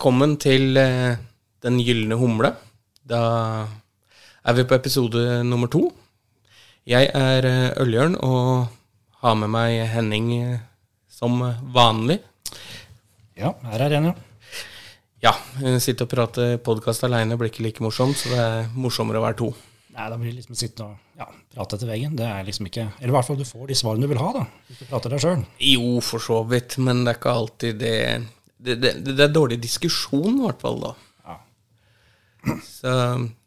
Velkommen 0.00 0.38
til 0.40 0.78
eh, 0.80 1.18
Den 1.60 1.74
gylne 1.84 2.16
humle. 2.16 2.48
Da 3.04 3.18
er 4.48 4.54
vi 4.56 4.62
på 4.64 4.72
episode 4.72 5.42
nummer 5.44 5.68
to. 5.68 5.82
Jeg 6.88 7.10
er 7.12 7.44
eh, 7.44 7.82
Øljørn 7.82 8.16
og 8.24 8.70
har 9.20 9.36
med 9.36 9.52
meg 9.52 9.82
Henning 9.92 10.30
eh, 10.38 10.62
som 11.12 11.36
vanlig. 11.76 12.16
Ja, 13.36 13.52
her 13.74 13.84
er 13.90 13.98
en, 13.98 14.08
ja. 14.08 14.16
Ja, 15.20 15.34
sitte 15.84 16.08
og 16.08 16.14
prate 16.16 16.48
podkast 16.64 17.04
aleine 17.04 17.36
blir 17.36 17.52
ikke 17.52 17.68
like 17.68 17.84
morsomt, 17.84 18.16
så 18.22 18.32
det 18.32 18.40
er 18.40 18.72
morsommere 18.72 19.20
å 19.20 19.26
være 19.28 19.40
to. 19.44 19.52
Nei, 19.92 20.08
da 20.08 20.16
blir 20.16 20.32
det 20.32 20.40
liksom 20.40 20.56
sitte 20.64 20.88
og 20.88 21.20
ja, 21.20 21.28
prate 21.52 21.76
etter 21.76 21.92
veggen. 21.92 22.16
Det 22.16 22.24
er 22.24 22.48
liksom 22.48 22.72
ikke 22.72 22.88
Eller 23.02 23.12
i 23.12 23.20
hvert 23.20 23.28
fall 23.28 23.42
du 23.44 23.44
får 23.44 23.68
de 23.68 23.80
svarene 23.84 24.08
du 24.08 24.14
vil 24.16 24.24
ha, 24.24 24.32
da. 24.40 24.48
Hvis 24.64 24.80
du 24.80 24.88
prater 24.88 25.12
deg 25.12 25.26
sjøl. 25.28 25.48
Jo, 25.74 25.96
for 26.00 26.24
så 26.24 26.40
vidt, 26.48 26.80
men 26.80 27.04
det 27.04 27.18
er 27.18 27.20
ikke 27.20 27.40
alltid 27.44 27.82
det 27.84 27.96
Det, 28.60 28.76
det, 28.76 28.92
det 29.08 29.24
er 29.24 29.32
dårlig 29.32 29.60
diskusjon, 29.62 30.34
i 30.36 30.44
hvert 30.44 30.60
fall, 30.60 30.82
da. 30.82 30.92
Ja. 31.24 31.38
Så 32.66 32.92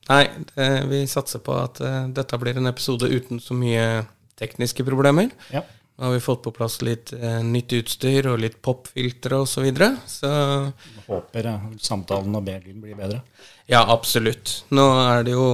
nei, 0.09 0.23
det, 0.55 0.67
vi 0.89 1.03
satser 1.09 1.43
på 1.45 1.55
at 1.59 1.81
uh, 1.85 2.03
dette 2.13 2.39
blir 2.41 2.57
en 2.57 2.69
episode 2.71 3.09
uten 3.09 3.41
så 3.43 3.57
mye 3.57 4.03
tekniske 4.39 4.85
problemer. 4.87 5.29
Ja. 5.53 5.61
Nå 5.93 6.07
har 6.07 6.15
vi 6.15 6.23
fått 6.25 6.41
på 6.41 6.51
plass 6.55 6.79
litt 6.81 7.13
uh, 7.13 7.43
nytt 7.45 7.75
utstyr 7.77 8.31
og 8.31 8.41
litt 8.41 8.57
popfiltre 8.65 9.37
osv. 9.43 9.51
Så, 9.53 9.65
videre. 9.67 9.91
så 10.09 10.31
Jeg 10.31 11.05
håper 11.05 11.49
eh, 11.51 11.67
samtalen 11.85 12.33
og 12.33 12.47
B-lyden 12.47 12.81
blir 12.81 12.97
bedre. 12.97 13.21
ja, 13.69 13.83
absolutt. 13.85 14.63
Nå 14.73 14.87
er 15.03 15.27
det 15.27 15.35
jo 15.37 15.45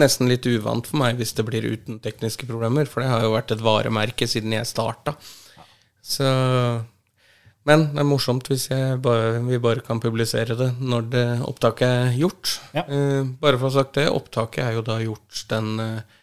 nesten 0.00 0.32
litt 0.32 0.48
uvant 0.48 0.88
for 0.88 1.02
meg 1.04 1.20
hvis 1.20 1.36
det 1.36 1.44
blir 1.48 1.68
uten 1.68 2.00
tekniske 2.00 2.48
problemer, 2.48 2.88
for 2.88 3.04
det 3.04 3.12
har 3.12 3.26
jo 3.26 3.36
vært 3.36 3.52
et 3.52 3.64
varemerke 3.64 4.28
siden 4.30 4.56
jeg 4.56 4.72
starta. 4.72 5.18
Så 6.02 6.24
Men 7.68 7.84
det 7.92 8.02
er 8.02 8.08
morsomt 8.08 8.48
hvis 8.50 8.66
bare, 9.04 9.38
vi 9.46 9.60
bare 9.62 9.84
kan 9.86 10.00
publisere 10.02 10.56
det 10.58 10.72
når 10.82 11.04
det 11.12 11.26
opptaket 11.46 11.86
er 11.86 12.16
gjort. 12.18 12.56
Ja. 12.74 12.82
Uh, 12.88 13.28
bare 13.38 13.58
for 13.58 13.68
å 13.68 13.70
ha 13.70 13.76
sagt 13.76 14.00
det, 14.00 14.08
opptaket 14.10 14.64
er 14.64 14.78
jo 14.78 14.82
da 14.86 14.96
gjort 15.02 15.44
den 15.52 15.68
uh, 15.78 16.22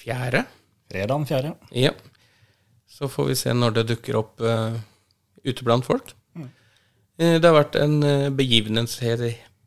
fjerde. 0.00 0.46
Fredag 0.88 1.12
den 1.12 1.26
fjerde. 1.28 1.52
Ja. 1.76 1.92
Så 2.88 3.10
får 3.12 3.28
vi 3.28 3.36
se 3.38 3.52
når 3.54 3.76
det 3.76 3.88
dukker 3.92 4.16
opp 4.22 4.40
uh, 4.40 4.78
ute 5.44 5.66
blant 5.66 5.86
folk. 5.86 6.14
Eh, 7.18 7.36
det 7.42 7.44
har 7.44 7.56
vært 7.56 7.76
en 7.80 7.98
uh, 8.04 8.28
begivenhets 8.30 9.00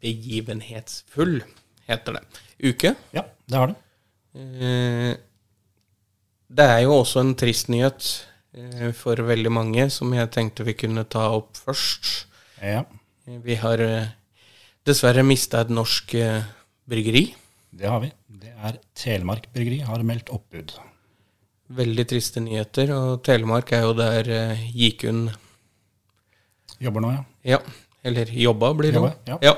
begivenhetsfull, 0.01 1.41
heter 1.85 2.15
det, 2.17 2.41
uke. 2.63 2.95
Ja, 3.13 3.25
det 3.45 3.59
har 3.59 3.73
det. 3.73 3.77
Det 6.51 6.65
er 6.65 6.79
jo 6.85 6.95
også 6.95 7.21
en 7.21 7.35
trist 7.37 7.67
nyhet 7.69 8.07
for 8.97 9.15
veldig 9.15 9.51
mange, 9.53 9.85
som 9.93 10.11
jeg 10.13 10.31
tenkte 10.35 10.65
vi 10.67 10.73
kunne 10.75 11.05
ta 11.07 11.29
opp 11.37 11.55
først. 11.57 12.25
Ja, 12.61 12.83
Eh, 13.27 13.37
Vi 13.45 13.53
har 13.55 13.77
eh, 13.79 14.07
dessverre 14.83 15.21
mista 15.23 15.59
et 15.61 15.69
norsk 15.69 16.13
eh, 16.17 16.41
bryggeri. 16.89 17.35
det 17.71 17.85
har 17.87 17.99
vi. 18.01 18.09
Det 18.27 18.49
er 18.57 18.79
Telemark 18.97 19.45
Bryggeri 19.53 19.77
har 19.85 20.01
meldt 20.03 20.29
oppbud. 20.33 20.73
Veldig 21.69 22.05
triste 22.09 22.41
nyheter, 22.41 22.89
og 22.91 23.21
Telemark 23.23 23.71
er 23.77 23.81
jo 23.85 23.93
der 23.93 24.27
eh, 24.27 24.63
Gikun 24.75 25.29
Jobber 26.81 27.01
nå, 27.05 27.11
ja. 27.13 27.23
Ja, 27.45 27.59
eller 28.03 28.25
jobba, 28.33 28.73
blir 28.73 28.91
det 28.91 28.97
jo. 29.03 29.11
Ja. 29.29 29.37
Ja. 29.45 29.53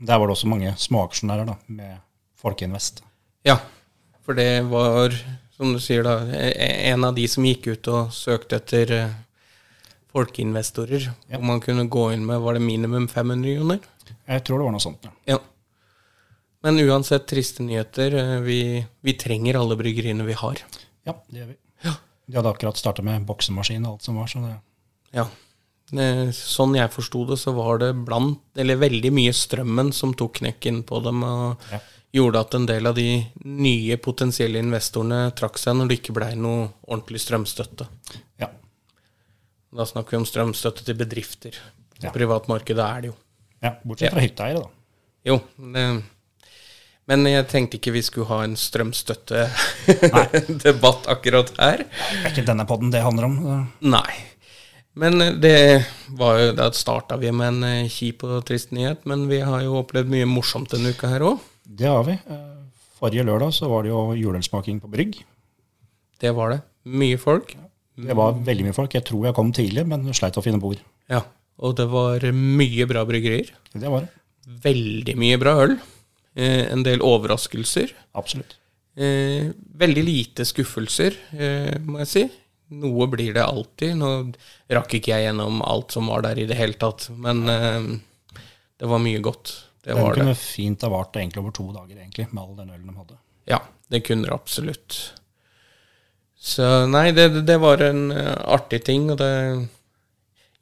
Der 0.00 0.18
var 0.20 0.26
det 0.28 0.36
også 0.36 0.48
mange 0.52 0.74
småaksjonærer, 0.76 1.46
da, 1.48 1.56
med 1.66 1.96
Folkeinvest. 2.36 3.00
ja, 3.44 3.56
for 4.22 4.34
det 4.36 4.68
var, 4.68 5.16
som 5.60 5.74
du 5.76 5.80
sier 5.84 6.02
da, 6.06 6.14
e- 6.32 6.90
en 6.90 7.04
av 7.04 7.14
de 7.18 7.26
som 7.28 7.44
gikk 7.44 7.66
ut 7.74 7.88
og 7.92 8.12
søkte 8.16 8.56
etter 8.56 8.92
eh, 8.96 9.10
folkeinvestorer. 10.14 11.08
Ja. 11.28 11.36
Hvor 11.38 11.46
man 11.52 11.60
kunne 11.62 11.84
gå 11.92 12.06
inn 12.14 12.24
med, 12.26 12.40
var 12.42 12.56
det 12.56 12.62
minimum 12.64 13.06
500 13.08 13.36
millioner? 13.44 13.80
Jeg 14.26 14.44
tror 14.46 14.58
det 14.60 14.66
var 14.68 14.74
noe 14.74 14.82
sånt, 14.82 15.04
ja. 15.06 15.12
Ja. 15.34 15.38
Men 16.64 16.80
uansett, 16.82 17.26
triste 17.30 17.62
nyheter. 17.64 18.14
eh, 18.18 18.40
Vi, 18.44 18.58
vi 19.06 19.12
trenger 19.16 19.60
alle 19.60 19.76
bryggeriene 19.80 20.24
vi 20.26 20.34
har. 20.36 20.58
Ja, 21.06 21.14
det 21.28 21.38
gjør 21.44 21.52
vi. 21.52 21.56
De 22.30 22.36
hadde 22.38 22.50
akkurat 22.52 22.78
starta 22.78 23.02
med 23.02 23.24
boksemaskin 23.26 23.82
og 23.88 23.96
alt 23.96 24.04
som 24.06 24.18
var, 24.20 24.26
så 24.30 24.38
det 24.44 24.56
Ja. 25.16 25.24
Sånn 25.90 26.76
jeg 26.78 26.92
forsto 26.94 27.24
det, 27.26 27.38
så 27.42 27.50
var 27.56 27.80
det 27.82 27.88
blant, 28.06 28.38
eller 28.54 28.76
veldig 28.78 29.10
mye 29.10 29.32
strømmen 29.34 29.88
som 29.92 30.12
tok 30.14 30.36
knekken 30.38 30.84
på 30.86 31.00
dem, 31.02 31.24
og 31.26 31.58
Ja. 31.72 31.80
Gjorde 32.12 32.40
at 32.42 32.54
en 32.58 32.66
del 32.66 32.86
av 32.90 32.94
de 32.96 33.24
nye 33.44 33.96
potensielle 34.02 34.58
investorene 34.62 35.30
trakk 35.38 35.58
seg 35.62 35.76
når 35.78 35.86
det 35.90 35.96
ikke 36.00 36.16
blei 36.16 36.32
noe 36.38 36.68
ordentlig 36.88 37.20
strømstøtte. 37.22 37.84
Ja. 38.42 38.48
Da 39.70 39.82
snakker 39.86 40.10
vi 40.16 40.20
om 40.22 40.28
strømstøtte 40.28 40.82
til 40.86 40.96
bedrifter. 40.98 41.54
Ja. 42.00 42.08
privatmarkedet 42.14 42.80
er 42.80 43.00
det 43.02 43.08
jo. 43.10 43.14
ja 43.60 43.70
bortsett 43.84 44.12
fra 44.14 44.22
hytteeiere, 44.24 44.60
da. 44.64 44.68
Jo, 45.28 45.36
det, 45.74 45.84
men 47.10 47.20
jeg 47.28 47.48
tenkte 47.50 47.76
ikke 47.76 47.92
vi 47.92 48.02
skulle 48.06 48.30
ha 48.30 48.38
en 48.46 48.56
strømstøttedebatt 48.56 51.02
akkurat 51.14 51.48
her. 51.58 51.78
Det 51.84 52.22
er 52.22 52.30
ikke 52.32 52.48
denne 52.48 52.66
podden 52.68 52.92
det 52.94 53.02
handler 53.04 53.24
om. 53.26 53.34
Nei. 53.82 54.12
Men 55.00 55.12
det 55.40 55.84
var 56.18 56.38
jo 56.40 56.46
Da 56.58 56.64
starta 56.74 57.16
vi 57.20 57.30
med 57.32 57.48
en 57.48 57.62
eh, 57.68 57.90
kjip 57.90 58.22
og 58.26 58.44
trist 58.48 58.70
nyhet, 58.74 59.00
men 59.06 59.28
vi 59.30 59.38
har 59.44 59.60
jo 59.62 59.78
opplevd 59.82 60.08
mye 60.10 60.26
morsomt 60.26 60.70
denne 60.72 60.90
uka 60.94 61.06
her 61.12 61.22
òg. 61.28 61.38
Det 61.70 61.86
har 61.86 62.04
vi. 62.08 62.16
Eh, 62.18 62.56
Forrige 63.00 63.24
lørdag 63.24 63.54
så 63.56 63.68
var 63.70 63.84
det 63.84 63.92
jo 63.92 64.00
juleølsmaking 64.18 64.80
på 64.82 64.90
Brygg. 64.92 65.20
Det 66.20 66.32
var 66.36 66.52
det. 66.52 66.62
Mye 66.90 67.18
folk. 67.20 67.54
Det 68.00 68.16
var 68.16 68.36
veldig 68.44 68.66
mye 68.66 68.76
folk. 68.76 68.94
Jeg 68.96 69.06
tror 69.08 69.28
jeg 69.28 69.36
kom 69.36 69.52
tidlig, 69.56 69.86
men 69.88 70.08
sleit 70.16 70.38
å 70.40 70.44
finne 70.44 70.60
bord. 70.60 70.80
Ja. 71.12 71.22
Og 71.60 71.76
det 71.76 71.86
var 71.92 72.24
mye 72.32 72.86
bra 72.88 73.04
bryggerier. 73.08 73.52
Det 73.72 73.92
var 73.92 74.06
det. 74.06 74.12
Veldig 74.64 75.14
mye 75.20 75.40
bra 75.40 75.54
øl. 75.64 75.76
Eh, 76.34 76.66
en 76.72 76.84
del 76.86 77.02
overraskelser. 77.04 77.92
Absolutt. 78.16 78.56
Eh, 78.96 79.50
veldig 79.80 80.04
lite 80.04 80.46
skuffelser, 80.48 81.16
eh, 81.36 81.76
må 81.84 82.00
jeg 82.02 82.10
si. 82.10 82.24
Noe 82.70 83.06
blir 83.10 83.34
det 83.34 83.44
alltid. 83.44 83.96
Nå 83.98 84.10
rakk 84.70 84.94
ikke 84.98 85.14
jeg 85.14 85.28
gjennom 85.28 85.60
alt 85.66 85.92
som 85.96 86.06
var 86.10 86.22
der 86.26 86.38
i 86.38 86.46
det 86.46 86.58
hele 86.58 86.78
tatt, 86.78 87.08
men 87.10 87.42
det 87.44 88.86
var 88.88 89.02
mye 89.02 89.18
godt. 89.20 89.50
Det 89.82 89.94
Den 89.94 90.02
var 90.02 90.14
det. 90.14 90.20
kunne 90.20 90.34
fint 90.36 90.82
ha 90.84 90.88
vart 90.92 91.16
egentlig 91.16 91.40
over 91.42 91.52
to 91.56 91.70
dager, 91.72 91.96
egentlig, 91.96 92.26
med 92.32 92.42
all 92.42 92.56
den 92.58 92.70
ølen 92.74 92.86
de 92.90 92.96
hadde. 92.98 93.16
Ja, 93.48 93.60
det 93.90 94.02
kunne 94.04 94.26
det 94.28 94.34
absolutt. 94.34 94.98
Så 96.40 96.66
nei, 96.88 97.10
det, 97.16 97.28
det 97.48 97.56
var 97.60 97.80
en 97.84 98.10
eh, 98.12 98.34
artig 98.48 98.82
ting, 98.84 99.10
og 99.12 99.18
det 99.20 99.32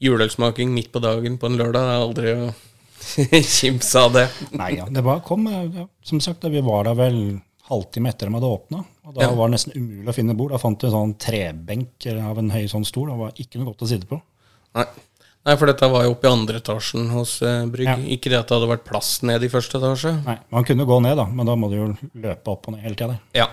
Juleølsmaking 0.02 0.70
midt 0.74 0.92
på 0.94 1.00
dagen 1.02 1.38
på 1.42 1.48
en 1.50 1.56
lørdag 1.58 1.88
er 1.90 2.04
aldri 2.04 2.32
å 2.36 2.48
kimse 3.58 3.98
av 4.04 4.12
det. 4.14 4.24
Nei, 4.58 4.72
ja, 4.78 4.86
det 4.90 5.02
var, 5.06 5.20
kom, 5.26 5.46
eh, 5.50 5.66
ja, 5.80 5.86
som 6.06 6.20
sagt, 6.22 6.46
vi 6.50 6.62
var 6.66 6.86
der 6.86 6.98
vel 6.98 7.18
halvtime 7.68 8.08
etter 8.12 8.30
de 8.30 8.36
hadde 8.38 8.48
åpna. 8.54 8.84
Og 9.08 9.14
da 9.16 9.26
Ja. 9.26 9.32
var 9.34 9.48
det 9.50 9.56
nesten 9.58 9.74
umulig 9.76 10.08
å 10.12 10.14
finne 10.16 10.36
bord. 10.38 10.54
Da 10.54 10.60
fant 10.62 10.80
vi 10.82 10.88
en 10.88 10.94
sånn 10.94 11.14
trebenk 11.20 12.06
av 12.14 12.38
en 12.40 12.50
høy 12.54 12.64
sånn 12.70 12.86
stol. 12.86 13.10
Det 13.10 13.18
var 13.18 13.34
ikke 13.42 13.58
noe 13.60 13.70
godt 13.72 13.84
å 13.84 13.88
sitte 13.90 14.08
på. 14.08 14.20
Nei. 14.78 14.86
Nei, 15.48 15.54
for 15.56 15.70
dette 15.70 15.88
var 15.90 16.04
jo 16.04 16.12
oppe 16.14 16.28
i 16.28 16.30
andre 16.30 16.60
etasjen 16.60 17.08
hos 17.14 17.38
eh, 17.42 17.64
Brygg. 17.72 17.88
Ja. 17.88 17.96
Ikke 18.14 18.30
det 18.32 18.38
at 18.42 18.50
det 18.50 18.58
hadde 18.58 18.68
vært 18.74 18.84
plass 18.88 19.14
ned 19.26 19.42
i 19.42 19.50
første 19.52 19.80
etasje. 19.80 20.12
Nei, 20.28 20.36
Man 20.54 20.66
kunne 20.68 20.86
gå 20.88 20.98
ned, 21.04 21.16
da, 21.18 21.24
men 21.32 21.48
da 21.48 21.56
må 21.58 21.70
du 21.72 21.78
jo 21.78 21.88
løpe 22.20 22.52
opp 22.52 22.68
og 22.68 22.76
ned 22.76 22.84
hele 22.84 22.98
tida. 23.00 23.16
Ja, 23.38 23.48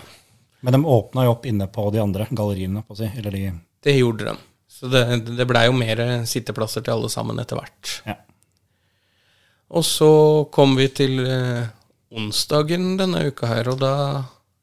Men 0.65 0.73
de 0.77 0.83
åpna 0.89 1.23
jo 1.27 1.33
opp 1.35 1.45
inne 1.45 1.67
på 1.71 1.87
de 1.93 1.99
andre 2.03 2.27
galleriene. 2.31 2.81
på 2.83 2.95
å 2.95 2.99
si, 2.99 3.07
eller 3.17 3.31
de, 3.37 3.41
det 3.85 3.97
gjorde 3.99 4.27
de. 4.31 4.35
Så 4.75 4.89
det, 4.91 5.01
det 5.37 5.45
blei 5.47 5.65
jo 5.69 5.75
mer 5.77 5.99
sitteplasser 6.27 6.83
til 6.83 6.97
alle 6.97 7.09
sammen 7.13 7.39
etter 7.39 7.59
hvert. 7.61 7.91
ja. 8.09 8.15
Og 9.75 9.81
så 9.87 10.07
kom 10.53 10.75
vi 10.77 10.85
til 10.93 11.19
eh, 11.25 11.65
onsdagen 12.13 12.97
denne 12.99 13.23
uka 13.31 13.47
her, 13.49 13.69
og 13.71 13.79
da 13.81 13.93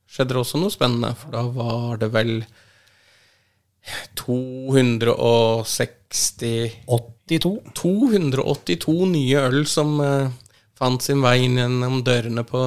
skjedde 0.06 0.37
det 0.37 0.43
også 0.44 0.61
noe 0.62 0.70
spennende. 0.73 1.11
For 1.19 1.32
da 1.35 1.43
var 1.50 1.99
det 2.02 2.11
vel 2.14 2.31
260 4.19 6.73
82. 6.87 7.61
282 7.79 9.06
nye 9.11 9.38
øl 9.49 9.67
som 9.67 10.00
uh, 10.00 10.31
fant 10.79 11.02
sin 11.02 11.23
vei 11.25 11.38
inn 11.46 11.58
gjennom 11.58 12.02
dørene 12.06 12.44
på 12.46 12.61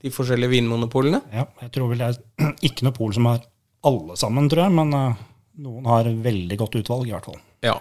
de 0.00 0.10
forskjellige 0.12 0.50
vinmonopolene. 0.56 1.20
Ja, 1.32 1.44
jeg 1.64 1.70
tror 1.76 1.86
vel 1.92 2.00
det 2.02 2.08
er 2.10 2.16
ikke 2.68 2.84
noe 2.86 2.96
pol 2.96 3.10
som 3.16 3.24
har 3.30 3.40
alle 3.88 4.14
sammen, 4.20 4.44
tror 4.52 4.62
jeg, 4.66 4.72
men 4.76 4.88
uh, 4.96 5.18
noen 5.64 5.84
har 5.88 6.04
veldig 6.28 6.56
godt 6.60 6.76
utvalg, 6.82 7.04
i 7.08 7.14
hvert 7.14 7.28
fall. 7.30 7.40
Ja. 7.64 7.76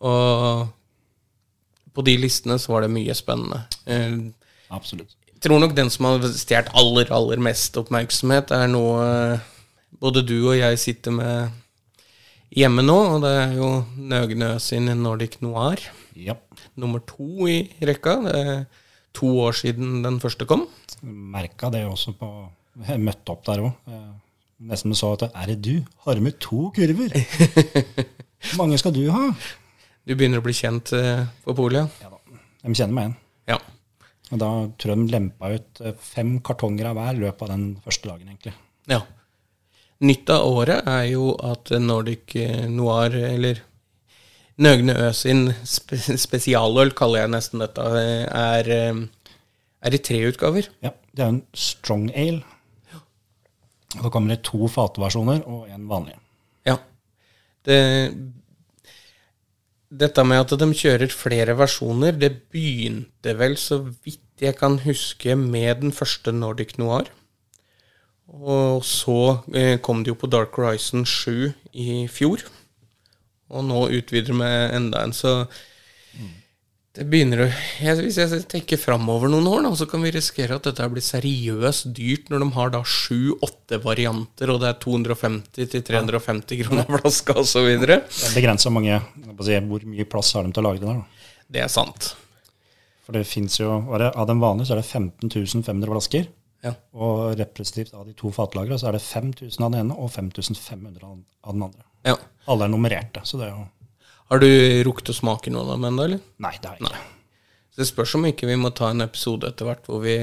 Og 0.00 0.68
på 1.94 2.00
de 2.06 2.14
listene 2.22 2.56
så 2.62 2.68
var 2.74 2.80
det 2.86 2.94
mye 2.94 3.14
spennende. 3.18 3.58
Uh, 3.86 4.30
Absolutt. 4.74 5.12
Jeg 5.40 5.48
tror 5.48 5.62
nok 5.62 5.76
den 5.76 5.90
som 5.92 6.06
har 6.06 6.26
stjålet 6.36 6.70
aller, 6.76 7.06
aller 7.16 7.38
mest 7.42 7.76
oppmerksomhet, 7.80 8.52
er 8.52 8.66
noe 8.68 9.04
eh, 9.06 9.46
både 9.98 10.22
du 10.26 10.36
og 10.50 10.56
jeg 10.58 10.78
sitter 10.80 11.14
med 11.14 11.50
hjemme 12.54 12.82
nå, 12.84 12.96
og 13.16 13.24
det 13.24 13.32
er 13.38 13.56
jo 13.58 13.70
Nøgnø 14.10 14.52
sin 14.62 14.90
Nordic 15.02 15.38
Noir. 15.44 15.82
Ja. 16.18 16.36
Nummer 16.80 17.02
to 17.06 17.46
i 17.50 17.60
rekka. 17.86 18.16
Det 18.26 18.34
er 18.40 18.64
to 19.16 19.30
år 19.44 19.56
siden 19.58 20.02
den 20.04 20.18
første 20.22 20.46
kom. 20.48 20.66
Merka 21.02 21.70
det 21.72 21.84
også 21.88 22.12
på 22.18 22.28
Jeg 22.86 23.00
møtte 23.02 23.32
opp 23.32 23.44
der 23.48 23.62
òg. 23.66 23.94
Nesten 24.60 24.92
så 24.94 25.14
at 25.16 25.30
Er 25.32 25.46
det 25.48 25.62
du? 25.64 25.84
Har 26.04 26.14
du 26.14 26.20
med 26.20 26.38
to 26.40 26.68
kurver? 26.76 27.14
Hvor 27.14 28.58
mange 28.60 28.78
skal 28.78 28.92
du 28.92 29.06
ha? 29.10 29.30
Du 30.04 30.14
begynner 30.14 30.40
å 30.40 30.44
bli 30.44 30.52
kjent 30.56 30.92
eh, 30.96 31.24
på 31.44 31.54
polet? 31.56 31.88
Ja 32.02 32.10
da. 32.12 32.18
De 32.64 32.74
kjenner 32.76 32.92
meg 32.96 33.06
igjen. 33.06 33.16
Ja. 33.54 33.56
Og 34.30 34.40
da 34.42 34.50
tror 34.80 34.92
jeg 34.92 35.00
de 35.00 35.14
lempa 35.14 35.50
ut 35.54 35.80
eh, 35.84 35.96
fem 36.04 36.34
kartonger 36.44 36.90
av 36.90 36.98
hver 36.98 37.16
i 37.16 37.22
løpet 37.24 37.46
av 37.46 37.52
den 37.54 37.64
første 37.84 38.10
dagen, 38.10 38.28
egentlig. 38.32 38.54
ja. 38.90 39.00
Nytt 40.00 40.30
av 40.32 40.46
året 40.48 40.86
er 40.88 41.10
jo 41.10 41.34
at 41.44 41.72
Nordic 41.76 42.32
eh, 42.40 42.64
Noir, 42.72 43.12
eller 43.12 43.60
Nøgne 44.60 44.94
Ø 44.96 45.10
sin 45.16 45.50
spe 45.68 45.98
spesialøl, 46.24 46.94
kaller 46.96 47.24
jeg 47.24 47.32
nesten 47.34 47.60
dette, 47.60 47.84
er, 47.84 48.70
eh, 48.72 49.34
er 49.84 49.96
i 49.96 50.00
tre 50.00 50.22
utgaver. 50.30 50.70
Ja, 50.84 50.94
Det 51.12 51.24
er 51.24 51.28
en 51.34 51.42
strong 51.52 52.10
ale. 52.14 52.42
Og 53.98 54.02
Da 54.04 54.10
kommer 54.10 54.34
det 54.36 54.44
to 54.46 54.68
fatversjoner 54.68 55.42
og 55.46 55.68
en 55.68 55.88
vanlig. 55.88 56.14
Ja. 56.64 56.78
Det, 57.66 57.80
dette 59.90 60.24
med 60.24 60.44
at 60.44 60.58
de 60.60 60.68
kjører 60.70 61.10
flere 61.10 61.56
versjoner, 61.58 62.12
det 62.12 62.48
begynte 62.52 63.34
vel, 63.36 63.56
så 63.58 63.82
vidt 64.04 64.22
jeg 64.40 64.56
kan 64.56 64.78
huske, 64.78 65.34
med 65.36 65.82
den 65.82 65.92
første 65.92 66.32
Nordic 66.32 66.78
Noir. 66.78 67.10
Og 68.30 68.84
så 68.86 69.18
eh, 69.56 69.76
kom 69.82 70.04
det 70.04 70.12
jo 70.12 70.18
på 70.20 70.30
Dark 70.30 70.54
Horizon 70.58 71.02
7 71.08 71.50
i 71.72 72.04
fjor. 72.10 72.44
Og 73.50 73.66
nå 73.66 73.88
utvider 73.90 74.30
de 74.30 74.38
med 74.38 74.76
enda 74.76 75.02
en, 75.02 75.14
så 75.16 75.48
det 76.90 77.04
begynner 77.06 77.44
å 77.44 77.46
jeg, 77.46 77.98
Hvis 78.02 78.16
jeg 78.18 78.42
tenker 78.50 78.80
framover 78.80 79.30
noen 79.30 79.46
år, 79.46 79.60
da, 79.62 79.70
så 79.78 79.86
kan 79.90 80.02
vi 80.02 80.10
risikere 80.14 80.56
at 80.58 80.66
dette 80.66 80.88
blir 80.90 81.04
seriøst 81.04 81.92
dyrt 81.94 82.32
når 82.32 82.42
de 82.42 82.48
har 82.56 82.72
da 82.74 82.80
sju-åtte 82.82 83.78
varianter, 83.84 84.50
og 84.50 84.58
det 84.62 84.72
er 84.72 84.80
250-350 84.82 86.64
kroner 86.64 86.90
flaska 86.98 87.36
osv. 87.38 87.68
Det 87.78 87.94
er 87.94 88.34
begrensa 88.34 88.74
mange 88.74 88.98
si, 89.46 89.60
Hvor 89.70 89.86
mye 89.86 90.08
plass 90.10 90.34
har 90.34 90.46
de 90.46 90.56
til 90.56 90.64
å 90.64 90.66
lage 90.66 90.82
det 90.82 90.90
der? 90.90 90.98
da? 90.98 91.30
Det 91.50 91.62
er 91.62 91.70
sant. 91.70 92.10
For 93.06 93.14
det 93.14 93.22
finnes 93.26 93.54
jo, 93.62 93.70
Av 93.94 94.26
den 94.26 94.42
vanlige 94.42 94.68
så 94.68 94.74
er 94.76 94.82
det 94.82 94.90
15 94.90 95.62
500 95.62 95.94
flasker. 95.94 96.26
Ja. 96.64 96.74
Og 96.92 97.38
representativt 97.38 97.94
av 97.96 98.08
de 98.08 98.14
to 98.16 98.32
fatlagrene 98.34 98.78
så 98.80 98.90
er 98.90 98.98
det 98.98 99.04
5000 99.04 99.64
av 99.64 99.72
den 99.72 99.86
ene 99.86 99.96
og 99.96 100.10
5500 100.12 101.06
av 101.06 101.54
den 101.54 101.68
andre. 101.68 101.86
ja. 102.08 102.18
Alle 102.50 102.66
er 102.66 102.72
nummererte, 102.72 103.22
så 103.24 103.38
det 103.38 103.46
er 103.46 103.54
jo 103.54 103.66
Har 104.30 104.40
du 104.42 104.48
rukket 104.86 105.10
å 105.10 105.14
smake 105.14 105.50
noen 105.50 105.66
av 105.66 105.74
dem 105.74 105.88
ennå, 105.88 106.04
eller? 106.06 106.20
Nei, 106.38 106.52
det 106.62 106.70
har 106.70 106.78
jeg 106.78 106.86
ikke. 106.86 107.02
Så 107.70 107.82
Det 107.82 107.86
spørs 107.88 108.14
om 108.18 108.24
ikke 108.26 108.48
vi 108.48 108.56
må 108.58 108.70
ta 108.74 108.90
en 108.90 109.04
episode 109.04 109.46
etter 109.46 109.66
hvert 109.68 109.86
hvor 109.86 110.00
vi 110.02 110.16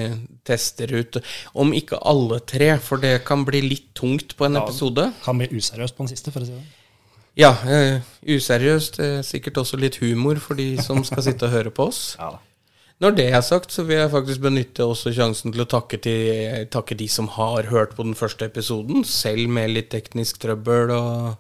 tester 0.48 0.92
ut 0.96 1.20
Om 1.54 1.74
ikke 1.76 2.00
alle 2.04 2.40
tre, 2.40 2.74
for 2.84 3.04
det 3.04 3.26
kan 3.28 3.46
bli 3.48 3.62
litt 3.64 3.94
tungt 3.96 4.36
på 4.38 4.48
en 4.48 4.60
episode. 4.60 5.12
Kan 5.24 5.40
bli 5.40 5.50
useriøst 5.52 5.96
på 5.96 6.04
den 6.06 6.12
siste, 6.12 6.32
for 6.32 6.44
å 6.44 6.50
si 6.50 6.56
det. 6.56 6.66
Ja, 7.38 7.54
uh, 7.54 8.02
useriøst. 8.26 9.00
Uh, 9.00 9.22
sikkert 9.24 9.60
også 9.62 9.80
litt 9.80 10.00
humor 10.02 10.40
for 10.44 10.60
de 10.60 10.74
som 10.82 11.04
skal 11.08 11.24
sitte 11.24 11.48
og 11.48 11.56
høre 11.56 11.72
på 11.72 11.88
oss. 11.92 12.16
Ja 12.20 12.34
da. 12.36 12.44
Når 13.04 13.14
det 13.16 13.28
er 13.30 13.42
sagt, 13.46 13.70
så 13.76 13.84
vil 13.86 14.00
jeg 14.00 14.10
faktisk 14.10 14.42
benytte 14.42 14.86
også 14.90 15.12
sjansen 15.14 15.52
til 15.54 15.62
å 15.62 15.68
takke, 15.70 16.00
til, 16.02 16.64
takke 16.74 16.96
de 16.98 17.06
som 17.14 17.28
har 17.36 17.68
hørt 17.70 17.92
på 17.98 18.06
den 18.08 18.16
første 18.18 18.48
episoden, 18.50 19.04
selv 19.06 19.52
med 19.54 19.70
litt 19.76 19.92
teknisk 19.94 20.40
trøbbel. 20.42 20.94
Og, 20.96 21.36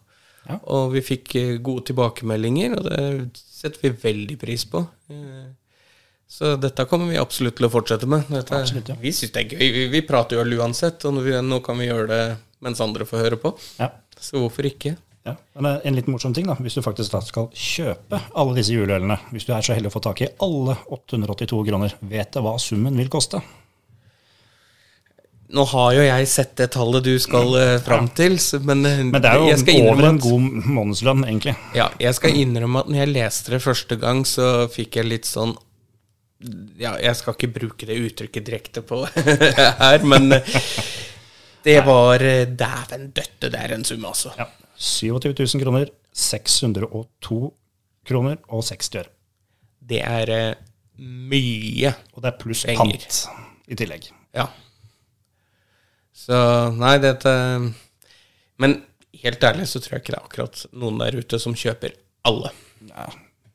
Ja. 0.48 0.59
og 0.71 0.94
vi 0.94 1.01
fikk 1.04 1.33
eh, 1.36 1.57
gode 1.59 1.83
tilbakemeldinger, 1.89 2.77
og 2.77 2.86
det 2.88 3.42
setter 3.42 3.81
vi 3.81 3.89
veldig 4.04 4.38
pris 4.39 4.63
på. 4.69 4.86
Eh, 5.12 5.48
Så 6.30 6.54
dette 6.59 6.83
kommer 6.86 7.07
vi 7.09 7.18
absolutt 7.18 7.56
til 7.56 7.65
å 7.68 7.71
fortsette 7.71 8.06
med. 8.07 8.27
Dette, 8.30 8.51
Absolutt, 8.56 8.89
ja. 8.89 8.95
Vi 9.00 9.12
syns 9.15 9.31
det 9.31 9.42
er 9.45 9.50
gøy. 9.57 9.71
Vi, 9.74 9.83
vi 9.94 10.01
prater 10.03 10.36
jo 10.38 10.60
uansett, 10.62 11.03
og 11.07 11.21
vi, 11.24 11.31
nå 11.42 11.60
kan 11.63 11.77
vi 11.80 11.88
gjøre 11.88 12.07
det 12.12 12.38
mens 12.62 12.81
andre 12.83 13.06
får 13.07 13.18
høre 13.24 13.38
på. 13.39 13.53
Ja. 13.80 13.89
Så 14.19 14.38
hvorfor 14.42 14.68
ikke? 14.68 14.98
Ja. 15.27 15.35
Men 15.57 15.69
er 15.74 15.85
en 15.89 15.97
litt 15.97 16.07
morsom 16.07 16.33
ting, 16.35 16.47
da. 16.47 16.56
Hvis 16.63 16.77
du 16.77 16.83
faktisk 16.85 17.12
da 17.12 17.19
skal 17.25 17.50
kjøpe 17.51 18.19
alle 18.39 18.57
disse 18.57 18.75
juleølene, 18.75 19.19
hvis 19.33 19.47
du 19.47 19.53
er 19.56 19.65
så 19.65 19.75
heldig 19.75 19.91
å 19.91 19.95
få 19.97 20.03
tak 20.06 20.24
i 20.24 20.29
alle 20.44 20.77
882 20.95 21.63
kroner, 21.68 21.95
vet 22.07 22.31
du 22.35 22.44
hva 22.45 22.56
summen 22.62 22.95
vil 23.00 23.12
koste? 23.12 23.41
Nå 25.47 25.63
har 25.71 25.94
jo 25.95 26.03
jeg 26.03 26.27
sett 26.27 26.57
det 26.59 26.68
tallet 26.75 27.06
du 27.06 27.13
skal 27.24 27.53
uh, 27.56 27.77
fram 27.83 28.09
til, 28.15 28.35
men, 28.68 28.83
eh, 28.83 29.03
Men 29.07 29.24
det 29.24 29.29
er 29.31 29.39
jo 29.39 29.85
over 29.94 30.09
en 30.09 30.19
god 30.19 30.50
månedslønn, 30.68 31.24
egentlig. 31.24 31.56
Ja, 31.75 31.88
jeg 32.03 32.18
skal 32.18 32.35
innrømme 32.35 32.83
at 32.83 32.91
når 32.91 33.00
jeg 33.00 33.13
leste 33.13 33.56
det 33.56 33.62
første 33.63 33.95
gang, 34.01 34.25
så 34.27 34.68
fikk 34.71 35.00
jeg 35.00 35.07
litt 35.07 35.29
sånn 35.29 35.56
Ja, 36.77 36.97
jeg 37.01 37.15
skal 37.18 37.38
ikke 37.38 37.53
bruke 37.56 37.88
det 37.88 37.95
uttrykket 38.09 38.45
direkte 38.45 38.83
på 38.85 39.06
her, 39.83 40.03
men 40.03 40.35
eh, 40.35 40.59
det 41.67 41.81
var 41.85 42.23
eh, 42.23 42.45
Dæven 42.47 43.09
døtte, 43.11 43.51
det 43.51 43.59
er 43.59 43.75
en 43.75 43.85
sum, 43.87 44.05
altså. 44.07 44.31
Ja. 44.39 44.47
27 44.77 45.33
000 45.33 45.63
kroner, 45.63 45.91
602 46.13 47.39
kroner 48.07 48.37
og 48.47 48.63
60 48.63 48.95
øre. 49.01 49.11
Det 49.87 49.99
er 50.03 50.31
eh, 50.33 50.63
mye. 50.97 51.93
Og 52.13 52.23
det 52.23 52.31
er 52.31 52.39
pluss 52.39 52.63
Penger. 52.67 53.03
pant 53.03 53.67
i 53.67 53.77
tillegg. 53.77 54.09
Ja. 54.35 54.47
Så 56.17 56.37
nei, 56.75 56.97
dette 57.03 57.31
Men 58.57 58.79
helt 59.21 59.43
ærlig 59.43 59.67
så 59.69 59.81
tror 59.81 59.97
jeg 59.97 60.05
ikke 60.05 60.13
det 60.15 60.19
er 60.19 60.25
akkurat 60.25 60.63
noen 60.73 60.97
der 61.01 61.19
ute 61.19 61.39
som 61.41 61.55
kjøper 61.57 61.93
alle. 62.27 62.49
Ja, 62.89 63.05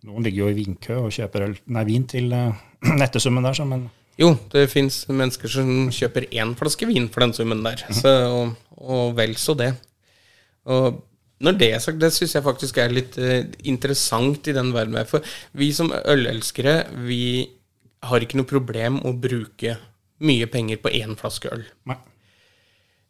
noen 0.06 0.26
ligger 0.26 0.44
jo 0.44 0.52
i 0.52 0.58
vinkø 0.58 1.00
og 1.04 1.14
kjøper 1.14 1.48
nei, 1.74 1.84
vin 1.88 2.06
til 2.10 2.30
uh, 2.34 2.54
nettesummen 3.00 3.44
der, 3.46 3.56
så, 3.58 3.66
men 3.68 3.88
Jo, 4.20 4.34
det 4.52 4.66
fins 4.68 5.02
mennesker 5.08 5.48
som 5.48 5.88
kjøper 5.92 6.28
én 6.36 6.52
flaske 6.58 6.88
vin 6.88 7.08
for 7.12 7.24
den 7.24 7.32
summen 7.36 7.62
der. 7.64 7.80
Så, 7.96 8.12
og, 8.28 8.52
og 8.76 9.16
vel 9.16 9.34
så 9.40 9.56
det. 9.58 9.72
Og 10.68 11.00
når 11.42 11.56
det 11.58 11.70
er 11.74 11.80
sagt, 11.82 11.98
det 12.02 12.12
syns 12.14 12.36
jeg 12.36 12.44
faktisk 12.44 12.78
er 12.78 12.92
litt 12.92 13.16
eh, 13.18 13.48
interessant 13.70 14.46
i 14.46 14.54
den 14.54 14.70
verden 14.74 14.94
vi 14.94 15.00
er. 15.02 15.08
For 15.10 15.32
vi 15.58 15.72
som 15.74 15.90
ølelskere, 15.90 16.76
vi 17.08 17.48
har 18.06 18.22
ikke 18.22 18.38
noe 18.38 18.50
problem 18.50 19.00
å 19.06 19.14
bruke 19.16 19.78
mye 20.22 20.46
penger 20.50 20.78
på 20.82 20.92
én 20.94 21.16
flaske 21.18 21.50
øl. 21.50 21.64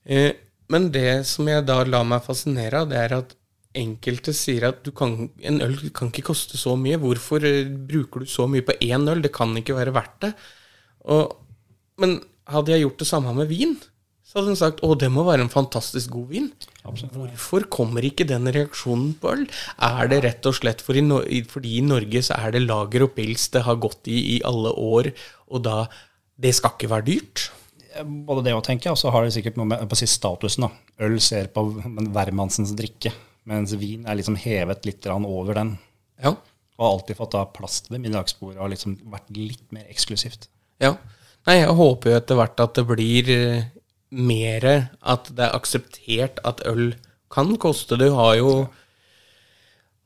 Eh, 0.08 0.32
men 0.72 0.88
det 0.94 1.24
som 1.28 1.48
jeg 1.50 1.66
da 1.68 1.82
lar 1.84 2.06
meg 2.08 2.24
fascinere 2.24 2.82
av, 2.82 2.88
det 2.92 3.00
er 3.02 3.16
at 3.18 3.36
enkelte 3.76 4.34
sier 4.36 4.68
at 4.68 4.82
du 4.84 4.92
kan, 4.96 5.14
en 5.40 5.60
øl 5.64 5.76
kan 5.96 6.10
ikke 6.12 6.30
koste 6.30 6.60
så 6.60 6.74
mye. 6.78 7.00
Hvorfor 7.02 7.44
eh, 7.48 7.68
bruker 7.68 8.24
du 8.24 8.32
så 8.32 8.48
mye 8.48 8.64
på 8.64 8.78
én 8.80 9.04
øl? 9.12 9.20
Det 9.24 9.32
kan 9.34 9.52
ikke 9.60 9.76
være 9.76 9.96
verdt 9.96 10.18
det. 10.24 10.34
Og, 11.10 11.34
men 12.02 12.20
hadde 12.52 12.74
jeg 12.74 12.84
gjort 12.84 13.02
det 13.02 13.08
samme 13.08 13.34
med 13.36 13.50
vin, 13.50 13.74
så 14.32 14.38
hadde 14.38 14.54
hun 14.54 14.56
sagt 14.56 14.78
å, 14.80 14.94
det 14.96 15.10
må 15.12 15.26
være 15.26 15.44
en 15.44 15.52
fantastisk 15.52 16.14
god 16.14 16.28
vin. 16.30 16.46
Absolutt. 16.88 17.16
Hvorfor 17.18 17.66
kommer 17.74 18.04
ikke 18.06 18.24
den 18.24 18.48
reaksjonen 18.54 19.10
på 19.20 19.32
øl? 19.34 19.42
Er 19.84 20.08
det 20.08 20.22
rett 20.24 20.48
og 20.48 20.56
slett 20.56 20.80
for 20.80 20.96
i 20.96 21.42
fordi 21.50 21.74
i 21.76 21.82
Norge 21.84 22.22
så 22.24 22.38
er 22.38 22.54
det 22.54 22.62
lager 22.64 23.04
og 23.04 23.12
pils 23.18 23.50
det 23.52 23.64
har 23.66 23.80
gått 23.82 24.08
i 24.08 24.22
i 24.36 24.38
alle 24.48 24.72
år, 24.72 25.12
og 25.52 25.66
da 25.66 25.84
Det 26.42 26.54
skal 26.56 26.72
ikke 26.72 26.88
være 26.90 27.04
dyrt? 27.06 27.42
Både 28.02 28.42
det 28.46 28.54
å 28.56 28.62
tenke, 28.64 28.88
og 28.90 28.96
så 28.98 29.12
har 29.12 29.22
det 29.22 29.34
sikkert 29.34 29.58
noe 29.60 29.68
med 29.68 29.82
på 29.84 29.94
å 29.94 30.00
si 30.00 30.08
statusen. 30.08 30.64
da. 30.64 30.70
Øl 31.04 31.20
ser 31.20 31.52
på 31.52 31.66
en 31.84 32.08
hvermannsens 32.14 32.72
drikke, 32.74 33.12
mens 33.44 33.76
vin 33.76 34.08
er 34.08 34.16
liksom 34.16 34.38
hevet 34.40 34.88
litt 34.88 35.06
over 35.12 35.60
den. 35.60 35.76
Ja. 36.24 36.32
Og 36.32 36.86
har 36.86 36.96
alltid 36.96 37.20
fått 37.20 37.36
da 37.36 37.44
plass 37.44 37.82
det 37.86 38.00
middagsbordet 38.00 38.58
og 38.64 38.72
liksom 38.72 38.96
vært 39.12 39.28
litt 39.36 39.68
mer 39.76 39.84
eksklusivt. 39.92 40.48
Ja. 40.82 40.96
Nei, 41.46 41.56
jeg 41.58 41.78
håper 41.78 42.12
jo 42.12 42.18
etter 42.20 42.38
hvert 42.38 42.60
at 42.62 42.76
det 42.78 42.84
blir 42.86 43.30
eh, 43.34 43.64
mer 44.12 44.66
At 45.00 45.30
det 45.34 45.42
er 45.48 45.56
akseptert 45.56 46.38
at 46.46 46.62
øl 46.68 46.92
kan 47.32 47.56
koste. 47.56 47.96
Du 47.98 48.10
har 48.14 48.36
jo 48.36 48.52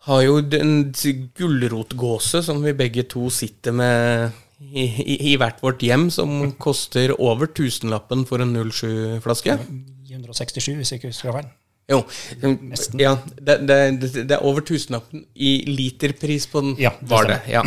har 0.07 0.23
jo 0.23 0.41
den 0.41 0.93
gulrotgåse 1.35 2.43
som 2.47 2.63
vi 2.63 2.77
begge 2.79 3.03
to 3.11 3.27
sitter 3.35 3.75
med 3.75 4.31
i, 4.63 4.85
i, 4.87 5.17
i 5.33 5.37
hvert 5.37 5.59
vårt 5.65 5.83
hjem, 5.83 6.07
som 6.15 6.53
koster 6.63 7.13
over 7.19 7.51
tusenlappen 7.51 8.23
for 8.29 8.45
en 8.45 8.55
07-flaske. 8.71 9.59
967, 10.07 10.77
hvis 10.79 10.93
jeg 10.93 11.01
ikke 11.01 11.11
husker 11.11 11.35
feil. 11.35 11.51
Jo. 11.91 12.01
Nesten. 12.43 13.03
Ja, 13.03 13.17
det, 13.35 13.59
det, 13.67 13.79
det 14.17 14.39
er 14.39 14.47
over 14.47 14.65
tusenlappen 14.67 15.27
i 15.35 15.59
literpris 15.71 16.49
på 16.51 16.63
den, 16.63 16.79
Ja, 16.83 16.95
det 17.01 17.11
var 17.11 17.29
det. 17.31 17.41
Ja. 17.51 17.67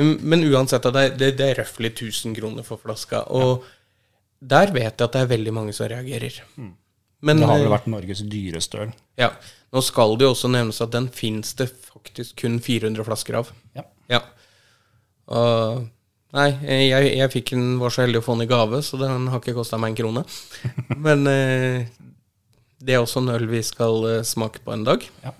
Men 0.00 0.44
uansett, 0.48 0.86
det, 0.94 1.04
er, 1.20 1.30
det 1.36 1.46
er 1.46 1.60
røftlig 1.62 1.92
1000 1.94 2.34
kroner 2.38 2.66
for 2.66 2.80
flaska. 2.82 3.24
Og 3.36 3.64
der 4.40 4.72
vet 4.72 4.94
jeg 4.96 5.06
at 5.08 5.16
det 5.16 5.22
er 5.24 5.32
veldig 5.34 5.52
mange 5.56 5.74
som 5.76 5.90
reagerer. 5.90 6.42
Men 6.56 6.76
Mm. 7.20 7.40
Det 7.42 7.48
har 7.50 7.58
vel 7.60 7.66
eh, 7.66 7.72
vært 7.74 7.88
Norges 7.92 8.22
dyreste 8.32 8.78
øl. 8.80 8.92
ja, 9.20 9.30
nå 9.74 9.82
skal 9.84 10.14
det 10.16 10.24
jo 10.24 10.30
også 10.32 10.48
nevnes 10.48 10.80
at 10.80 10.90
den 10.94 11.08
fins 11.12 11.52
det 11.58 11.66
faktisk 11.68 12.38
kun 12.40 12.56
400 12.64 13.04
flasker 13.04 13.36
av. 13.42 13.50
Ja. 13.76 13.84
Ja. 14.08 14.22
Og 15.30 15.88
Nei, 16.30 16.46
jeg, 16.62 17.08
jeg 17.18 17.30
fikk 17.32 17.48
den, 17.56 17.78
var 17.80 17.90
så 17.90 18.04
heldig 18.04 18.20
å 18.20 18.22
få 18.22 18.36
den 18.36 18.44
i 18.44 18.50
gave, 18.50 18.78
så 18.86 18.94
den 19.00 19.24
har 19.32 19.40
ikke 19.42 19.56
kosta 19.56 19.80
meg 19.82 19.90
en 19.90 19.96
krone. 19.98 20.22
Men 21.06 21.26
eh, 21.26 21.88
det 22.78 22.94
er 22.94 23.02
også 23.02 23.18
en 23.24 23.32
øl 23.34 23.48
vi 23.50 23.64
skal 23.66 24.06
eh, 24.12 24.20
smake 24.26 24.62
på 24.62 24.74
en 24.76 24.84
dag. 24.86 25.06
ja. 25.24 25.32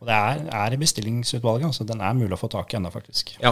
Og 0.00 0.08
det 0.08 0.16
er, 0.16 0.38
er 0.56 0.72
i 0.72 0.78
bestillingsutvalget, 0.80 1.74
så 1.76 1.84
den 1.84 2.00
er 2.00 2.14
mulig 2.16 2.32
å 2.32 2.40
få 2.40 2.48
tak 2.48 2.72
i 2.72 2.78
ennå, 2.78 2.88
faktisk. 2.88 3.34
Ja. 3.42 3.50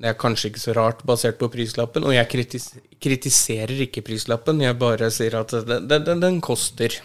Det 0.00 0.08
er 0.08 0.16
kanskje 0.16 0.48
ikke 0.48 0.62
så 0.62 0.72
rart 0.76 1.02
basert 1.04 1.36
på 1.40 1.50
prislappen, 1.52 2.06
og 2.08 2.14
jeg 2.14 2.28
kritis 2.32 2.70
kritiserer 3.04 3.82
ikke 3.84 4.04
prislappen, 4.04 4.62
jeg 4.64 4.78
bare 4.80 5.10
sier 5.12 5.36
at 5.42 5.52
den, 5.68 5.88
den, 5.90 6.22
den 6.22 6.40
koster. 6.44 6.96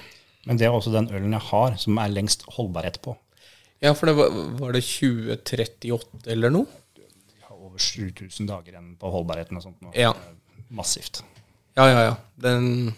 Men 0.47 0.59
det 0.61 0.67
er 0.67 0.75
også 0.75 0.93
den 0.93 1.09
ølen 1.11 1.35
jeg 1.35 1.43
har 1.49 1.75
som 1.81 1.99
er 1.99 2.13
lengst 2.13 2.45
holdbarhet 2.55 3.01
på. 3.03 3.17
Ja, 3.83 3.91
for 3.97 4.07
det 4.07 4.15
var, 4.17 4.35
var 4.61 4.75
det 4.75 4.83
2038 4.87 6.31
eller 6.31 6.53
noe? 6.53 6.67
Vi 6.95 7.43
har 7.43 7.57
over 7.57 7.81
7000 7.81 8.47
dager 8.47 8.71
igjen 8.71 8.93
på 9.01 9.11
holdbarheten 9.11 9.59
og 9.59 9.65
sånt. 9.65 9.81
Nå. 9.83 9.91
Ja. 9.97 10.13
Massivt. 10.71 11.23
Ja, 11.75 11.89
ja, 11.91 12.05
ja. 12.07 12.15
Den 12.39 12.93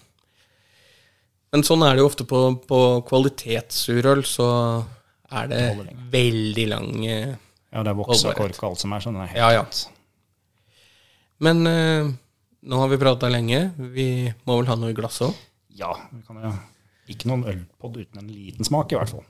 Men 1.52 1.66
sånn 1.66 1.82
er 1.88 1.96
det 1.96 2.04
jo 2.04 2.12
ofte 2.12 2.28
på, 2.28 2.44
på 2.70 2.80
kvalitetssurøl, 3.08 4.22
så 4.28 4.48
er 5.34 5.50
det 5.50 5.62
veldig 6.14 6.66
lang 6.70 7.06
eh, 7.08 7.36
Ja, 7.78 7.84
det 7.86 7.92
er 7.92 7.98
voksa, 8.00 8.32
og 8.32 8.40
kork 8.40 8.58
og 8.64 8.72
alt 8.72 8.82
som 8.82 8.94
er 8.96 9.04
sånn. 9.06 9.18
Er 9.22 9.28
helt 9.30 9.38
Ja, 9.38 9.50
ja. 9.54 9.66
Men 11.46 11.60
eh, 11.70 12.08
nå 12.66 12.80
har 12.82 12.90
vi 12.90 12.98
prata 12.98 13.30
lenge. 13.30 13.60
Vi 13.94 14.08
må 14.48 14.56
vel 14.58 14.70
ha 14.72 14.78
noe 14.82 14.90
i 14.90 14.98
glasset 14.98 15.28
òg? 15.28 15.44
Ja, 15.78 15.92
vi 16.10 16.24
kan 16.26 16.40
ja. 16.42 16.56
ikke 17.06 17.30
noen 17.30 17.46
ølpod 17.52 18.00
uten 18.02 18.24
en 18.24 18.32
liten 18.34 18.66
smak, 18.66 18.90
i 18.90 18.98
hvert 18.98 19.14
fall. 19.14 19.28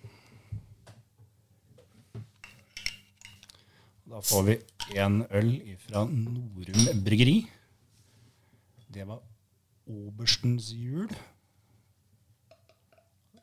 Da 4.08 4.24
får 4.24 4.48
vi 4.48 4.56
en 5.04 5.20
øl 5.28 5.52
fra 5.84 6.08
Norum 6.08 7.04
bryggeri. 7.04 7.42
Det 8.88 9.04
var 9.12 9.20
Oberstens 9.92 10.72
jul. 10.72 11.12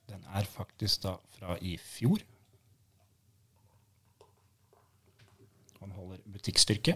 Den 0.09 0.25
er 0.33 0.49
faktisk 0.49 1.05
da 1.05 1.19
fra 1.37 1.61
i 1.61 1.77
fjor. 1.77 2.25
Han 5.85 5.93
holder 5.93 6.23
butikkstyrke. 6.33 6.95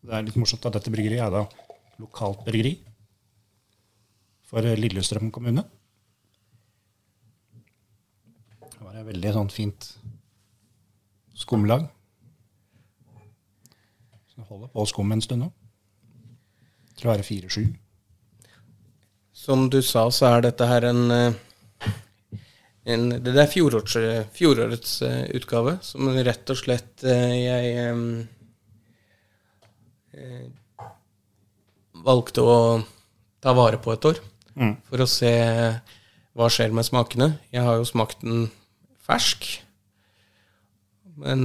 Det 0.00 0.14
er 0.14 0.22
litt 0.22 0.38
morsomt 0.38 0.64
at 0.70 0.78
dette 0.78 0.92
bryggeriet 0.94 1.24
er 1.26 1.34
da 1.34 1.42
lokalt 1.98 2.46
bryggeri 2.46 2.76
for 4.46 4.62
Lillestrøm 4.62 5.32
kommune. 5.34 5.66
Det 8.62 8.80
var 8.86 9.02
et 9.02 9.10
veldig 9.10 9.34
sånn 9.34 9.52
fint 9.54 9.90
skumlag. 11.42 11.90
Så 14.30 14.40
det 14.40 14.48
holder 14.48 14.70
på 14.70 14.82
å 14.82 14.88
skumme 14.94 15.18
en 15.18 15.26
stund 15.26 15.42
nå. 15.48 15.52
Til 16.94 17.10
å 17.10 17.16
være 17.16 17.26
4-7. 17.26 17.70
Som 19.40 19.70
du 19.72 19.82
sa, 19.82 20.06
så 20.12 20.34
er 20.34 20.44
dette 20.44 20.66
her 20.68 20.84
en, 20.90 21.06
eh, 21.10 21.38
en 22.88 23.10
Det 23.10 23.34
er 23.36 23.50
fjorårets, 23.50 23.96
fjorårets 24.32 25.02
uh, 25.04 25.24
utgave, 25.36 25.78
som 25.84 26.08
rett 26.08 26.50
og 26.52 26.56
slett 26.56 27.04
uh, 27.04 27.34
jeg 27.36 27.90
um, 27.92 28.28
uh, 30.16 30.46
valgte 32.06 32.40
å 32.40 32.56
ta 33.40 33.52
vare 33.56 33.80
på 33.82 33.92
et 33.92 34.08
år. 34.08 34.22
Mm. 34.56 34.74
For 34.88 35.04
å 35.04 35.08
se 35.08 35.32
hva 36.36 36.48
skjer 36.52 36.72
med 36.72 36.88
smakene. 36.88 37.34
Jeg 37.52 37.66
har 37.66 37.76
jo 37.76 37.88
smakt 37.88 38.24
den 38.24 38.48
fersk. 39.04 39.46
Men 41.20 41.40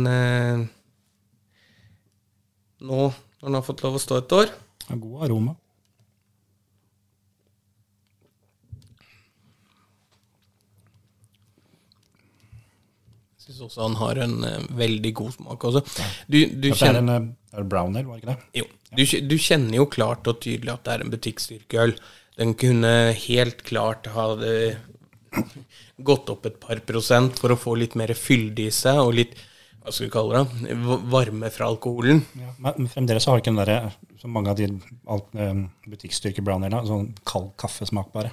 nå, 2.79 3.01
når 3.11 3.43
den 3.43 3.57
har 3.57 3.65
fått 3.65 3.83
lov 3.83 3.97
å 3.97 4.03
stå 4.03 4.21
et 4.21 4.35
år 4.35 4.53
god 4.93 5.23
aroma. 5.25 5.55
Syns 13.55 13.69
også 13.69 13.85
han 13.85 13.97
har 14.01 14.21
en 14.25 14.35
uh, 14.43 14.67
veldig 14.77 15.13
god 15.21 15.35
smak 15.37 15.65
også. 15.69 15.81
Du, 16.27 16.37
du, 16.37 16.67
Dette 16.67 16.75
er 16.75 16.81
kjenner, 16.81 17.01
en 17.21 17.31
uh, 17.31 17.57
er 17.59 17.69
brown 17.71 17.95
ale, 17.95 18.05
var 18.09 18.19
det 18.19 18.25
ikke 18.25 18.35
det? 18.35 18.61
jo, 18.61 18.67
du, 18.91 19.05
du 19.31 19.37
kjenner 19.47 19.79
jo 19.79 19.87
klart 19.91 20.29
og 20.31 20.39
tydelig 20.43 20.75
at 20.75 20.85
det 20.85 20.93
er 20.93 21.05
en 21.05 21.15
butikkstyrkeøl. 21.15 21.95
Den 22.35 22.53
kunne 22.59 22.93
helt 23.15 23.63
klart 23.67 24.11
ha 24.11 24.29
det 24.39 24.57
gått 26.05 26.29
opp 26.31 26.45
et 26.47 26.59
par 26.61 26.79
prosent 26.87 27.39
for 27.39 27.51
å 27.51 27.59
få 27.59 27.75
litt 27.79 27.95
mer 27.99 28.13
fylde 28.17 28.67
i 28.67 28.73
seg, 28.73 29.01
og 29.03 29.15
litt 29.19 29.35
hva 29.85 29.93
skal 29.93 30.07
vi 30.07 30.13
kalle 30.15 30.39
det, 30.41 30.75
varme 31.13 31.51
fra 31.53 31.67
alkoholen. 31.69 32.23
Ja, 32.41 32.55
men 32.63 32.89
fremdeles 32.89 33.27
har 33.29 33.37
ikke 33.37 33.51
den 33.51 33.59
derre 33.61 33.93
som 34.17 34.33
mange 34.33 34.49
av 34.49 34.57
de 34.57 34.71
alt, 35.13 35.27
eh, 35.37 35.59
butikkstyrke 35.85 36.41
brown 36.41 36.65
sånn 36.87 37.11
kald 37.27 37.51
kaffesmak 37.61 38.09
bare. 38.15 38.31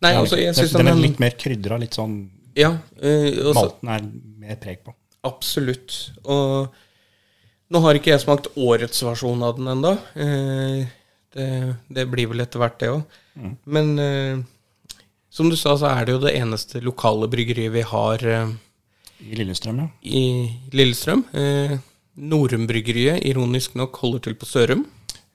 Nei, 0.00 0.14
er 0.14 0.18
altså, 0.18 0.40
jeg 0.40 0.56
synes 0.56 0.72
den 0.72 0.86
den 0.86 0.90
er 0.90 0.96
er 0.96 1.04
litt 1.04 1.20
mer 1.22 1.36
krydra, 1.38 1.78
litt 1.78 1.94
sånn 1.94 2.16
Ja, 2.58 2.72
eh, 3.00 3.30
også, 3.44 3.54
Malten 3.60 3.88
er 3.94 4.06
mer 4.42 4.56
preg 4.62 4.80
på. 4.84 4.94
absolutt. 5.26 6.12
Og 6.24 6.72
nå 7.70 7.82
har 7.84 7.94
ikke 7.94 8.10
jeg 8.14 8.22
smakt 8.24 8.48
årets 8.58 9.02
versjon 9.06 9.42
av 9.46 9.58
den 9.58 9.68
ennå. 9.70 9.92
Eh, 10.18 10.88
det, 11.34 11.50
det 11.94 12.06
blir 12.10 12.26
vel 12.32 12.42
etter 12.42 12.58
hvert, 12.62 12.78
det 12.80 12.88
òg. 12.90 13.04
Men 13.70 13.92
eh, 14.02 14.40
som 15.30 15.50
du 15.50 15.54
sa, 15.56 15.76
så 15.78 15.92
er 15.92 16.08
det 16.08 16.16
jo 16.16 16.22
det 16.24 16.34
eneste 16.40 16.80
lokale 16.82 17.28
bryggeriet 17.30 17.70
vi 17.76 17.84
har 17.86 18.24
eh, 18.26 18.50
I 19.22 19.38
Lillestrøm, 19.38 19.78
ja. 19.84 19.86
i 20.02 20.24
Lillestrøm. 20.74 21.22
Eh, 21.32 21.76
Norum-bryggeriet, 22.20 23.22
ironisk 23.30 23.76
nok, 23.78 23.96
holder 24.02 24.24
til 24.26 24.34
på 24.40 24.48
Sørum. 24.50 24.82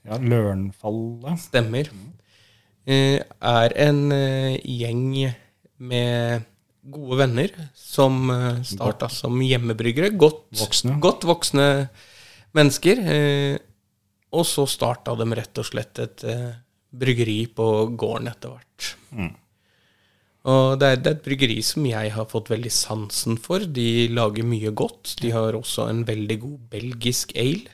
ja 0.05 0.19
Lørenfallet. 0.19 1.39
Stemmer. 1.47 1.87
Eh, 2.85 3.21
er 3.23 3.77
en 3.87 4.03
gjeng 4.11 5.31
med 5.79 6.43
gode 6.91 7.17
venner 7.23 7.53
som 7.77 8.29
uh, 8.29 8.59
starta 8.65 9.09
som 9.11 9.39
hjemmebryggere. 9.41 10.11
Godt 10.13 10.43
Voksne. 10.59 10.99
godt 11.03 11.25
voksne 11.27 11.69
mennesker. 12.55 13.01
Eh, 13.15 13.55
og 14.35 14.45
så 14.47 14.65
starta 14.67 15.15
de 15.17 15.27
rett 15.37 15.61
og 15.61 15.67
slett 15.67 16.01
et 16.03 16.25
eh, 16.27 16.51
bryggeri 16.95 17.45
på 17.55 17.67
gården 17.95 18.31
etter 18.31 18.55
hvert. 18.55 18.89
Mm. 19.15 19.33
Og 20.45 20.75
det 20.77 20.89
er, 20.89 20.99
det 21.01 21.09
er 21.09 21.15
et 21.17 21.23
bryggeri 21.25 21.57
som 21.65 21.85
jeg 21.89 22.11
har 22.13 22.27
fått 22.29 22.51
veldig 22.53 22.71
sansen 22.73 23.39
for. 23.41 23.63
De 23.65 24.07
lager 24.13 24.45
mye 24.45 24.73
godt. 24.77 25.15
De 25.23 25.31
har 25.33 25.57
også 25.57 25.87
en 25.89 26.03
veldig 26.05 26.37
god 26.43 26.59
belgisk 26.75 27.33
ale 27.39 27.73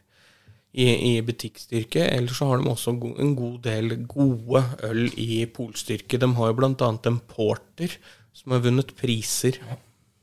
i, 0.71 0.87
i 0.87 1.11
butikkstyrke. 1.25 2.05
Ellers 2.15 2.39
så 2.39 2.47
har 2.47 2.61
de 2.61 2.71
også 2.71 2.95
en 2.95 3.35
god 3.35 3.57
del 3.65 3.97
gode 4.07 4.63
øl 4.87 5.03
i 5.19 5.43
polstyrke. 5.51 6.21
De 6.21 6.31
har 6.37 6.53
jo 6.53 6.69
annet 6.69 7.11
en 7.11 7.19
porter 7.27 7.97
som 8.33 8.51
har 8.55 8.63
vunnet 8.63 8.93
priser. 8.97 9.57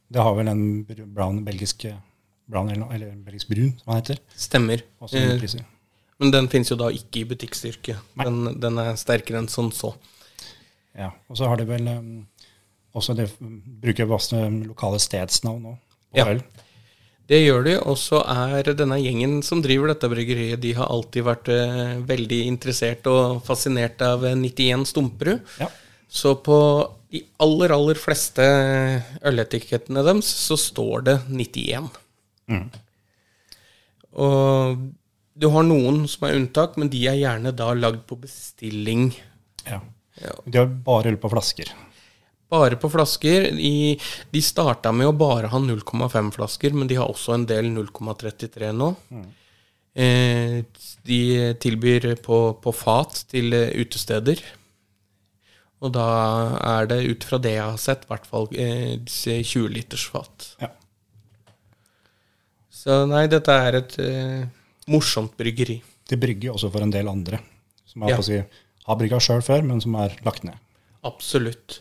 Det 0.08 0.22
har 0.24 0.36
vel 0.38 0.48
en 0.48 0.62
brown 1.14 1.42
belgisk 1.44 1.84
eh, 1.84 1.98
brown 2.48 2.70
eller 2.72 3.10
belgisk 3.24 3.48
brun, 3.50 3.74
som 3.80 3.92
han 3.92 4.00
heter. 4.02 4.20
Stemmer. 4.36 4.82
Også 5.04 5.18
Eh, 5.20 5.34
priser. 5.38 5.64
Men 6.18 6.32
den 6.34 6.48
fins 6.48 6.70
jo 6.72 6.76
da 6.80 6.88
ikke 6.90 7.20
i 7.20 7.26
butikkstyrke. 7.30 7.98
Den, 8.18 8.60
den 8.60 8.78
er 8.82 8.96
sterkere 8.98 9.38
enn 9.38 9.50
sånn 9.52 9.68
så. 9.72 9.92
Ja. 10.98 11.12
Og 11.28 11.38
så 11.38 11.46
har 11.46 11.60
de 11.60 11.66
vel 11.68 11.86
um, 11.92 12.26
også 12.96 13.14
det 13.14 13.28
bruker 13.38 14.08
masse 14.10 14.34
lokale 14.64 14.98
stedsnavn 14.98 15.62
nå 15.62 15.76
på 15.76 16.18
Ja. 16.18 16.24
øl. 16.32 16.40
Det 17.28 17.42
gjør 17.44 17.64
de, 17.66 17.74
og 17.84 17.98
så 18.00 18.22
er 18.24 18.72
denne 18.72 18.96
gjengen 18.98 19.42
som 19.44 19.60
driver 19.60 19.92
dette 19.92 20.08
bryggeriet, 20.08 20.62
de 20.62 20.72
har 20.72 20.88
alltid 20.88 21.26
vært 21.26 21.50
uh, 21.52 21.98
veldig 22.08 22.38
interessert 22.48 23.06
og 23.06 23.42
fascinert 23.44 24.00
av 24.02 24.24
eh, 24.24 24.34
91 24.34 24.86
Stumperud. 24.88 25.44
Ja. 25.60 25.68
Så 26.08 26.32
på 26.40 26.56
de 27.12 27.22
aller, 27.40 27.72
aller 27.72 27.98
fleste 28.00 28.44
øletikettene 29.26 30.04
deres 30.04 30.28
så 30.28 30.58
står 30.60 31.06
det 31.06 31.16
91. 31.30 31.88
Mm. 32.52 32.66
Og 34.18 34.82
du 35.38 35.48
har 35.54 35.66
noen 35.66 36.02
som 36.10 36.26
er 36.28 36.36
unntak, 36.38 36.76
men 36.80 36.90
de 36.92 37.04
er 37.08 37.20
gjerne 37.20 37.54
da 37.56 37.70
lagd 37.76 38.04
på 38.08 38.18
bestilling. 38.20 39.12
ja. 40.18 40.34
De 40.44 40.58
har 40.58 40.66
bare 40.66 41.12
øl 41.12 41.18
på 41.22 41.30
flasker. 41.30 41.70
Bare 42.50 42.78
på 42.80 42.88
flasker. 42.90 43.52
I, 43.54 43.98
de 44.32 44.40
starta 44.42 44.90
med 44.90 45.06
å 45.06 45.16
bare 45.16 45.50
ha 45.52 45.60
0,5 45.62 46.32
flasker, 46.34 46.74
men 46.74 46.88
de 46.90 46.96
har 46.98 47.10
også 47.10 47.36
en 47.36 47.44
del 47.46 47.68
0,33 47.70 48.72
nå. 48.74 48.88
Eh, 49.98 50.64
de 51.08 51.20
tilbyr 51.62 52.14
på, 52.24 52.38
på 52.62 52.72
fat 52.74 53.22
til 53.30 53.54
eh, 53.56 53.74
utesteder. 53.78 54.42
Og 55.78 55.92
da 55.94 56.04
er 56.58 56.88
det 56.90 56.98
ut 57.06 57.24
fra 57.28 57.38
det 57.38 57.52
jeg 57.54 57.62
har 57.64 57.78
sett, 57.78 58.02
i 58.06 58.10
hvert 58.10 58.26
fall 58.26 58.48
eh, 58.58 58.96
disse 59.06 59.36
20 59.46 59.68
liters 59.76 60.06
fat. 60.10 60.48
Ja. 60.62 60.72
Så 62.78 62.96
nei, 63.10 63.26
dette 63.30 63.54
er 63.54 63.76
et 63.78 63.94
uh, 64.02 64.46
morsomt 64.90 65.36
bryggeri. 65.38 65.80
Det 66.08 66.18
brygger 66.22 66.54
også 66.54 66.70
for 66.72 66.82
en 66.82 66.94
del 66.94 67.10
andre, 67.10 67.38
som 67.86 68.02
er 68.06 68.14
Ja. 68.14 68.20
si, 68.22 68.38
har 68.88 68.98
brygga 68.98 69.18
sjøl 69.22 69.42
før, 69.44 69.62
men 69.66 69.80
som 69.84 69.94
er 70.00 70.14
lagt 70.26 70.44
ned. 70.46 70.58
Absolutt. 71.06 71.80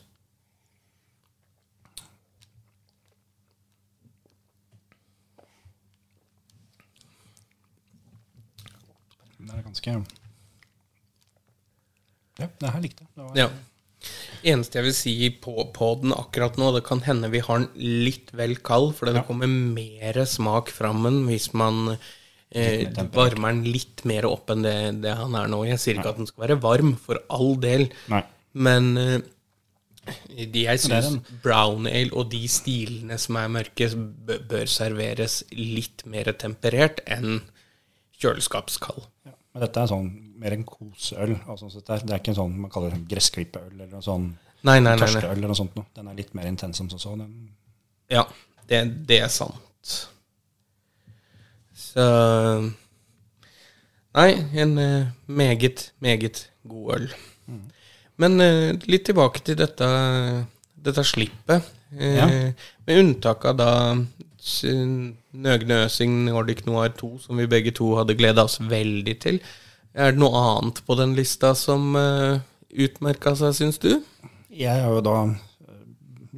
Det 9.38 9.54
er 9.54 9.64
ganske 9.64 9.94
Ja, 12.38 12.48
det 12.62 12.70
her 12.74 12.82
likte 12.82 13.04
jeg. 13.04 13.10
Det 13.16 13.24
var- 13.24 13.36
Ja. 13.38 13.50
Eneste 14.44 14.80
jeg 14.80 14.86
vil 14.90 14.94
si 14.94 15.16
på, 15.44 15.56
på 15.74 15.90
den 16.02 16.14
akkurat 16.14 16.58
nå, 16.58 16.72
det 16.76 16.84
kan 16.86 17.02
hende 17.06 17.32
vi 17.34 17.40
har 17.40 17.60
den 17.64 17.70
litt 18.06 18.32
vel 18.38 18.56
kald, 18.58 18.94
for 18.96 19.06
det 19.10 19.16
Ja. 19.16 19.24
kommer 19.24 19.48
mer 19.48 20.26
smak 20.26 20.70
fram 20.70 21.04
hvis 21.28 21.54
man 21.54 21.98
Eh, 22.50 22.88
varmer 23.12 23.52
den 23.52 23.66
litt 23.74 24.06
mer 24.08 24.24
opp 24.24 24.48
enn 24.50 24.62
det, 24.64 25.02
det 25.04 25.12
han 25.20 25.34
er 25.36 25.50
nå. 25.52 25.66
Jeg 25.68 25.80
sier 25.84 25.98
ikke 25.98 26.14
at 26.14 26.18
den 26.22 26.28
skal 26.30 26.46
være 26.48 26.62
varm, 26.64 26.94
for 26.96 27.20
all 27.30 27.58
del, 27.60 27.90
Nei. 28.08 28.22
men 28.54 28.98
eh, 28.98 29.20
de 30.46 30.64
jeg 30.64 30.80
syns 30.80 31.18
brown 31.44 31.86
ale 31.92 32.14
og 32.16 32.30
de 32.32 32.48
stilene 32.48 33.18
som 33.20 33.36
er 33.36 33.50
mørke, 33.52 33.90
bør 34.48 34.64
serveres 34.66 35.42
litt 35.52 36.06
mer 36.08 36.32
temperert 36.40 37.04
enn 37.06 37.42
kjøleskapskald. 38.22 39.04
Ja. 39.28 39.36
Men 39.54 39.66
dette 39.66 39.84
er 39.84 39.92
sånn 39.92 40.08
mer 40.42 40.56
en 40.56 40.66
koseøl. 40.68 41.36
Altså, 41.48 41.70
så 41.74 41.82
det, 41.82 41.90
er, 41.96 42.04
det 42.08 42.16
er 42.16 42.22
ikke 42.22 42.34
en 42.34 42.40
sånn 42.42 42.58
man 42.66 42.74
kaller 42.74 42.94
det 42.96 43.04
gressklippeøl 43.12 43.72
eller 43.74 43.94
noe 43.96 44.06
sånn 44.06 44.28
Nei, 44.68 44.80
nei, 44.82 44.96
nei. 44.98 45.08
nei. 45.14 45.22
eller 45.30 45.52
noe 45.52 45.56
sånt. 45.58 45.76
Noe. 45.78 45.86
Den 45.96 46.10
er 46.10 46.18
litt 46.18 46.34
mer 46.36 46.48
intens 46.50 46.80
som 46.82 46.90
så. 46.90 47.14
Den, 47.16 47.34
Ja, 48.12 48.24
det, 48.68 48.82
det 49.08 49.22
er 49.24 49.32
sant. 49.32 49.94
Så 51.78 52.06
Nei, 54.18 54.32
en 54.58 54.78
eh, 54.82 55.08
meget, 55.30 55.92
meget 56.02 56.48
god 56.68 56.94
øl. 56.96 57.08
Men 58.18 58.42
eh, 58.42 58.74
litt 58.90 59.06
tilbake 59.06 59.44
til 59.46 59.60
dette, 59.60 59.88
dette 60.74 61.04
slippet. 61.06 61.68
Eh, 61.94 62.18
Ja. 62.18 62.26
Med 62.88 63.02
unntak 63.04 63.46
av 63.46 63.60
da 63.60 63.72
Nøgne 65.38 65.78
Øsing 65.86 66.24
Nordic 66.26 66.66
Noir 66.66 66.90
2, 66.98 67.10
som 67.28 67.38
vi 67.38 67.46
begge 67.52 67.74
to 67.78 67.92
hadde 68.00 68.16
gleda 68.18 68.46
oss 68.48 68.58
veldig 68.64 69.16
til. 69.22 69.40
Er 69.98 70.14
det 70.14 70.22
noe 70.22 70.38
annet 70.38 70.84
på 70.86 70.96
den 71.00 71.16
lista 71.18 71.54
som 71.58 71.96
uh, 71.98 72.38
utmerka 72.70 73.34
seg, 73.40 73.56
syns 73.58 73.80
du? 73.82 73.96
jeg 74.58 74.74
har 74.82 74.90
jo 74.90 75.02
da 75.06 75.14
eh, 75.22 75.82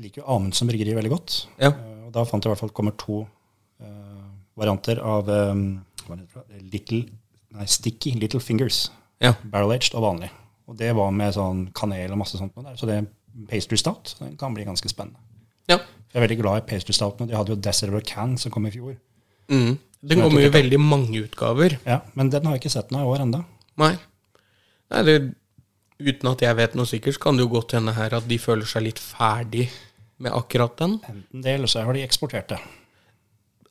liker 0.04 0.20
jo 0.22 0.26
Amundsen 0.34 0.68
bryggeri 0.68 0.92
veldig 0.98 1.12
godt. 1.14 1.36
Ja. 1.62 1.70
Eh, 1.72 2.02
Og 2.08 2.12
da 2.16 2.26
fant 2.28 2.44
jeg 2.44 2.50
i 2.50 2.52
hvert 2.52 2.64
fall 2.66 2.74
kommer 2.76 2.96
to 3.00 3.22
uh, 3.24 4.26
varianter 4.60 5.00
av 5.00 5.30
eh, 5.30 5.62
det? 6.10 6.26
Little, 6.74 7.04
nei, 7.56 7.68
Sticky 7.70 8.16
Little 8.20 8.42
Fingers. 8.44 8.90
Ja. 9.24 9.36
Barrel 9.44 9.76
aged 9.78 9.96
og 9.96 10.04
vanlig. 10.04 10.32
Og 10.68 10.76
det 10.80 10.90
var 10.98 11.12
med 11.16 11.36
sånn 11.36 11.68
kanel 11.76 12.12
og 12.16 12.20
masse 12.24 12.40
sånt. 12.40 12.56
Der. 12.60 12.76
Så 12.80 12.90
det 12.90 12.98
er 13.00 13.08
pastry 13.50 13.80
stout. 13.80 14.16
Den 14.20 14.36
kan 14.40 14.56
bli 14.56 14.68
ganske 14.68 14.92
spennende. 14.92 15.20
ja. 15.72 15.80
Jeg 16.10 16.18
er 16.18 16.24
veldig 16.26 16.40
glad 16.40 16.64
i 16.64 16.66
pastry 16.66 16.94
stouten. 16.98 17.28
og 17.28 17.30
De 17.30 17.36
hadde 17.38 17.54
jo 17.54 17.60
Desert 17.62 17.94
of 17.94 18.02
Can 18.10 18.32
som 18.42 18.50
kom 18.52 18.66
i 18.66 18.72
fjor. 18.74 18.96
Mm. 19.54 19.76
Den 20.02 20.22
kommer 20.24 20.44
jo 20.44 20.48
i 20.48 20.54
veldig 20.54 20.80
mange 20.80 21.26
utgaver. 21.26 21.76
Ja, 21.86 22.02
Men 22.16 22.30
den 22.32 22.46
har 22.48 22.56
jeg 22.56 22.64
ikke 22.64 22.76
sett 22.78 22.92
noe 22.96 23.04
i 23.04 23.12
år 23.12 23.26
enda. 23.26 23.44
Nei. 23.82 23.94
Nei 24.94 25.02
det, 25.08 25.16
uten 26.00 26.32
at 26.32 26.44
jeg 26.46 26.58
vet 26.60 26.78
noe 26.80 26.88
sikkert, 26.88 27.18
så 27.18 27.26
kan 27.26 27.40
det 27.40 27.44
jo 27.44 27.52
godt 27.52 27.76
hende 27.76 27.96
her 27.98 28.16
at 28.16 28.28
de 28.30 28.38
føler 28.40 28.70
seg 28.70 28.86
litt 28.88 29.02
ferdig 29.04 29.68
med 30.20 30.36
akkurat 30.36 30.78
den. 30.80 31.00
Enten 31.10 31.44
det, 31.44 31.58
eller 31.58 31.72
så 31.72 31.84
har 31.84 31.96
de 31.96 32.06
eksportert 32.06 32.54
det. 32.54 32.62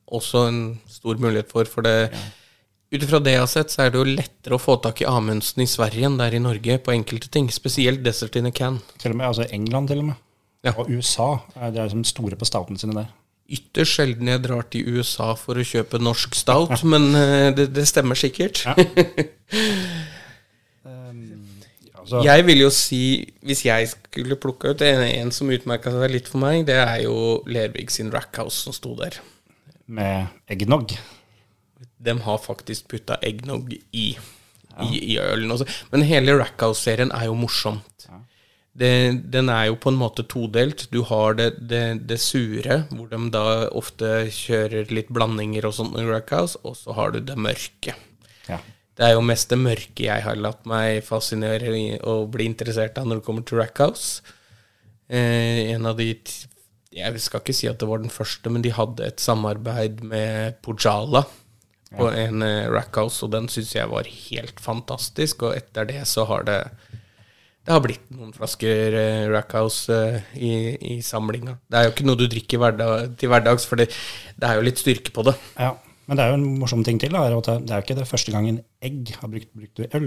Også 0.09 0.47
en 0.49 0.61
stor 0.89 1.21
mulighet 1.21 1.51
for, 1.53 1.69
for 1.69 1.85
det 1.85 2.11
Ut 2.89 3.03
ifra 3.05 3.19
det 3.21 3.35
jeg 3.35 3.43
har 3.43 3.51
sett, 3.53 3.69
så 3.69 3.83
er 3.85 3.91
det 3.93 3.99
jo 4.01 4.05
lettere 4.09 4.57
å 4.57 4.61
få 4.63 4.79
tak 4.81 5.03
i 5.03 5.07
Amundsen 5.09 5.61
i 5.61 5.69
Sverige 5.69 6.09
enn 6.09 6.15
der 6.17 6.33
i 6.33 6.41
Norge 6.41 6.79
på 6.81 6.95
enkelte 6.95 7.29
ting. 7.29 7.51
Spesielt 7.53 8.01
Desert 8.01 8.39
in 8.41 8.49
a 8.49 8.53
Can. 8.55 8.79
Til 8.97 9.13
og 9.13 9.19
med, 9.19 9.27
altså 9.29 9.45
England 9.53 9.91
til 9.93 10.01
og 10.01 10.07
med. 10.07 10.23
Ja. 10.65 10.73
Og 10.73 10.89
USA 10.89 11.27
er 11.53 11.75
de 11.75 11.83
er 11.83 11.91
liksom 11.91 12.07
store 12.09 12.39
på 12.41 12.49
staten 12.49 12.81
sine 12.81 12.97
der. 12.97 13.11
Ytterst 13.49 13.97
sjelden 13.97 14.29
jeg 14.29 14.43
drar 14.45 14.67
til 14.69 14.99
USA 14.99 15.31
for 15.41 15.57
å 15.57 15.65
kjøpe 15.65 16.01
norsk 16.03 16.37
stout, 16.37 16.83
men 16.93 17.09
eh, 17.17 17.49
det, 17.57 17.71
det 17.77 17.87
stemmer 17.89 18.19
sikkert. 18.19 18.65
Ja. 18.69 19.79
Altså, 22.09 22.23
Jeg 22.25 22.45
vil 22.47 22.63
jo 22.63 22.69
si, 22.73 23.01
hvis 23.45 23.65
jeg 23.67 23.89
skulle 23.91 24.37
plukka 24.41 24.73
ut 24.73 24.83
en, 24.87 25.03
en 25.05 25.33
som 25.35 25.51
utmerka 25.53 25.93
seg 25.93 26.13
litt 26.15 26.29
for 26.31 26.41
meg, 26.41 26.63
det 26.69 26.79
er 26.81 27.03
jo 27.05 27.43
Lervig 27.51 27.91
sin 27.93 28.09
Rackhouse 28.15 28.63
som 28.65 28.73
sto 28.77 28.95
der. 28.97 29.19
Med 29.87 30.31
eggnog. 30.49 30.95
De 31.99 32.15
har 32.25 32.41
faktisk 32.41 32.89
putta 32.89 33.19
eggnog 33.25 33.75
i, 33.93 34.07
i, 34.17 34.89
i 35.13 35.19
ølen 35.21 35.53
også. 35.53 35.67
Men 35.93 36.07
hele 36.09 36.39
Rackhouse-serien 36.41 37.13
er 37.13 37.29
jo 37.29 37.37
morsomt. 37.37 38.09
Det, 38.79 38.91
den 39.33 39.49
er 39.51 39.69
jo 39.71 39.79
på 39.81 39.91
en 39.91 39.99
måte 39.99 40.23
todelt. 40.31 40.87
Du 40.93 41.01
har 41.09 41.35
det, 41.39 41.49
det, 41.71 41.83
det 42.07 42.21
sure, 42.23 42.85
hvor 42.93 43.09
de 43.11 43.21
da 43.35 43.45
ofte 43.75 44.29
kjører 44.35 44.93
litt 44.95 45.11
blandinger 45.11 45.67
og 45.67 45.75
sånt 45.75 45.97
og 45.99 46.75
så 46.79 46.95
har 46.95 47.15
du 47.15 47.19
det 47.21 47.39
mørke. 47.39 47.97
Ja. 48.47 48.61
Det 48.99 49.07
er 49.07 49.15
jo 49.15 49.23
mest 49.23 49.51
det 49.51 49.61
mørke 49.63 50.09
jeg 50.09 50.25
har 50.25 50.39
latt 50.39 50.65
meg 50.67 51.05
fascinere 51.07 51.71
og 52.03 52.33
bli 52.35 52.49
interessert 52.51 52.99
av 52.99 53.07
når 53.07 53.21
det 53.21 53.27
kommer 53.27 53.47
til 53.47 53.61
Rackhouse. 53.61 54.23
Eh, 55.09 55.71
en 55.73 55.87
av 55.89 55.97
de 55.97 56.13
Jeg 56.99 57.21
skal 57.21 57.41
ikke 57.41 57.55
si 57.55 57.69
at 57.69 57.79
det 57.79 57.87
var 57.87 58.01
den 58.03 58.11
første, 58.11 58.51
men 58.51 58.63
de 58.65 58.73
hadde 58.75 59.05
et 59.07 59.21
samarbeid 59.21 60.01
med 60.03 60.57
Pojala 60.65 61.23
på 61.95 62.09
en 62.11 62.43
eh, 62.43 62.67
Rackhouse, 62.69 63.23
og 63.25 63.33
den 63.33 63.47
syns 63.53 63.75
jeg 63.77 63.91
var 63.93 64.09
helt 64.09 64.61
fantastisk. 64.61 65.45
Og 65.47 65.57
etter 65.57 65.87
det 65.89 66.03
så 66.09 66.25
har 66.29 66.47
det 66.49 66.59
Det 67.69 67.75
har 67.75 67.83
blitt 67.85 68.07
noen 68.17 68.31
flasker 68.33 68.95
eh, 68.97 69.27
Rackhouse 69.29 69.93
eh, 69.93 70.31
i, 70.41 70.53
i 70.95 71.03
samlinga. 71.05 71.59
Det 71.69 71.77
er 71.77 71.85
jo 71.85 71.91
ikke 71.93 72.07
noe 72.09 72.17
du 72.17 72.25
drikker 72.33 72.63
hverdag, 72.63 73.11
til 73.21 73.29
hverdags, 73.29 73.67
for 73.69 73.77
det, 73.77 73.91
det 74.41 74.49
er 74.49 74.57
jo 74.57 74.65
litt 74.65 74.81
styrke 74.81 75.13
på 75.13 75.27
det. 75.29 75.37
ja. 75.61 75.75
Men 76.09 76.17
det 76.17 76.25
er 76.25 76.31
jo 76.33 76.39
en 76.39 76.47
morsom 76.63 76.81
ting 76.87 76.97
til. 76.97 77.13
Da, 77.13 77.27
er 77.29 77.35
at 77.37 77.51
det 77.67 77.69
er 77.69 77.83
jo 77.83 77.85
ikke 77.85 77.99
det 77.99 78.07
første 78.09 78.33
gangen 78.33 78.63
egg 78.81 79.11
har 79.21 79.29
brukt, 79.29 79.51
brukt 79.53 79.83
i 79.85 79.89
øl. 79.99 80.07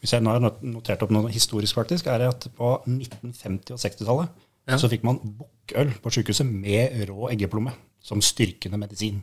Hvis 0.00 0.14
jeg 0.14 0.24
nå 0.24 0.32
har 0.32 0.40
notert 0.64 1.04
opp 1.04 1.12
noe 1.12 1.28
historisk, 1.28 1.76
faktisk, 1.76 2.08
er 2.08 2.22
det 2.22 2.30
at 2.30 2.46
på 2.56 2.70
1950- 2.88 3.74
og 3.76 3.82
60-tallet 3.82 4.40
Ja. 4.70 4.78
så 4.80 4.88
fikk 4.88 5.04
man 5.04 5.20
bukkøl 5.20 5.92
på 6.00 6.14
sykehuset 6.16 6.48
med 6.48 6.96
rå 7.10 7.28
eggeplomme 7.28 7.74
som 8.00 8.24
styrkende 8.24 8.80
medisin. 8.80 9.20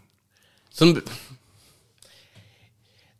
Som... 0.69 0.93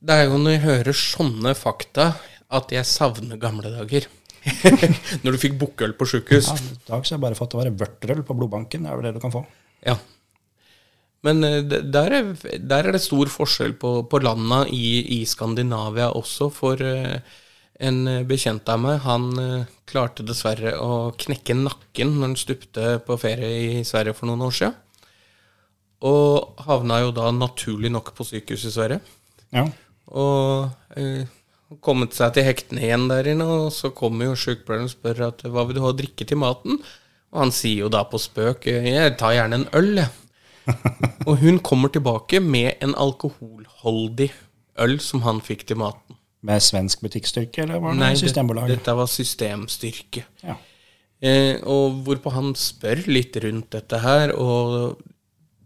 det 0.05 0.13
er 0.13 0.27
jo 0.27 0.37
når 0.37 0.51
jeg 0.59 0.65
hører 0.67 0.93
sånne 1.01 1.55
fakta, 1.57 2.11
at 2.53 2.69
jeg 2.75 2.85
savner 2.85 3.41
gamle 3.41 3.73
dager. 3.73 4.05
når 5.23 5.35
du 5.35 5.41
fikk 5.41 5.57
bukkøl 5.59 5.95
på 5.99 6.07
sjukehus. 6.13 6.49
Ja, 6.51 6.55
I 6.59 6.79
dag 6.91 7.03
så 7.03 7.13
har 7.13 7.17
jeg 7.17 7.25
bare 7.27 7.39
fått 7.39 7.57
å 7.57 7.61
være 7.61 7.75
vørterøl 7.79 8.23
på 8.27 8.37
blodbanken. 8.37 8.85
Det 8.85 8.91
er 8.91 8.99
vel 8.99 9.09
det 9.09 9.17
du 9.17 9.21
kan 9.23 9.35
få. 9.35 9.43
Ja. 9.85 9.97
Men 11.27 11.43
eh, 11.43 11.61
der 11.65 12.15
er, 12.19 12.31
der 12.59 12.89
er 12.89 12.95
det 12.95 13.03
stor 13.03 13.31
forskjell 13.31 13.75
på, 13.81 13.93
på 14.09 14.23
landa 14.23 14.63
i, 14.71 15.19
i 15.19 15.21
Skandinavia 15.27 16.11
også, 16.15 16.49
for 16.55 16.83
eh, 16.85 17.19
en 17.79 17.99
bekjent 18.27 18.67
av 18.71 18.81
meg, 18.83 18.99
han 19.05 19.29
eh, 19.39 19.75
klarte 19.89 20.25
dessverre 20.27 20.75
å 20.83 21.11
knekke 21.19 21.55
nakken 21.55 22.15
når 22.17 22.25
han 22.27 22.39
stupte 22.39 22.93
på 23.05 23.17
ferie 23.21 23.79
i 23.79 23.83
Sverige 23.87 24.15
for 24.17 24.29
noen 24.29 24.43
år 24.49 24.55
siden. 24.55 24.77
Og 26.09 26.63
havna 26.63 27.01
jo 27.03 27.11
da 27.15 27.27
naturlig 27.35 27.91
nok 27.91 28.13
på 28.15 28.27
sykehus 28.27 28.67
i 28.67 28.71
Sverige. 28.71 28.99
Ja. 29.55 29.65
Og 30.15 30.99
eh, 30.99 31.27
kommet 31.85 32.15
seg 32.17 32.33
til 32.35 32.47
hektene 32.47 32.81
igjen 32.85 33.05
der 33.11 33.27
inne, 33.29 33.45
og 33.45 33.69
så 33.75 33.91
kommer 33.95 34.31
jo 34.31 34.37
sykepleieren 34.39 34.89
og 34.89 34.93
spør 34.93 35.23
at 35.29 35.43
hva 35.45 35.65
vil 35.67 35.77
du 35.77 35.83
ha 35.83 35.91
å 35.93 35.97
drikke 35.97 36.25
til 36.27 36.39
maten? 36.41 36.79
Og 37.29 37.43
han 37.43 37.53
sier 37.53 37.85
jo 37.85 37.91
da 37.93 38.01
på 38.09 38.17
spøk 38.21 38.65
jeg 38.71 39.17
tar 39.21 39.35
gjerne 39.37 39.61
en 39.61 39.67
øl, 39.77 39.91
jeg. 40.01 40.09
og 41.27 41.35
hun 41.41 41.59
kommer 41.65 41.91
tilbake 41.93 42.41
med 42.41 42.81
en 42.85 42.95
alkoholholdig 42.97 44.31
øl 44.81 44.97
som 45.03 45.23
han 45.25 45.41
fikk 45.45 45.67
til 45.69 45.79
maten. 45.81 46.17
Med 46.45 46.63
svensk 46.63 47.01
butikkstyrke, 47.03 47.65
eller 47.65 47.81
var 47.83 47.93
det 47.93 47.99
Nei, 47.99 48.13
Systembolaget? 48.17 48.77
dette 48.77 48.95
var 48.95 49.09
systemstyrke. 49.11 50.23
Ja. 50.45 50.55
Eh, 51.19 51.57
og 51.67 51.99
hvorpå 52.05 52.31
han 52.31 52.53
spør 52.55 53.01
litt 53.11 53.35
rundt 53.43 53.73
dette 53.75 53.99
her, 53.99 54.31
og 54.39 55.01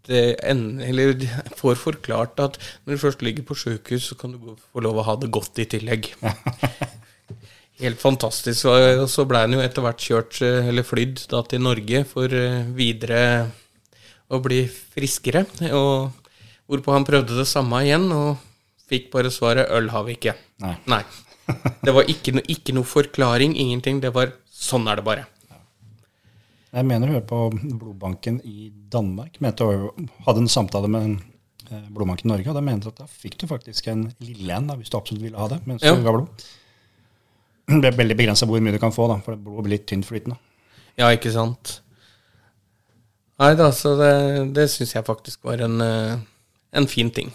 eller 0.10 1.24
får 1.56 1.76
forklart 1.80 2.40
at 2.44 2.58
når 2.84 2.96
du 2.96 3.02
først 3.02 3.22
ligger 3.24 3.44
på 3.48 3.56
sjukehus, 3.56 4.10
så 4.10 4.16
kan 4.20 4.34
du 4.34 4.56
få 4.56 4.84
lov 4.84 5.00
å 5.00 5.08
ha 5.08 5.16
det 5.16 5.32
godt 5.32 5.60
i 5.64 5.68
tillegg. 5.70 6.12
Helt 7.84 8.00
fantastisk. 8.00 8.68
Og 8.70 9.08
så 9.12 9.26
ble 9.28 9.44
han 9.46 9.56
jo 9.56 9.64
etter 9.64 9.84
hvert 9.84 10.04
kjørt, 10.04 10.40
eh, 10.46 10.70
eller 10.70 10.86
flydd, 10.88 11.26
da 11.32 11.42
til 11.48 11.64
Norge 11.64 12.04
for 12.10 12.32
eh, 12.32 12.64
videre 12.76 13.22
å 14.30 14.40
bli 14.44 14.64
friskere. 14.68 15.46
Og 15.72 16.12
hvorpå 16.70 16.96
han 16.96 17.08
prøvde 17.08 17.38
det 17.40 17.50
samme 17.50 17.84
igjen, 17.84 18.08
og 18.14 18.38
fikk 18.90 19.10
bare 19.14 19.32
svaret 19.34 19.72
'øl 19.72 19.90
har 19.90 20.04
vi 20.08 20.18
ikke'. 20.18 20.38
Nei. 20.64 20.78
Nei. 20.88 21.04
Det 21.84 21.92
var 21.92 22.08
ikke, 22.08 22.38
no, 22.38 22.42
ikke 22.48 22.76
noe 22.76 22.88
forklaring, 22.88 23.58
ingenting. 23.58 24.00
Det 24.00 24.14
var 24.14 24.32
'sånn 24.48 24.88
er 24.88 25.02
det 25.02 25.06
bare'. 25.06 25.28
Jeg 26.74 26.88
mener 26.90 27.06
du 27.10 27.14
hører 27.14 27.28
på 27.30 27.40
blodbanken 27.78 28.40
i 28.50 28.72
Danmark. 28.94 29.36
Mente 29.44 29.66
å 29.68 29.92
hadde 30.26 30.42
en 30.42 30.50
samtale 30.50 30.90
med 30.90 31.20
eh, 31.70 31.84
blodbanken 31.94 32.30
i 32.30 32.34
Norge, 32.34 32.50
og 32.50 32.58
de 32.58 32.64
mente 32.66 32.90
at 32.90 32.98
da 33.04 33.06
fikk 33.10 33.38
du 33.44 33.48
faktisk 33.52 33.92
en 33.92 34.08
lille 34.26 34.56
en 34.58 34.72
hvis 34.80 34.90
du 34.90 34.98
absolutt 34.98 35.22
ville 35.28 35.38
ha 35.38 35.48
det. 35.52 35.60
mens 35.70 35.86
Ja. 35.86 35.94
du 35.96 36.02
ga 36.06 36.16
blod. 36.16 36.46
Det 37.70 37.92
er 37.92 37.96
veldig 37.96 38.18
begrensa 38.20 38.48
hvor 38.50 38.60
mye 38.60 38.74
du 38.76 38.80
kan 38.82 38.92
få, 38.92 39.06
da, 39.08 39.20
for 39.24 39.38
blodet 39.40 39.64
blir 39.68 39.78
litt 39.78 39.86
tyntflytende. 39.88 40.36
Ja, 41.00 41.08
ikke 41.16 41.32
sant? 41.34 41.78
Nei 43.40 43.54
da, 43.58 43.70
så 43.74 43.94
det, 43.98 44.12
det 44.58 44.68
syns 44.74 44.92
jeg 44.98 45.06
faktisk 45.08 45.46
var 45.48 45.62
en, 45.66 45.80
eh, 45.82 46.18
en 46.74 46.88
fin 46.90 47.10
ting. 47.14 47.32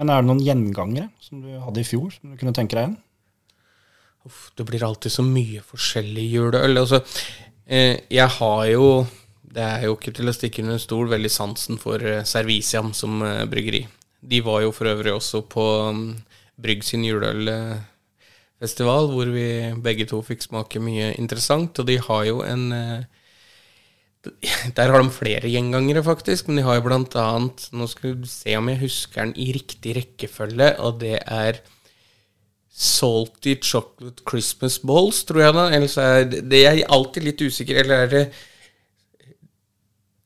Men 0.00 0.10
er 0.10 0.24
det 0.24 0.26
noen 0.32 0.42
gjengangere 0.42 1.10
som 1.22 1.40
du 1.44 1.52
hadde 1.62 1.84
i 1.84 1.86
fjor, 1.86 2.10
som 2.16 2.32
du 2.32 2.40
kunne 2.40 2.56
tenke 2.56 2.74
deg 2.74 2.88
igjen? 2.88 2.96
Uff, 4.26 4.48
det 4.58 4.64
blir 4.66 4.82
alltid 4.82 5.12
så 5.12 5.22
mye 5.22 5.60
forskjellig 5.62 6.24
juleøl. 6.32 6.80
Altså, 6.80 7.02
jeg 7.66 8.28
har 8.38 8.66
jo, 8.68 9.06
det 9.42 9.62
er 9.62 9.84
jo 9.86 9.92
ikke 9.96 10.12
til 10.16 10.28
å 10.28 10.32
stikke 10.36 10.62
under 10.64 10.78
stol, 10.82 11.08
veldig 11.08 11.30
sansen 11.32 11.78
for 11.80 12.02
eh, 12.04 12.24
Serviciam 12.28 12.92
som 12.96 13.22
eh, 13.24 13.44
bryggeri. 13.48 13.86
de 14.20 14.40
var 14.40 14.62
jo 14.62 14.72
for 14.72 14.86
øvrig 14.88 15.12
også 15.12 15.42
på 15.48 15.64
um, 15.90 16.16
Brygg 16.56 16.84
sin 16.84 17.04
juleølfestival, 17.04 19.08
hvor 19.10 19.26
vi 19.34 19.72
begge 19.82 20.06
to 20.06 20.22
fikk 20.22 20.42
smake 20.42 20.80
mye 20.80 21.14
interessant. 21.18 21.78
Og 21.78 21.86
de 21.86 21.98
har 21.98 22.24
jo 22.24 22.42
en 22.46 22.72
eh, 22.72 23.04
Der 24.76 24.88
har 24.88 25.02
de 25.02 25.10
flere 25.12 25.48
gjengangere, 25.50 26.02
faktisk, 26.04 26.48
men 26.48 26.56
de 26.56 26.62
har 26.64 26.74
jo 26.78 26.84
blant 26.86 27.16
annet 27.20 27.68
Nå 27.76 27.86
skal 27.90 28.14
vi 28.14 28.26
se 28.30 28.56
om 28.56 28.68
jeg 28.70 28.80
husker 28.80 29.20
den 29.20 29.34
i 29.36 29.52
riktig 29.52 29.96
rekkefølge, 29.98 30.78
og 30.80 31.00
det 31.02 31.18
er 31.26 31.60
Salty 32.76 33.54
Chocolate 33.62 34.24
Christmas 34.28 34.80
Balls, 34.82 35.20
tror 35.28 35.40
jeg 35.44 35.54
da. 35.54 35.64
Ellers 35.76 35.96
er 36.02 36.24
det, 36.26 36.40
det 36.50 36.64
er 36.66 36.80
alltid 36.90 37.22
litt 37.28 37.42
usikker, 37.46 37.78
eller 37.84 37.94
er 38.04 38.06
det 38.10 38.22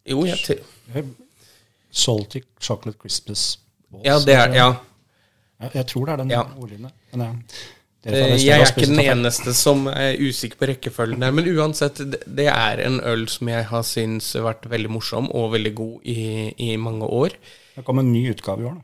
Jo, 0.09 0.23
jeg 0.25 0.39
tror 0.47 1.09
Salty 1.93 2.41
Chocolate 2.61 2.99
Christmas 3.03 3.59
Balls. 3.91 4.07
Ja, 4.07 4.19
det 4.25 4.35
er 4.37 4.55
Ja. 4.57 4.69
Jeg, 5.61 5.71
jeg 5.75 5.87
tror 5.91 6.07
det 6.07 6.13
er 6.13 6.17
den 6.23 6.31
Ja. 6.31 6.43
ordlyden. 6.57 6.91
Men 7.13 7.21
ja. 7.21 7.33
Dere 8.05 8.15
Eh, 8.31 8.39
Jeg 8.47 8.61
er 8.61 8.67
ikke 8.71 8.87
den 8.87 9.01
eneste 9.01 9.53
som 9.55 9.87
er 9.89 10.15
usikker 10.17 10.57
på 10.57 10.69
rekkefølgen 10.71 11.21
der, 11.21 11.33
men 11.33 11.45
uansett, 11.59 11.97
det- 11.99 12.23
det 12.37 12.47
er 12.47 12.79
en 12.87 13.01
øl 13.01 13.27
som 13.29 13.49
jeg 13.49 13.65
har 13.67 13.83
syntes 13.83 14.33
har 14.35 14.43
vært 14.55 14.71
veldig 14.71 14.89
morsom 14.89 15.29
og 15.35 15.53
veldig 15.53 15.75
god 15.75 16.01
i, 16.05 16.55
i 16.59 16.77
mange 16.77 17.03
år. 17.05 17.31
Det 17.77 17.85
kom 17.85 17.99
en 17.99 18.13
ny 18.13 18.31
utgave 18.31 18.61
i 18.63 18.65
år, 18.65 18.75
da. 18.75 18.81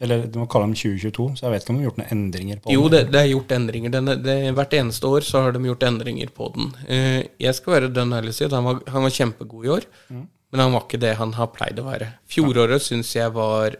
Eller 0.00 0.22
du 0.32 0.38
må 0.40 0.46
kalle 0.48 0.64
dem 0.70 0.74
2022, 0.80 1.24
så 1.36 1.44
jeg 1.44 1.52
vet 1.52 1.62
ikke 1.64 1.72
om 1.74 1.76
de 1.78 1.82
har 1.84 1.90
gjort 1.90 1.98
noen 2.00 2.12
endringer 2.14 2.60
på 2.64 2.72
Jo, 2.72 2.82
den. 2.88 2.92
det, 2.94 3.12
det 3.12 3.20
er 3.20 3.30
gjort 3.34 3.50
endringer. 3.52 3.92
Den, 3.92 4.06
det, 4.24 4.36
hvert 4.56 4.76
eneste 4.78 5.10
år 5.12 5.26
så 5.28 5.42
har 5.44 5.52
de 5.52 5.60
gjort 5.66 5.84
endringer 5.90 6.30
på 6.32 6.48
den. 6.54 6.70
Eh, 6.88 7.18
Jeg 7.42 7.54
skal 7.58 7.74
være 7.76 7.90
den 7.92 8.14
ærlig 8.16 8.32
si 8.38 8.46
at 8.46 8.54
han 8.56 8.64
var, 8.64 8.80
han 8.88 9.04
var 9.04 9.12
kjempegod 9.18 9.66
i 9.68 9.72
år, 9.76 9.86
men 10.10 10.62
han 10.64 10.72
var 10.72 10.86
ikke 10.86 11.02
det 11.04 11.12
han 11.20 11.34
har 11.36 11.50
pleid 11.52 11.78
å 11.82 11.84
være. 11.90 12.08
Fjoråret 12.32 12.82
syns 12.82 13.12
jeg 13.14 13.34
var 13.36 13.76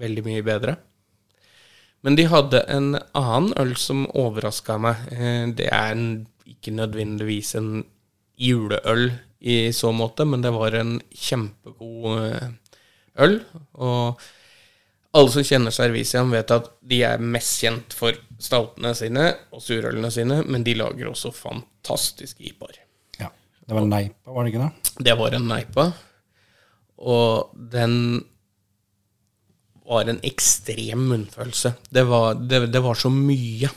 veldig 0.00 0.24
mye 0.30 0.46
bedre. 0.48 0.76
Men 2.02 2.16
de 2.16 2.24
hadde 2.32 2.62
en 2.72 2.94
annen 3.12 3.52
øl 3.60 3.74
som 3.76 4.06
overraska 4.16 4.78
meg. 4.80 4.96
Eh, 5.12 5.44
Det 5.60 5.68
er 5.68 5.92
en, 5.92 6.06
ikke 6.48 6.72
nødvendigvis 6.72 7.52
en 7.60 7.84
juleøl 8.40 9.10
i 9.40 9.70
så 9.76 9.92
måte, 9.92 10.24
men 10.24 10.40
det 10.40 10.52
var 10.56 10.72
en 10.80 10.96
kjempegod 11.12 12.24
eh, 12.32 12.48
øl. 13.20 13.42
Og 13.76 14.24
alle 15.10 15.30
som 15.34 15.44
kjenner 15.46 15.74
Serviciam, 15.74 16.30
vet 16.30 16.52
at 16.54 16.68
de 16.86 17.00
er 17.06 17.22
mest 17.22 17.58
kjent 17.64 17.94
for 17.96 18.16
stoutene 18.40 18.92
sine 18.96 19.26
og 19.50 19.62
surølene 19.64 20.10
sine, 20.14 20.40
men 20.46 20.64
de 20.66 20.76
lager 20.78 21.10
også 21.10 21.32
fantastiske 21.34 22.44
IPA-er. 22.52 22.78
Ja. 23.18 23.30
Det 23.66 23.74
var 23.74 23.82
en 23.82 23.90
Neipa, 23.90 24.34
var 24.36 24.46
det 24.46 24.52
ikke 24.52 24.68
det? 24.68 24.94
Det 25.10 25.16
var 25.18 25.36
en 25.36 25.48
Neipa, 25.50 25.86
og 27.00 27.56
den 27.72 27.96
var 29.90 30.06
en 30.06 30.20
ekstrem 30.22 31.08
munnfølelse. 31.10 31.74
Det 31.90 32.04
var, 32.06 32.38
det, 32.38 32.68
det 32.70 32.82
var 32.84 32.98
så 32.98 33.10
mye 33.10 33.70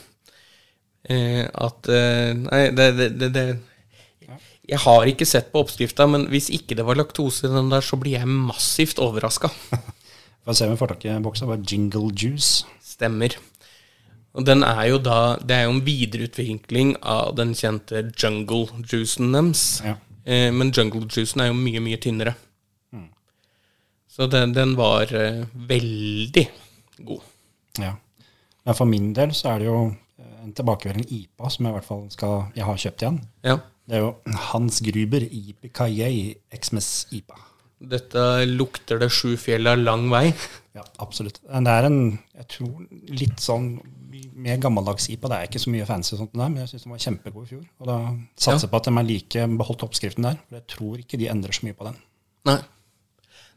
eh, 1.10 1.42
at 1.42 1.90
eh, 1.90 2.30
Nei, 2.38 2.60
det, 2.76 2.86
det, 3.00 3.08
det, 3.18 3.30
det 3.34 3.46
Jeg 4.70 4.80
har 4.84 5.10
ikke 5.10 5.26
sett 5.26 5.50
på 5.50 5.64
oppskrifta, 5.64 6.06
men 6.06 6.28
hvis 6.30 6.52
ikke 6.54 6.78
det 6.78 6.86
var 6.86 7.00
laktose 7.00 7.48
i 7.48 7.52
den 7.52 7.74
der, 7.74 7.82
så 7.82 7.98
blir 7.98 8.20
jeg 8.20 8.30
massivt 8.30 9.02
overraska. 9.02 9.50
Får 10.44 10.52
se 10.58 10.68
om 10.68 10.74
vi 10.74 10.80
får 10.80 10.94
tak 10.94 11.04
i 11.04 11.18
boksa. 11.24 11.46
Var 11.48 11.62
Jingle 11.66 12.12
Juice. 12.12 12.66
Stemmer. 12.82 13.36
Og 14.34 14.46
den 14.46 14.64
er 14.66 14.88
jo 14.90 14.98
da 14.98 15.36
Det 15.38 15.54
er 15.54 15.68
jo 15.68 15.76
en 15.76 15.84
videreutvikling 15.86 16.96
av 17.00 17.36
den 17.38 17.54
kjente 17.54 18.10
jungle 18.18 18.66
juicen 18.90 19.32
deres. 19.32 19.82
Ja. 19.84 19.96
Eh, 20.24 20.50
men 20.52 20.72
jungle 20.72 21.06
juicen 21.08 21.40
er 21.40 21.52
jo 21.52 21.58
mye, 21.58 21.80
mye 21.80 22.00
tynnere. 22.02 22.34
Så 24.14 24.28
den, 24.30 24.52
den 24.54 24.76
var 24.78 25.10
eh, 25.10 25.42
veldig 25.54 26.44
god. 27.02 27.22
Ja. 27.82 27.96
Men 28.64 28.76
for 28.78 28.86
min 28.86 29.08
del 29.16 29.32
så 29.34 29.48
er 29.50 29.64
det 29.64 29.66
jo 29.66 29.78
eh, 29.90 30.36
en 30.44 30.52
tilbakevendende 30.54 31.08
IPA 31.10 31.50
som 31.50 31.66
jeg 31.66 31.72
i 31.72 31.76
hvert 31.78 31.88
fall 31.88 32.04
skal 32.14 32.36
Jeg 32.54 32.68
har 32.68 32.78
kjøpt 32.84 33.02
igjen. 33.02 33.18
Ja. 33.42 33.56
Det 33.84 33.98
er 33.98 34.04
jo 34.04 34.12
Hans 34.52 34.78
Gruber 34.86 35.26
IPKJ 35.26 36.06
Xmas 36.54 36.92
IPA. 37.10 37.40
Dette 37.78 38.44
lukter 38.48 39.00
det 39.02 39.10
sju 39.12 39.34
fjella 39.40 39.74
lang 39.76 40.06
vei. 40.12 40.28
Ja, 40.74 40.84
absolutt. 41.02 41.40
Det 41.42 41.74
er 41.74 41.88
en 41.88 42.00
jeg 42.34 42.46
tror, 42.56 42.86
litt 43.14 43.42
sånn 43.42 43.76
mer 44.34 44.60
gammeldags 44.62 45.08
IPA. 45.12 45.30
Det 45.30 45.38
er 45.38 45.50
ikke 45.50 45.62
så 45.62 45.72
mye 45.74 45.86
fancy, 45.88 46.16
sånt 46.18 46.34
der, 46.34 46.50
men 46.50 46.62
jeg 46.62 46.72
syns 46.72 46.86
den 46.86 46.94
var 46.94 47.02
kjempegod 47.04 47.46
i 47.46 47.50
fjor. 47.52 47.64
Og 47.80 47.90
da 47.90 47.98
satser 48.34 48.66
jeg 48.66 48.72
på 48.72 48.80
at 48.80 48.88
de 48.88 48.94
er 48.94 49.08
like 49.08 49.48
beholdt 49.60 49.84
oppskriften 49.86 50.28
der. 50.28 50.38
For 50.48 50.58
jeg 50.58 50.66
tror 50.74 51.02
ikke 51.02 51.20
de 51.20 51.28
endrer 51.32 51.56
så 51.56 51.66
mye 51.66 51.78
på 51.78 51.88
den. 51.88 52.00
Nei. 52.50 52.58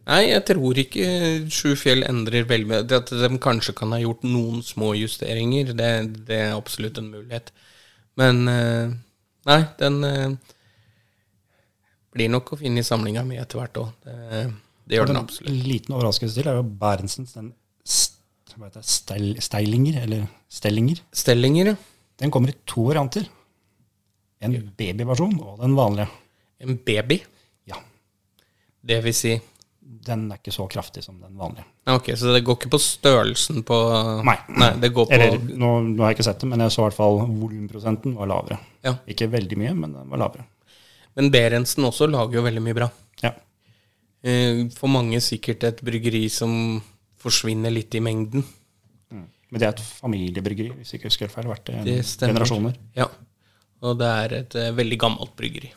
Nei, 0.08 0.22
jeg 0.30 0.44
tror 0.48 0.78
ikke 0.80 1.08
Sju 1.52 1.74
fjell 1.76 2.06
endrer 2.08 2.46
veldig. 2.48 2.84
Det 2.88 3.02
At 3.02 3.10
de 3.12 3.40
kanskje 3.44 3.76
kan 3.76 3.92
ha 3.92 4.00
gjort 4.00 4.24
noen 4.24 4.62
små 4.64 4.94
justeringer, 4.96 5.74
det, 5.76 5.90
det 6.30 6.44
er 6.46 6.56
absolutt 6.56 7.02
en 7.02 7.10
mulighet. 7.12 7.52
Men 8.18 8.48
eh, 8.52 8.94
nei, 9.50 9.60
den 9.82 9.98
eh, 10.08 10.54
blir 12.18 12.32
nok 12.34 12.54
å 12.56 12.60
finne 12.60 12.82
i 12.82 12.88
samlinga 12.88 13.24
mi 13.28 13.40
etter 13.40 13.62
hvert 13.62 13.80
òg. 13.82 13.94
Det, 14.06 14.44
det 14.90 15.00
gjør 15.00 15.12
den 15.12 15.22
absolutt. 15.22 15.52
En 15.54 15.64
liten 15.70 15.98
overraskelse 15.98 16.38
til 16.38 16.50
er 16.52 16.60
jo 16.60 16.68
Berentsens 16.82 17.36
den 17.38 17.52
st 17.88 18.16
det, 18.58 18.82
stel, 18.90 19.36
Steilinger, 19.44 20.00
eller 20.02 20.24
Stellinger. 20.50 21.04
Stellinger, 21.14 21.74
ja. 21.74 21.76
Den 22.18 22.32
kommer 22.34 22.50
i 22.50 22.56
to 22.66 22.88
varianter. 22.88 23.28
En 24.42 24.56
babyversjon 24.78 25.36
og 25.44 25.60
den 25.62 25.76
vanlige. 25.78 26.08
En 26.66 26.80
baby. 26.86 27.20
Ja, 27.70 27.78
Det 28.82 29.04
vil 29.06 29.14
si 29.14 29.36
Den 30.08 30.26
er 30.32 30.40
ikke 30.40 30.52
så 30.56 30.66
kraftig 30.68 31.04
som 31.04 31.20
den 31.22 31.38
vanlige. 31.38 31.66
Ok, 31.88 32.10
så 32.18 32.34
det 32.34 32.44
går 32.46 32.58
ikke 32.58 32.74
på 32.74 32.80
størrelsen 32.82 33.62
på 33.68 33.78
Nei. 34.26 34.36
Nei 34.58 34.72
det 34.82 34.90
går 34.96 35.08
på 35.08 35.16
Eller, 35.16 35.38
nå, 35.38 35.70
nå 35.94 36.04
har 36.04 36.12
jeg 36.12 36.18
ikke 36.18 36.28
sett 36.28 36.42
det, 36.44 36.50
men 36.52 36.66
jeg 36.66 36.74
så 36.74 36.82
i 36.82 36.88
hvert 36.88 36.98
fall 36.98 37.22
volumprosenten 37.22 38.18
var 38.18 38.30
lavere. 38.34 38.58
Ja. 38.86 38.98
Ikke 39.08 39.30
veldig 39.32 39.60
mye, 39.62 39.74
men 39.78 39.94
den 39.96 40.12
var 40.12 40.26
lavere. 40.26 40.48
Men 41.18 41.32
Berentsen 41.34 41.86
også 41.88 42.08
lager 42.12 42.38
jo 42.40 42.44
veldig 42.46 42.62
mye 42.62 42.78
bra. 42.78 42.88
Ja. 43.24 43.32
Eh, 44.24 44.68
For 44.78 44.90
mange 44.92 45.18
sikkert 45.26 45.64
et 45.66 45.82
bryggeri 45.86 46.28
som 46.30 46.78
forsvinner 47.18 47.74
litt 47.74 47.96
i 47.98 48.02
mengden. 48.06 48.46
Men 49.48 49.62
det 49.62 49.64
er 49.64 49.74
et 49.78 49.80
familiebryggeri, 50.02 50.74
hvis 50.76 50.90
jeg 50.92 51.00
ikke 51.00 51.08
husker 51.10 51.30
feil. 51.32 51.48
Vært 51.48 51.70
det 51.70 51.84
Det 51.88 52.02
generasjoner. 52.20 52.74
Ja. 53.00 53.06
Og 53.82 53.96
det 54.02 54.08
er 54.12 54.34
et 54.42 54.56
eh, 54.60 54.72
veldig 54.76 54.98
gammelt 55.00 55.36
bryggeri. 55.40 55.70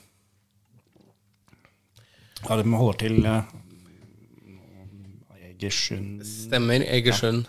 Ja, 2.49 2.57
de 2.57 2.65
holder 2.73 2.99
til 2.99 3.27
eh, 3.29 3.43
Egersund 5.51 6.23
Stemmer. 6.27 6.83
Egersund. 6.89 7.47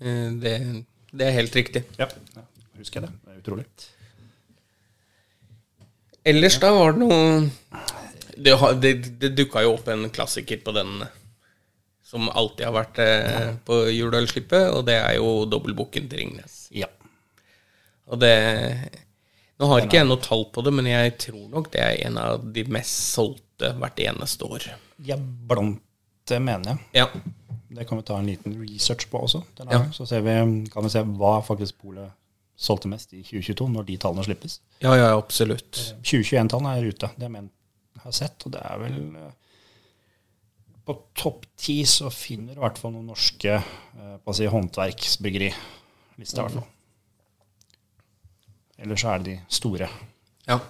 Eh, 0.00 0.30
Det, 0.42 0.54
det 1.12 1.26
er 1.26 1.34
helt 1.36 1.56
riktig. 1.56 1.84
Ja, 2.00 2.08
ja, 2.36 2.42
husker 2.80 3.00
jeg 3.00 3.08
det. 3.10 3.16
Det 3.24 3.32
er 3.36 3.40
utrolig. 3.44 3.66
Ellers 6.30 6.58
da 6.62 6.70
var 6.74 6.94
det 6.94 7.02
noe 7.02 7.48
Det, 8.36 8.54
det, 8.82 8.92
det 9.20 9.32
dukka 9.36 9.64
jo 9.66 9.74
opp 9.76 9.88
en 9.92 10.06
klassiker 10.14 10.62
på 10.64 10.74
den 10.76 11.02
som 12.10 12.26
alltid 12.30 12.66
har 12.66 12.74
vært 12.74 12.98
eh, 13.04 13.50
på 13.66 13.84
juleølslippet, 13.94 14.72
og 14.74 14.86
det 14.88 14.96
er 14.98 15.18
jo 15.20 15.44
dobbeltbukken 15.46 16.08
til 16.10 16.24
Ringnes. 16.24 16.64
Ja. 16.74 16.88
Og 18.10 18.18
det 18.22 18.34
Nå 19.60 19.68
har 19.68 19.84
ikke 19.84 20.00
jeg 20.00 20.08
noe 20.08 20.18
tall 20.24 20.46
på 20.50 20.64
det, 20.64 20.72
men 20.72 20.88
jeg 20.88 21.12
tror 21.20 21.44
nok 21.52 21.68
det 21.74 21.82
er 21.84 22.00
en 22.08 22.16
av 22.18 22.46
de 22.56 22.64
mest 22.72 23.12
solgte 23.12 23.74
hvert 23.76 24.00
eneste 24.02 24.48
år. 24.48 24.70
ja, 25.06 25.18
blant 25.20 25.82
det 26.30 26.38
mener 26.42 26.72
jeg. 26.72 26.78
Ja. 27.02 27.06
Det 27.70 27.84
kan 27.86 28.00
vi 28.00 28.06
ta 28.06 28.16
en 28.18 28.26
liten 28.26 28.56
research 28.58 29.06
på 29.10 29.20
også. 29.26 29.42
denne 29.58 29.76
Ja. 29.76 29.82
Så 29.94 30.06
ser 30.06 30.24
vi, 30.26 30.34
kan 30.72 30.86
vi 30.86 30.90
se 30.90 31.02
hva 31.04 31.36
faktisk 31.46 31.78
Polet 31.82 32.10
solgte 32.60 32.90
mest 32.92 33.14
i 33.16 33.22
2022, 33.24 33.68
når 33.72 33.86
de 33.88 33.96
tallene 34.00 34.24
slippes. 34.26 34.58
Ja, 34.84 34.92
ja, 34.98 35.12
absolutt. 35.16 35.78
2021-tallene 36.04 36.74
er 36.76 36.90
ute. 36.92 37.08
Det 37.16 37.30
mener 37.32 37.48
jeg 37.96 38.02
har 38.04 38.16
sett, 38.16 38.44
og 38.46 38.52
det 38.54 38.60
er 38.64 38.80
vel 38.80 38.98
eh, 39.20 39.30
På 40.88 40.96
topp 41.16 41.46
ti 41.60 41.78
så 41.88 42.10
finner 42.12 42.54
du 42.54 42.60
i 42.60 42.64
hvert 42.64 42.80
fall 42.80 42.94
noen 42.94 43.08
norske 43.12 43.56
eh, 43.56 44.14
på 44.20 44.32
å 44.32 44.36
si, 44.36 44.48
håndverksbryggeriliste, 44.52 46.36
i 46.36 46.44
hvert 46.44 46.58
fall. 46.58 46.68
Eller 48.80 49.00
så 49.00 49.12
er 49.12 49.24
det 49.24 49.32
de 49.32 49.38
store. 49.52 49.88
Ja. 50.48 50.60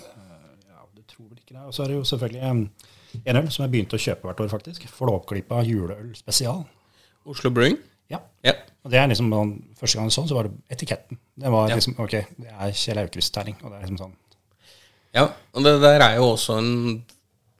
Ja, 0.00 0.80
det 0.94 1.06
tror 1.10 1.28
vel 1.28 1.38
ikke 1.38 1.54
det. 1.54 1.66
Og 1.66 1.74
så 1.74 1.84
er 1.84 1.92
det 1.92 2.00
jo 2.00 2.08
selvfølgelig 2.14 2.42
eh, 2.46 2.90
en 3.24 3.42
øl 3.42 3.50
som 3.50 3.66
jeg 3.66 3.74
begynte 3.74 3.98
å 3.98 4.02
kjøpe 4.06 4.30
hvert 4.30 4.42
år, 4.46 4.50
faktisk. 4.54 4.86
Flåklypa 4.90 5.62
juleøl 5.66 6.12
spesial. 6.18 6.62
Oslo 7.30 7.50
Brewing. 7.54 7.78
Ja. 8.10 8.18
Ja. 8.44 8.52
Og 8.84 8.90
det 8.90 8.98
er 8.98 9.06
liksom, 9.08 9.30
sånn- 9.30 9.56
Første 9.80 9.96
gang 9.96 10.06
jeg 10.08 10.12
så 10.12 10.22
den, 10.22 10.28
så 10.28 10.34
var 10.34 10.48
det 10.48 10.52
etiketten. 10.76 11.18
Det 11.38 11.50
var 11.52 11.68
Ja. 11.68 11.74
liksom, 11.76 11.94
ok, 11.98 12.10
det 12.38 12.48
er 12.50 12.72
Kjell 12.72 12.98
Aukrust-terning. 12.98 13.56
Og 13.64 13.70
det 13.70 13.76
er 13.78 13.86
liksom 13.86 13.98
sånn 13.98 14.16
ja. 15.14 15.24
Og 15.54 15.64
det 15.64 15.80
der 15.82 16.00
er 16.00 16.16
jo 16.16 16.22
også 16.36 16.58
en 16.58 17.04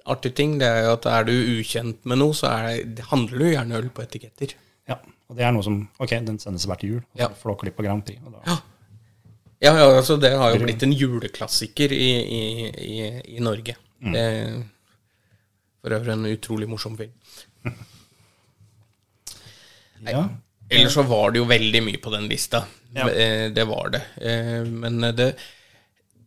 artig 0.06 0.34
ting. 0.34 0.58
Det 0.58 0.66
er 0.68 0.84
jo 0.84 0.92
at 0.92 1.06
er 1.06 1.24
du 1.24 1.32
ukjent 1.32 2.04
med 2.06 2.18
noe, 2.18 2.32
så 2.32 2.46
er 2.50 2.84
det, 2.84 3.04
handler 3.10 3.38
du 3.38 3.44
gjerne 3.50 3.74
øl 3.80 3.88
på 3.90 4.02
etiketter. 4.06 4.54
Ja, 4.88 4.96
og 5.28 5.36
det 5.36 5.44
er 5.44 5.52
noe 5.52 5.62
som 5.62 5.88
Ok, 5.98 6.10
den 6.10 6.38
sendes 6.38 6.66
hvert 6.66 6.82
jul. 6.86 6.98
Og 6.98 7.16
så 7.16 7.18
Ja. 7.18 7.26
er 7.26 7.64
det 7.64 7.76
på 7.76 7.82
Grand 7.82 8.04
Prix. 8.06 8.18
Og 8.26 8.32
da, 8.32 8.38
Ja. 8.46 8.58
Ja, 9.62 9.74
ja, 9.76 9.90
altså 10.00 10.18
det 10.18 10.32
har 10.38 10.54
jo 10.54 10.64
blitt 10.64 10.82
en 10.82 10.92
juleklassiker 10.92 11.92
i, 11.92 12.12
i, 12.22 12.70
i, 12.70 13.36
i 13.36 13.40
Norge. 13.40 13.76
Det, 14.00 14.64
For 15.82 15.90
øvrig 15.90 16.12
en 16.12 16.24
utrolig 16.26 16.68
morsom 16.68 16.96
film. 16.96 17.12
Ja. 20.06 20.28
Ellers 20.70 20.94
så 20.94 21.02
var 21.02 21.32
det 21.32 21.40
jo 21.42 21.48
veldig 21.50 21.80
mye 21.82 21.98
på 22.02 22.12
den 22.14 22.28
lista. 22.30 22.64
Ja. 22.94 23.08
Eh, 23.10 23.50
Det 23.52 23.64
var 23.66 23.90
det. 23.90 24.02
Eh, 24.22 24.64
Men 24.64 25.00
det, 25.16 25.34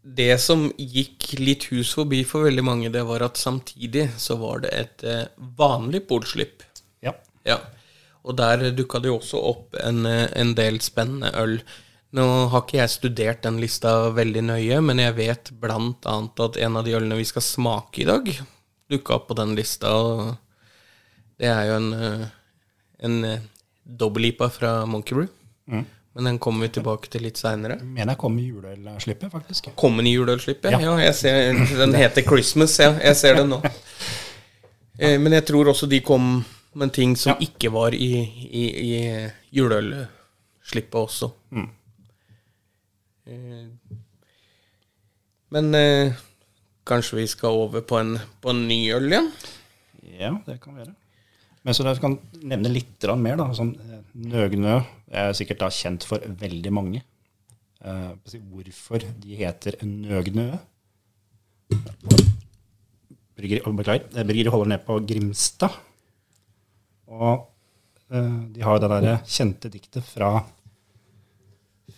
det 0.03 0.37
som 0.41 0.65
gikk 0.77 1.39
litt 1.39 1.63
hus 1.71 1.93
forbi 1.95 2.23
for 2.27 2.43
veldig 2.43 2.63
mange, 2.63 2.89
det 2.91 3.03
var 3.07 3.23
at 3.23 3.37
samtidig 3.39 4.09
så 4.19 4.35
var 4.37 4.59
det 4.65 4.73
et 4.73 5.03
eh, 5.03 5.25
vanlig 5.57 6.07
polslipp. 6.07 6.63
ja. 7.01 7.13
Ja. 7.45 7.59
Og 8.23 8.37
der 8.39 8.69
dukka 8.71 9.01
det 9.03 9.09
jo 9.09 9.17
også 9.19 9.35
opp 9.43 9.75
en, 9.83 10.05
eh, 10.05 10.29
en 10.39 10.53
del 10.55 10.79
spennende 10.79 11.31
øl. 11.35 11.57
Nå 12.15 12.47
har 12.53 12.61
ikke 12.61 12.77
jeg 12.77 12.89
studert 12.93 13.41
den 13.43 13.57
lista 13.59 14.09
veldig 14.15 14.43
nøye, 14.47 14.77
men 14.81 14.99
jeg 14.99 15.15
vet 15.17 15.49
blant 15.59 16.05
annet 16.05 16.39
at 16.39 16.57
en 16.57 16.77
av 16.77 16.85
de 16.85 16.93
ølene 16.95 17.17
vi 17.19 17.25
skal 17.25 17.41
smake 17.41 18.03
i 18.03 18.05
dag, 18.07 18.29
dukka 18.89 19.15
opp 19.17 19.27
på 19.27 19.35
den 19.35 19.55
lista. 19.57 19.91
Og 19.91 20.37
det 21.41 21.49
er 21.51 21.65
jo 21.67 21.75
en, 21.81 21.93
eh, 21.93 22.27
en 23.03 23.17
dobbel-IPA 23.83 24.49
fra 24.49 24.85
Monkey 24.85 25.15
Brew. 25.15 25.27
Men 26.13 26.23
den 26.29 26.37
kommer 26.39 26.67
vi 26.67 26.73
tilbake 26.75 27.09
til 27.09 27.23
litt 27.25 27.39
seinere. 27.41 27.79
Mener 27.81 28.13
jeg 28.13 28.19
kom 28.21 28.35
i 28.37 28.43
juleølslippet, 28.51 29.31
faktisk. 29.33 29.71
Kommer 29.79 30.05
i 30.05 30.11
juleølslippet? 30.13 30.71
Ja. 30.75 30.79
Ja. 30.83 30.97
jeg 31.01 31.15
ser, 31.17 31.53
den 31.79 31.95
heter 31.97 32.21
Christmas, 32.27 32.75
ja. 32.79 32.91
Jeg 33.01 33.15
ser 33.17 33.39
den 33.39 33.49
nå. 33.49 33.61
Eh, 34.99 35.17
Men 35.19 35.33
jeg 35.33 35.45
tror 35.49 35.71
også 35.71 35.87
de 35.89 35.99
kom 36.05 36.43
med 36.75 36.93
ting 36.93 37.15
som 37.17 37.33
Ja. 37.33 37.37
ikke 37.47 37.71
var 37.73 37.93
i, 37.97 38.11
i, 38.21 38.63
i 38.93 39.29
juleølslippet 39.57 40.99
også. 41.01 41.31
Mm. 41.49 41.69
Eh, 43.25 43.97
Men 45.53 45.75
eh, 45.75 46.13
kanskje 46.85 47.17
vi 47.23 47.27
skal 47.27 47.49
over 47.57 47.81
på 47.81 47.97
en, 47.99 48.15
på 48.41 48.49
en 48.53 48.67
ny 48.67 48.79
øl 48.93 49.09
igjen? 49.11 49.31
Ja, 50.19 50.31
det 50.45 50.59
kan 50.61 50.75
være. 50.77 50.93
Men 51.63 51.75
så 51.75 51.85
jeg 51.87 52.01
kan 52.03 52.17
nevne 52.43 52.71
litt 52.71 53.05
mer. 53.15 53.37
da, 53.39 53.47
sånn 53.55 53.71
eh, 53.79 53.99
Nøgnø 54.13 54.75
er 55.15 55.35
sikkert 55.37 55.63
da 55.63 55.69
kjent 55.71 56.05
for 56.07 56.23
veldig 56.41 56.73
mange. 56.75 57.03
Uh, 57.83 58.15
hvorfor 58.51 59.03
de 59.23 59.37
heter 59.39 59.79
Nøgnø. 59.83 60.49
Bryggeri, 63.33 63.63
bryggeri 63.73 64.51
holder 64.51 64.69
ned 64.73 64.83
på 64.87 64.99
Grimstad. 65.07 65.79
Og 67.11 67.47
uh, 68.11 68.43
de 68.51 68.63
har 68.63 68.83
det 68.83 68.91
der 68.91 69.07
kjente 69.27 69.71
diktet 69.71 70.05
fra 70.07 70.35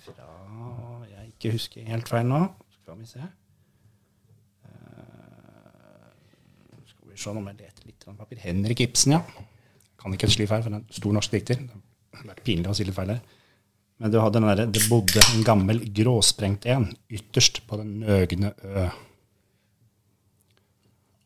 Fra 0.05 0.29
Jeg 1.09 1.33
ikke 1.33 1.55
husker 1.57 1.89
helt 1.89 2.09
feil 2.09 2.29
nå. 2.29 2.43
Skal 2.77 3.01
vi 3.01 3.09
se. 3.09 3.25
Skal 6.85 7.11
vi 7.11 7.17
se 7.17 7.33
om 7.33 7.51
jeg 7.51 7.59
leter 7.65 7.89
litt 7.89 7.99
grann 8.05 8.17
papir. 8.21 8.41
Henrik 8.45 8.85
Ibsen, 8.85 9.17
ja. 9.17 9.45
Kan 10.05 10.13
ikke 10.13 10.29
sli 10.29 10.45
feil, 10.45 10.61
for 10.61 10.69
det 10.69 10.77
er 10.77 10.83
en 10.83 10.93
stor 10.93 11.13
norsk 11.17 11.31
dikter. 11.33 11.57
Det 11.65 12.19
har 12.19 12.27
vært 12.29 12.43
pinlig 12.45 12.69
å 12.69 12.75
si 12.77 12.85
litt 12.85 12.93
feil 12.93 13.09
her. 13.15 13.21
Men 13.97 14.11
du 14.13 14.19
hadde 14.19 14.37
den 14.37 14.45
derre 14.45 14.65
'Det 14.69 14.83
bodde 14.89 15.21
en 15.33 15.43
gammel 15.43 15.79
gråsprengt 15.97 16.65
en 16.69 16.95
ytterst 17.09 17.65
på 17.65 17.77
den 17.77 17.99
nøgne 18.01 18.53
ø'. 18.61 18.91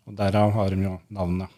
Og 0.08 0.15
derav 0.15 0.52
har 0.54 0.70
de 0.70 0.84
jo 0.84 1.02
navnet. 1.10 1.50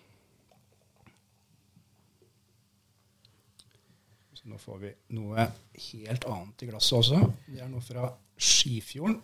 Så 4.34 4.50
nå 4.50 4.58
får 4.58 4.78
vi 4.80 4.94
noe 5.10 5.52
helt 5.92 6.26
annet 6.26 6.64
i 6.64 6.66
glasset 6.66 6.98
også. 6.98 7.34
Det 7.46 7.62
er 7.62 7.70
noe 7.70 7.82
fra 7.82 8.10
Skifjorden. 8.36 9.22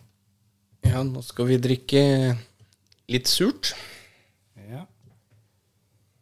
Ja, 0.84 1.02
nå 1.02 1.20
skal 1.22 1.46
vi 1.46 1.56
drikke 1.58 2.38
litt 3.08 3.26
surt. 3.26 3.74
Ja. 4.70 4.86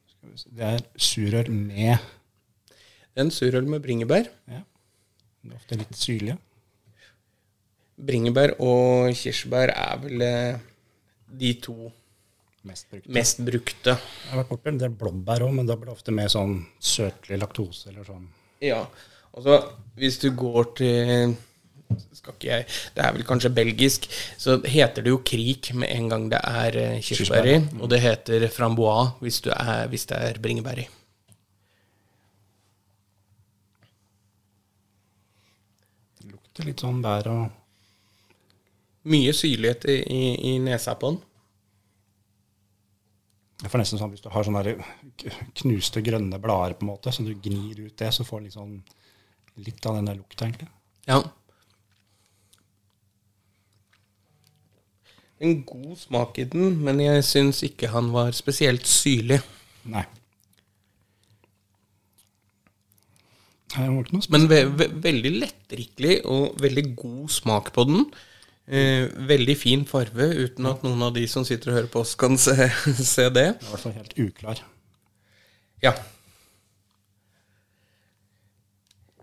Skal 0.07 0.26
vi 0.26 0.26
se. 0.26 0.26
Det 0.45 0.65
er 0.67 0.83
surøl 1.01 1.51
med 1.51 1.97
Det 1.97 3.21
er 3.23 3.25
en 3.25 3.31
surøl 3.33 3.67
med 3.69 3.81
bringebær. 3.85 4.29
ja. 4.51 4.63
Det 5.47 5.53
er 5.55 5.57
ofte 5.61 5.77
litt 5.79 5.95
syrlige. 5.97 6.37
Bringebær 8.07 8.57
og 8.61 9.13
kirsebær 9.17 9.71
er 9.73 10.01
vel 10.03 10.25
eh, 10.27 10.59
de 11.41 11.53
to 11.65 11.77
Mest 12.67 12.89
brukte. 12.91 13.13
mest 13.15 13.39
brukte. 13.47 13.93
Jeg 13.95 14.33
har 14.33 14.41
vært 14.41 14.49
borti 14.51 14.69
en 14.73 14.81
del 14.81 14.91
blåbær 14.99 15.45
òg, 15.47 15.53
men 15.55 15.69
da 15.69 15.77
blir 15.79 15.87
det 15.93 15.95
ofte 15.95 16.11
mer 16.13 16.27
sånn 16.33 16.57
søtlig 16.83 17.39
laktose 17.39 17.93
eller 17.93 18.05
sånn. 18.09 18.27
Ja. 18.61 18.81
Altså, 19.37 19.61
hvis 19.95 20.19
du 20.19 20.33
går 20.35 20.65
til 20.81 21.37
skal 22.13 22.35
ikke 22.35 22.49
jeg, 22.49 22.67
Det 22.97 23.05
er 23.05 23.13
vel 23.15 23.27
kanskje 23.27 23.53
belgisk, 23.55 24.09
så 24.39 24.59
heter 24.65 25.05
det 25.05 25.13
jo 25.13 25.23
krik 25.25 25.73
med 25.75 25.91
en 25.93 26.09
gang 26.11 26.29
det 26.33 26.41
er 26.43 26.79
eh, 26.81 27.01
kirsebær 27.05 27.51
i. 27.51 27.57
Og 27.81 27.91
det 27.93 28.01
heter 28.03 28.49
frambois 28.53 29.17
hvis, 29.21 29.41
du 29.45 29.51
er, 29.55 29.87
hvis 29.93 30.07
det 30.11 30.19
er 30.19 30.41
bringebær 30.43 30.83
i. 30.83 30.89
Det 36.19 36.33
lukter 36.33 36.69
litt 36.69 36.85
sånn 36.85 37.01
bær 37.05 37.33
og 37.35 37.47
Mye 39.07 39.31
syrlighet 39.31 39.85
i, 39.87 40.01
i, 40.03 40.23
i 40.49 40.53
nesa 40.59 40.97
på 40.99 41.13
den. 41.13 41.21
Jeg 43.63 43.71
får 43.71 43.81
nesten 43.81 44.01
sånn 44.01 44.11
hvis 44.11 44.25
du 44.25 44.27
har 44.35 44.45
sånne 44.45 44.75
knuste 45.61 46.03
grønne 46.03 46.41
blader, 46.43 46.75
på 46.75 46.83
en 46.83 46.91
måte, 46.91 47.13
så 47.15 47.23
du 47.23 47.31
gnir 47.39 47.85
ut 47.87 47.95
det, 48.03 48.11
så 48.13 48.27
får 48.27 48.43
du 48.43 48.49
liksom 48.49 48.73
litt 49.63 49.87
av 49.87 50.01
den 50.01 50.11
der 50.11 50.19
lukta, 50.19 50.49
egentlig. 50.49 50.67
Ja. 51.07 51.21
En 55.41 55.59
god 55.69 55.97
smak 56.01 56.39
i 56.41 56.47
den, 56.49 56.79
men 56.85 57.01
jeg 57.03 57.25
syns 57.29 57.61
ikke 57.67 57.91
han 57.93 58.09
var 58.15 58.33
spesielt 58.37 58.87
syrlig. 58.89 59.43
Nei. 59.85 60.07
Det 63.75 63.85
var 63.85 64.01
ikke 64.01 64.17
noe 64.17 64.33
Men 64.33 64.49
ve 64.49 64.63
ve 64.79 64.87
veldig 65.05 65.33
lettdrikkelig 65.43 66.17
og 66.33 66.57
veldig 66.63 66.87
god 66.97 67.29
smak 67.35 67.73
på 67.77 67.85
den. 67.91 68.07
Eh, 68.67 69.07
veldig 69.29 69.57
fin 69.59 69.85
farve, 69.87 70.31
uten 70.43 70.67
at 70.67 70.83
noen 70.83 71.05
av 71.07 71.13
de 71.15 71.27
som 71.31 71.45
sitter 71.47 71.71
og 71.71 71.77
hører 71.77 71.91
på 71.93 72.01
oss, 72.03 72.17
kan 72.19 72.39
se, 72.41 72.71
se 73.15 73.29
det. 73.31 73.49
i 73.61 73.69
hvert 73.71 73.85
fall 73.85 73.95
helt 73.95 74.17
uklar. 74.19 74.63
Ja. 75.85 75.93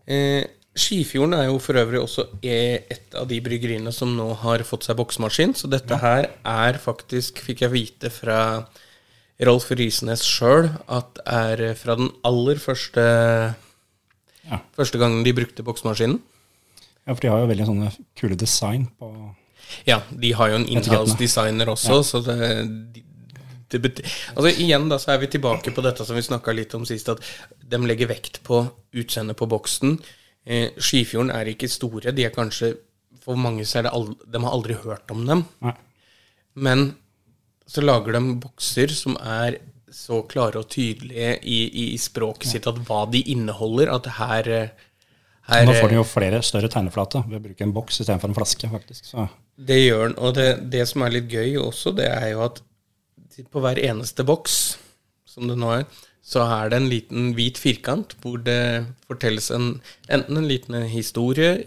Eh, 0.07 0.45
Skifjorden 0.75 1.35
er 1.37 1.45
jo 1.51 1.59
for 1.61 1.77
øvrig 1.77 1.99
også 2.01 2.23
e- 2.41 2.81
et 2.89 3.13
av 3.19 3.27
de 3.29 3.37
bryggeriene 3.45 3.91
som 3.93 4.09
nå 4.17 4.31
har 4.41 4.63
fått 4.65 4.87
seg 4.87 4.97
boksmaskin, 4.97 5.53
så 5.53 5.69
dette 5.69 5.99
her 6.01 6.31
er 6.49 6.79
faktisk, 6.81 7.37
fikk 7.45 7.61
jeg 7.61 7.71
vite 7.75 8.09
fra 8.09 8.39
Rolf 9.43 9.69
Risnes 9.77 10.23
sjøl, 10.25 10.71
at 10.89 11.19
er 11.29 11.73
fra 11.77 11.95
den 11.99 12.09
aller 12.25 12.55
første, 12.61 13.03
Ja. 14.49 14.59
første 14.75 14.97
gangen 14.99 15.23
de 15.23 15.31
brukte 15.33 15.63
boksmaskinen. 15.63 16.19
ja, 17.05 17.13
for 17.13 17.21
de 17.21 17.27
har 17.29 17.39
jo 17.39 17.47
veldig 17.47 17.65
sånne 17.67 17.91
kule 18.15 18.35
design 18.35 18.87
på 18.99 19.35
Ja, 19.87 20.01
de 20.11 20.31
har 20.33 20.49
jo 20.49 20.55
en 20.55 20.65
inhouse-designer 20.67 21.65
også, 21.67 22.01
så 22.03 22.19
det, 22.23 22.93
de- 22.93 23.03
det 23.69 23.81
bety- 23.81 24.05
Altså 24.35 24.51
Igjen 24.59 24.89
da, 24.89 24.97
så 24.97 25.13
er 25.13 25.17
vi 25.19 25.27
tilbake 25.27 25.73
på 25.73 25.81
dette 25.83 26.05
som 26.05 26.15
vi 26.15 26.21
snakka 26.21 26.53
litt 26.53 26.73
om 26.75 26.85
sist, 26.85 27.09
at 27.09 27.19
de 27.67 27.77
legger 27.77 28.07
vekt 28.07 28.41
på 28.43 28.69
utseendet 28.93 29.35
på 29.37 29.47
boksen. 29.47 29.99
Eh, 30.45 30.73
Skifjorden 30.77 31.31
er 31.31 31.51
ikke 31.53 31.69
store, 31.71 32.11
de 32.11 32.25
er 32.27 32.33
kanskje 32.35 32.73
For 33.23 33.39
mange 33.39 33.63
så 33.63 33.79
er 33.79 33.85
det 33.85 33.93
aldri, 33.95 34.15
De 34.33 34.39
har 34.43 34.51
aldri 34.51 34.75
hørt 34.83 35.11
om 35.13 35.21
dem. 35.27 35.45
Nei. 35.63 35.75
Men 36.53 36.81
så 37.69 37.81
lager 37.81 38.17
de 38.17 38.33
bokser 38.43 38.91
som 38.91 39.15
er 39.17 39.61
så 39.93 40.23
klare 40.27 40.59
og 40.59 40.67
tydelige 40.73 41.37
i, 41.47 41.59
i 41.93 41.97
språket 42.01 42.49
sitt 42.49 42.67
at 42.67 42.81
hva 42.87 43.03
de 43.09 43.21
inneholder, 43.31 43.91
at 43.93 44.09
her, 44.17 44.49
eh, 44.49 44.89
her 45.51 45.65
Nå 45.69 45.75
får 45.77 45.93
de 45.93 45.99
jo 45.99 46.05
flere 46.07 46.41
større 46.45 46.69
tegneflate 46.73 47.23
ved 47.29 47.39
å 47.39 47.43
bruke 47.45 47.65
en 47.65 47.73
boks 47.75 48.01
istedenfor 48.01 48.31
en 48.31 48.37
flaske, 48.37 48.69
faktisk. 48.73 49.05
Så 49.13 49.27
Det 49.55 49.79
gjør 49.79 50.07
den. 50.07 50.17
Og 50.17 50.35
det, 50.35 50.47
det 50.73 50.87
som 50.89 51.05
er 51.05 51.15
litt 51.15 51.29
gøy 51.31 51.59
også, 51.61 51.93
det 51.95 52.09
er 52.09 52.31
jo 52.33 52.43
at 52.49 52.63
på 53.49 53.61
hver 53.63 53.79
eneste 53.81 54.25
boks, 54.27 54.57
som 55.25 55.47
det 55.49 55.57
nå 55.57 55.71
er, 55.79 55.85
så 56.23 56.45
er 56.47 56.71
det 56.71 56.79
en 56.79 56.89
liten 56.91 57.31
hvit 57.35 57.59
firkant 57.59 58.15
hvor 58.23 58.39
det 58.45 58.85
fortelles 59.09 59.49
en, 59.51 59.73
enten 60.07 60.39
en 60.39 60.47
liten 60.47 60.77
historie 60.87 61.57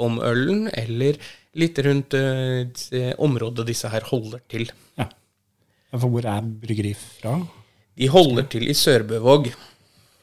om 0.00 0.16
ølen, 0.24 0.66
eller 0.72 1.18
litt 1.60 1.78
rundt 1.84 2.16
eh, 2.16 3.10
området 3.20 3.66
disse 3.68 3.90
her 3.92 4.06
holder 4.08 4.40
til. 4.48 4.70
ja. 5.00 5.10
For 5.92 6.08
hvor 6.08 6.24
er 6.24 6.40
bryggeri 6.40 6.94
fra? 6.96 7.34
De 8.00 8.08
holder 8.08 8.46
til 8.48 8.64
i 8.72 8.74
Sørbøvåg. 8.76 9.50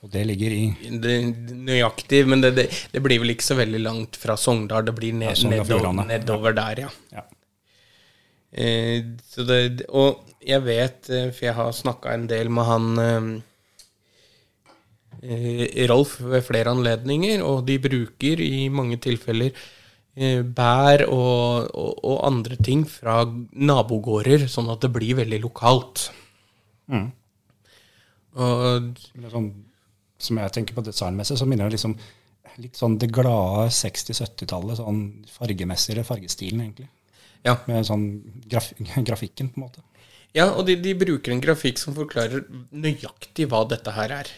Og 0.02 0.10
det 0.14 0.24
ligger 0.26 0.54
i 0.56 0.98
Det, 1.04 1.14
nøyaktig, 1.54 2.24
men 2.26 2.42
det, 2.42 2.54
det, 2.58 2.66
det 2.94 3.02
blir 3.04 3.20
vel 3.22 3.36
ikke 3.36 3.46
så 3.46 3.58
veldig 3.60 3.82
langt 3.84 4.18
fra 4.18 4.38
Sogndal. 4.40 4.88
Det 4.88 4.96
blir 4.98 5.14
ned, 5.14 5.36
Ja, 5.36 5.50
nedover, 5.52 5.92
nedover, 6.08 6.56
ja. 6.56 6.58
der, 6.62 6.82
ja. 6.88 6.90
ja. 7.20 7.26
Eh, 8.50 9.04
så 9.30 9.46
det, 9.46 9.86
og 9.90 10.24
jeg 10.42 10.64
vet, 10.66 11.10
eh, 11.14 11.30
for 11.36 11.46
jeg 11.46 11.58
har 11.60 11.76
snakka 11.76 12.16
en 12.16 12.26
del 12.32 12.50
med 12.50 12.66
han 12.66 12.88
eh, 13.04 13.30
Rolf 15.90 16.20
ved 16.24 16.46
flere 16.48 16.72
anledninger, 16.72 17.44
og 17.44 17.66
de 17.68 17.76
bruker 17.84 18.40
i 18.40 18.70
mange 18.72 19.00
tilfeller 19.04 19.52
eh, 20.16 20.42
bær 20.44 21.04
og, 21.08 21.70
og, 21.76 21.92
og 22.08 22.22
andre 22.30 22.56
ting 22.64 22.86
fra 22.88 23.22
nabogårder, 23.52 24.48
sånn 24.48 24.72
at 24.72 24.86
det 24.86 24.94
blir 24.96 25.20
veldig 25.20 25.42
lokalt. 25.44 26.08
Mm. 26.90 27.10
Og 28.40 29.04
sånn, 29.34 29.52
som 30.20 30.40
jeg 30.40 30.56
tenker 30.56 30.78
på 30.78 30.86
designmessig, 30.88 31.40
så 31.40 31.48
minner 31.50 31.68
det 31.68 31.78
liksom 31.78 31.98
litt 32.60 32.80
sånn 32.80 32.98
det 33.00 33.12
glade 33.14 33.70
60-70-tallet, 33.76 34.80
sånn 34.80 35.04
fargemessig, 35.32 35.94
eller 35.94 36.08
fargestilen, 36.08 36.64
egentlig. 36.66 36.90
ja. 37.48 37.56
Med 37.70 37.88
sånn 37.88 38.10
graf 38.52 38.72
grafikken, 39.10 39.52
på 39.54 39.60
en 39.60 39.68
måte. 39.68 39.86
Ja, 40.36 40.52
og 40.54 40.68
de, 40.68 40.76
de 40.78 40.94
bruker 40.98 41.34
en 41.34 41.42
grafikk 41.42 41.80
som 41.82 41.96
forklarer 41.98 42.46
nøyaktig 42.70 43.48
hva 43.50 43.64
dette 43.68 43.96
her 43.96 44.14
er. 44.22 44.30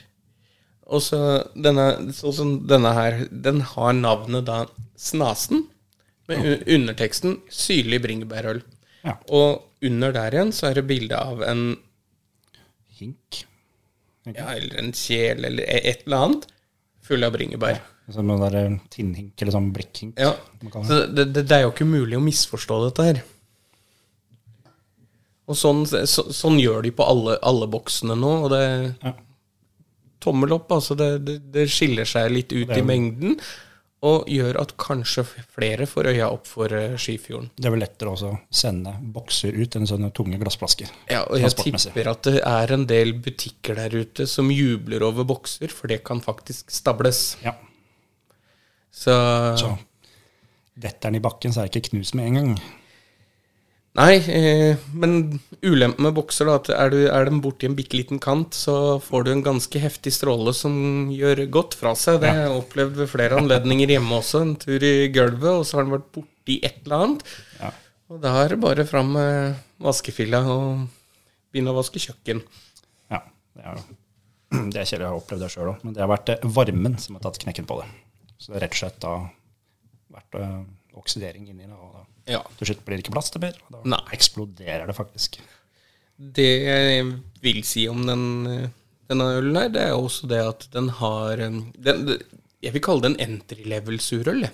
Og 0.92 1.00
så 1.06 1.18
denne, 1.56 1.86
sånn 2.14 2.34
som 2.36 2.50
denne 2.68 2.92
her, 2.98 3.22
den 3.32 3.62
har 3.74 3.94
navnet 3.96 4.46
da 4.50 4.66
Snasen, 5.00 5.64
med 6.28 6.44
u- 6.46 6.64
underteksten 6.76 7.38
'Syrlig 7.50 8.02
bringebærøl'. 8.04 8.62
Ja. 9.04 9.16
Og 9.32 9.64
under 9.82 10.12
der 10.14 10.32
igjen 10.36 10.52
så 10.54 10.68
er 10.70 10.74
det 10.78 10.88
bilde 10.88 11.18
av 11.18 11.42
en 11.48 11.78
Hink. 13.00 13.46
ja, 14.28 14.52
eller 14.54 14.78
en 14.78 14.92
kjel 14.94 15.46
eller 15.46 15.64
e- 15.64 15.82
et 15.90 16.04
eller 16.06 16.18
annet 16.28 16.46
full 17.02 17.24
av 17.24 17.34
bringebær. 17.34 17.80
Ja, 18.08 18.14
som 18.14 18.28
den 18.28 18.40
der 18.52 18.80
tinnhink, 18.94 19.34
eller 19.42 19.52
sånn 19.56 19.72
blikkhink. 19.74 20.20
Ja, 20.20 20.36
Så 20.86 21.08
det, 21.16 21.34
det, 21.34 21.48
det 21.48 21.52
er 21.58 21.62
jo 21.66 21.72
ikke 21.72 21.88
mulig 21.90 22.18
å 22.20 22.22
misforstå 22.24 22.78
dette 22.86 23.04
her. 23.08 23.24
Og 25.50 25.58
sånn, 25.58 25.82
så, 25.88 26.28
sånn 26.32 26.60
gjør 26.62 26.84
de 26.86 26.92
på 26.96 27.04
alle, 27.04 27.38
alle 27.44 27.68
boksene 27.68 28.16
nå, 28.16 28.32
og 28.46 28.50
det 28.54 28.96
Ja. 29.04 29.14
Tommel 30.22 30.54
opp, 30.56 30.72
altså. 30.78 30.96
Det, 31.00 31.10
det, 31.26 31.36
det 31.54 31.68
skiller 31.72 32.08
seg 32.08 32.32
litt 32.32 32.54
ut 32.54 32.72
i 32.78 32.82
mengden, 32.86 33.36
og 34.02 34.26
gjør 34.30 34.58
at 34.64 34.72
kanskje 34.82 35.22
flere 35.30 35.86
får 35.86 36.08
øya 36.10 36.32
opp 36.34 36.48
for 36.50 36.74
eh, 36.74 36.96
Skifjorden. 36.98 37.52
Det 37.54 37.68
er 37.70 37.74
vel 37.76 37.84
lettere 37.84 38.10
også 38.16 38.32
å 38.34 38.40
sende 38.50 38.96
bokser 39.14 39.54
ut 39.54 39.78
enn 39.78 39.86
sånne 39.90 40.10
tunge 40.18 40.40
glassflasker. 40.42 40.90
Ja, 41.12 41.20
og 41.30 41.38
jeg 41.38 41.54
tipper 41.60 42.10
at 42.10 42.26
det 42.26 42.40
er 42.42 42.74
en 42.74 42.88
del 42.90 43.14
butikker 43.22 43.78
der 43.78 43.94
ute 43.94 44.26
som 44.30 44.50
jubler 44.54 45.06
over 45.06 45.28
bokser, 45.30 45.70
for 45.70 45.92
det 45.94 46.00
kan 46.08 46.22
faktisk 46.26 46.74
stables. 46.74 47.38
Ja, 47.46 47.54
Så, 48.92 49.14
så 49.62 49.76
detter 50.76 51.10
den 51.12 51.20
i 51.22 51.24
bakken, 51.24 51.54
så 51.54 51.62
er 51.62 51.70
det 51.70 51.78
ikke 51.80 51.92
knust 51.94 52.18
med 52.18 52.32
en 52.32 52.40
gang. 52.40 52.56
Nei, 54.00 54.14
eh, 54.32 54.78
men 54.96 55.40
ulempen 55.68 56.06
med 56.06 56.14
bokser, 56.16 56.48
da, 56.48 56.54
at 56.62 56.70
er, 56.72 56.94
du, 56.94 57.00
er 57.12 57.26
de 57.28 57.40
borti 57.44 57.68
en 57.68 57.74
bitte 57.76 57.98
liten 58.00 58.22
kant, 58.24 58.56
så 58.56 58.76
får 59.04 59.26
du 59.28 59.32
en 59.34 59.42
ganske 59.44 59.82
heftig 59.84 60.14
stråle 60.16 60.54
som 60.56 61.10
gjør 61.12 61.42
godt 61.52 61.76
fra 61.76 61.92
seg. 62.00 62.22
Det 62.24 62.30
har 62.32 62.46
jeg 62.46 62.62
opplevd 62.62 62.96
ved 63.02 63.10
flere 63.12 63.40
anledninger 63.42 63.92
hjemme 63.92 64.16
også. 64.22 64.46
En 64.46 64.54
tur 64.62 64.86
i 64.88 65.10
gulvet, 65.12 65.50
og 65.52 65.66
så 65.68 65.78
har 65.82 65.90
den 65.90 65.96
vært 65.98 66.08
borti 66.16 66.56
et 66.64 66.80
eller 66.86 67.04
annet. 67.04 67.26
Ja. 67.60 67.74
Og 68.12 68.22
da 68.24 68.32
er 68.46 68.56
det 68.56 68.62
bare 68.64 68.88
fram 68.88 69.12
med 69.18 69.60
vaskefilla 69.84 70.40
og 70.56 70.86
begynne 71.52 71.74
å 71.76 71.80
vaske 71.82 72.00
kjøkken. 72.00 72.40
Ja, 73.12 73.20
det 73.60 73.66
er, 73.68 73.76
jo- 73.76 74.70
det 74.72 74.80
er 74.82 74.88
kjedelig, 74.88 75.04
jeg 75.04 75.10
har 75.12 75.20
opplevd 75.20 75.44
det 75.46 75.52
sjøl 75.52 75.74
òg. 75.74 75.84
Men 75.84 75.98
det 76.00 76.06
har 76.06 76.14
vært 76.16 76.32
eh, 76.38 76.48
varmen 76.60 76.96
som 77.00 77.20
har 77.20 77.28
tatt 77.28 77.42
knekken 77.44 77.68
på 77.68 77.82
det. 77.84 77.92
Så 78.40 78.54
det 78.54 78.62
har 78.62 78.66
rett 78.70 78.80
og 78.80 78.82
slett 78.86 79.04
da 79.04 79.14
vært 80.16 80.40
eh, 80.40 80.58
oksidering 81.04 81.52
inni 81.52 81.68
det. 81.68 81.76
Og 81.76 81.92
da 82.00 82.08
Ja. 82.30 82.42
til 82.60 82.70
slutt 82.72 82.84
blir 82.86 82.98
det 83.00 83.06
ikke 83.06 83.16
plass 83.16 83.32
til 83.34 83.42
mer. 83.44 83.58
Da 83.72 83.82
Nei. 83.96 84.02
eksploderer 84.14 84.88
det 84.88 84.96
faktisk. 84.98 85.40
Det 86.22 86.50
jeg 86.68 87.06
vil 87.42 87.64
si 87.66 87.88
om 87.90 88.04
den, 88.06 88.72
denne 89.10 89.30
ølen 89.40 89.58
her, 89.58 89.72
det 89.74 89.82
er 89.88 89.96
også 89.98 90.30
det 90.30 90.42
at 90.46 90.68
den 90.74 90.90
har 91.02 91.36
den, 91.42 91.64
Jeg 92.62 92.74
vil 92.76 92.82
kalle 92.86 93.02
det 93.02 93.10
en 93.16 93.32
entry 93.32 93.64
level 93.66 93.98
surøl. 94.00 94.46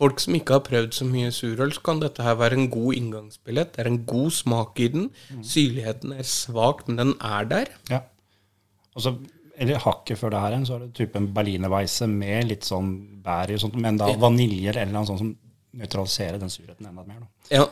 Folk 0.00 0.22
som 0.22 0.32
ikke 0.38 0.56
har 0.56 0.62
prøvd 0.64 0.94
så 0.96 1.04
mye 1.04 1.28
surøl, 1.36 1.74
så 1.76 1.82
kan 1.84 2.00
dette 2.00 2.24
her 2.24 2.38
være 2.40 2.56
en 2.56 2.70
god 2.72 2.94
inngangsbillett. 2.96 3.74
Det 3.74 3.82
er 3.84 3.90
en 3.90 4.06
god 4.08 4.30
smak 4.32 4.80
i 4.80 4.88
den. 4.88 5.10
Syrligheten 5.44 6.14
er 6.16 6.24
svak, 6.24 6.86
men 6.88 6.96
den 6.96 7.12
er 7.20 7.44
der. 7.44 7.68
Ja. 7.90 8.00
Og 8.96 9.04
så, 9.04 9.12
eller 9.60 9.82
hakket 9.84 10.16
før 10.18 10.32
det 10.32 10.40
her 10.40 10.64
så 10.64 10.78
er 10.78 10.86
det 10.86 10.94
typen 10.96 11.28
berlinerweisse 11.36 12.08
med 12.08 12.48
litt 12.48 12.64
sånn 12.64 13.20
bær 13.20 13.52
i 13.52 13.58
sånt, 13.60 13.76
men 13.76 14.00
da 14.00 14.08
vanilje 14.16 14.72
eller 14.72 14.94
noe 14.96 15.04
sånt 15.10 15.20
som 15.20 15.34
nøytraliserer 15.76 16.40
den 16.40 16.52
surheten 16.52 16.88
enda 16.88 17.04
mer. 17.06 17.22
Da. 17.22 17.28
Ja, 17.54 17.66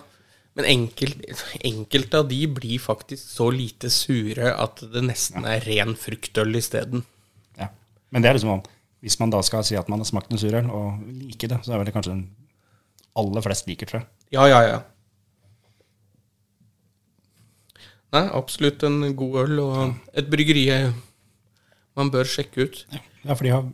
men 0.58 0.66
enkelt, 0.66 1.22
enkelte 1.66 2.22
av 2.22 2.28
de 2.30 2.40
blir 2.50 2.82
faktisk 2.82 3.22
så 3.22 3.46
lite 3.54 3.90
sure 3.94 4.50
at 4.58 4.82
det 4.92 5.04
nesten 5.06 5.46
er 5.46 5.62
ren 5.66 5.94
fruktøl 5.98 6.58
isteden. 6.58 7.04
Ja. 7.58 7.70
Men 8.10 8.24
det 8.24 8.30
er 8.30 8.38
liksom 8.38 8.56
sånn, 8.56 8.68
hvis 9.04 9.18
man 9.20 9.30
da 9.34 9.42
skal 9.46 9.62
si 9.66 9.78
at 9.78 9.90
man 9.90 10.02
har 10.02 10.08
smakt 10.08 10.32
en 10.34 10.40
surøl 10.40 10.70
og 10.74 11.04
liker 11.06 11.52
det, 11.52 11.60
så 11.62 11.74
er 11.74 11.82
vel 11.82 11.90
det 11.90 11.94
kanskje 11.94 12.16
den 12.16 12.24
aller 13.18 13.44
flest 13.44 13.70
liker, 13.70 13.90
tror 13.90 14.02
jeg. 14.02 14.08
Ja, 14.34 14.48
ja, 14.50 14.62
ja. 14.66 14.80
Nei, 18.14 18.24
absolutt 18.32 18.82
en 18.88 19.02
god 19.16 19.34
øl 19.44 19.58
og 19.62 19.78
et 20.16 20.30
bryggeri 20.32 20.64
man 21.98 22.10
bør 22.14 22.28
sjekke 22.30 22.66
ut. 22.66 22.84
Ja, 22.94 23.34
for 23.34 23.44
de 23.44 23.52
har, 23.52 23.66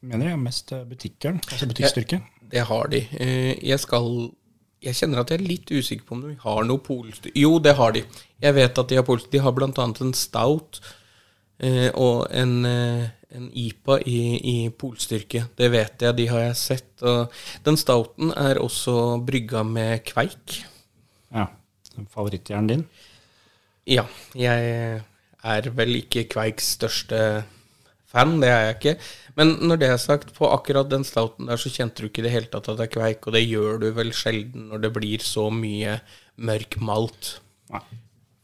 mener 0.00 0.30
jeg, 0.30 0.40
mest 0.40 0.70
butikkøl, 0.70 1.40
butikker, 1.40 1.56
altså 1.56 1.68
butikkstyrke. 1.72 2.20
Det 2.50 2.64
har 2.66 2.90
de. 2.92 3.04
Eh, 3.20 3.58
Jeg 3.62 3.80
skal 3.80 4.30
Jeg 4.82 4.96
kjenner 4.96 5.20
at 5.20 5.30
jeg 5.30 5.40
er 5.40 5.44
litt 5.44 5.70
usikker 5.70 6.06
på 6.08 6.14
om 6.16 6.22
de 6.24 6.36
har 6.40 6.64
noe 6.64 6.80
polstyrke 6.80 7.36
Jo, 7.36 7.58
det 7.60 7.74
har 7.76 7.92
de. 7.92 8.02
Jeg 8.40 8.56
vet 8.56 8.78
at 8.78 8.88
de 8.88 8.96
har 8.96 9.04
polstyrke. 9.04 9.36
De 9.36 9.42
har 9.44 9.52
annet 9.52 10.00
en 10.00 10.14
stout 10.16 10.80
eh, 11.60 11.90
og 11.94 12.26
en, 12.32 12.64
eh, 12.64 13.10
en 13.36 13.50
IPA 13.52 13.98
i, 14.06 14.20
i 14.40 14.56
polstyrke. 14.70 15.44
Det 15.56 15.70
vet 15.70 16.00
jeg, 16.00 16.16
de 16.16 16.26
har 16.32 16.40
jeg 16.46 16.56
sett. 16.56 17.02
Og 17.02 17.28
den 17.64 17.76
stouten 17.76 18.32
er 18.32 18.58
også 18.58 19.20
brygga 19.26 19.62
med 19.62 20.00
kveik. 20.08 20.62
Ja. 21.30 21.46
Favorittjernen 22.08 22.68
din? 22.72 22.84
Ja, 23.86 24.06
jeg 24.34 25.02
er 25.44 25.70
vel 25.76 25.96
ikke 26.00 26.24
Kveiks 26.30 26.74
største 26.78 27.44
fan, 28.10 28.36
det 28.42 28.50
er 28.50 28.64
jeg 28.66 28.76
ikke. 28.78 28.94
Men 29.38 29.54
når 29.70 29.80
det 29.80 29.90
er 29.92 30.02
sagt, 30.02 30.34
på 30.36 30.48
akkurat 30.50 30.90
den 30.90 31.06
stouten 31.06 31.48
der 31.50 31.60
så 31.60 31.70
kjente 31.72 32.02
du 32.02 32.10
ikke 32.10 32.24
i 32.24 32.26
det 32.26 32.34
hele 32.34 32.50
tatt 32.50 32.68
at 32.68 32.80
det 32.80 32.88
er 32.88 32.94
kveik, 32.96 33.24
og 33.26 33.36
det 33.38 33.44
gjør 33.46 33.80
du 33.82 33.88
vel 33.96 34.12
sjelden 34.16 34.68
når 34.72 34.84
det 34.84 34.92
blir 34.98 35.24
så 35.24 35.46
mye 35.54 36.00
mørk 36.40 36.76
malt. 36.82 37.36
Nei. 37.72 37.82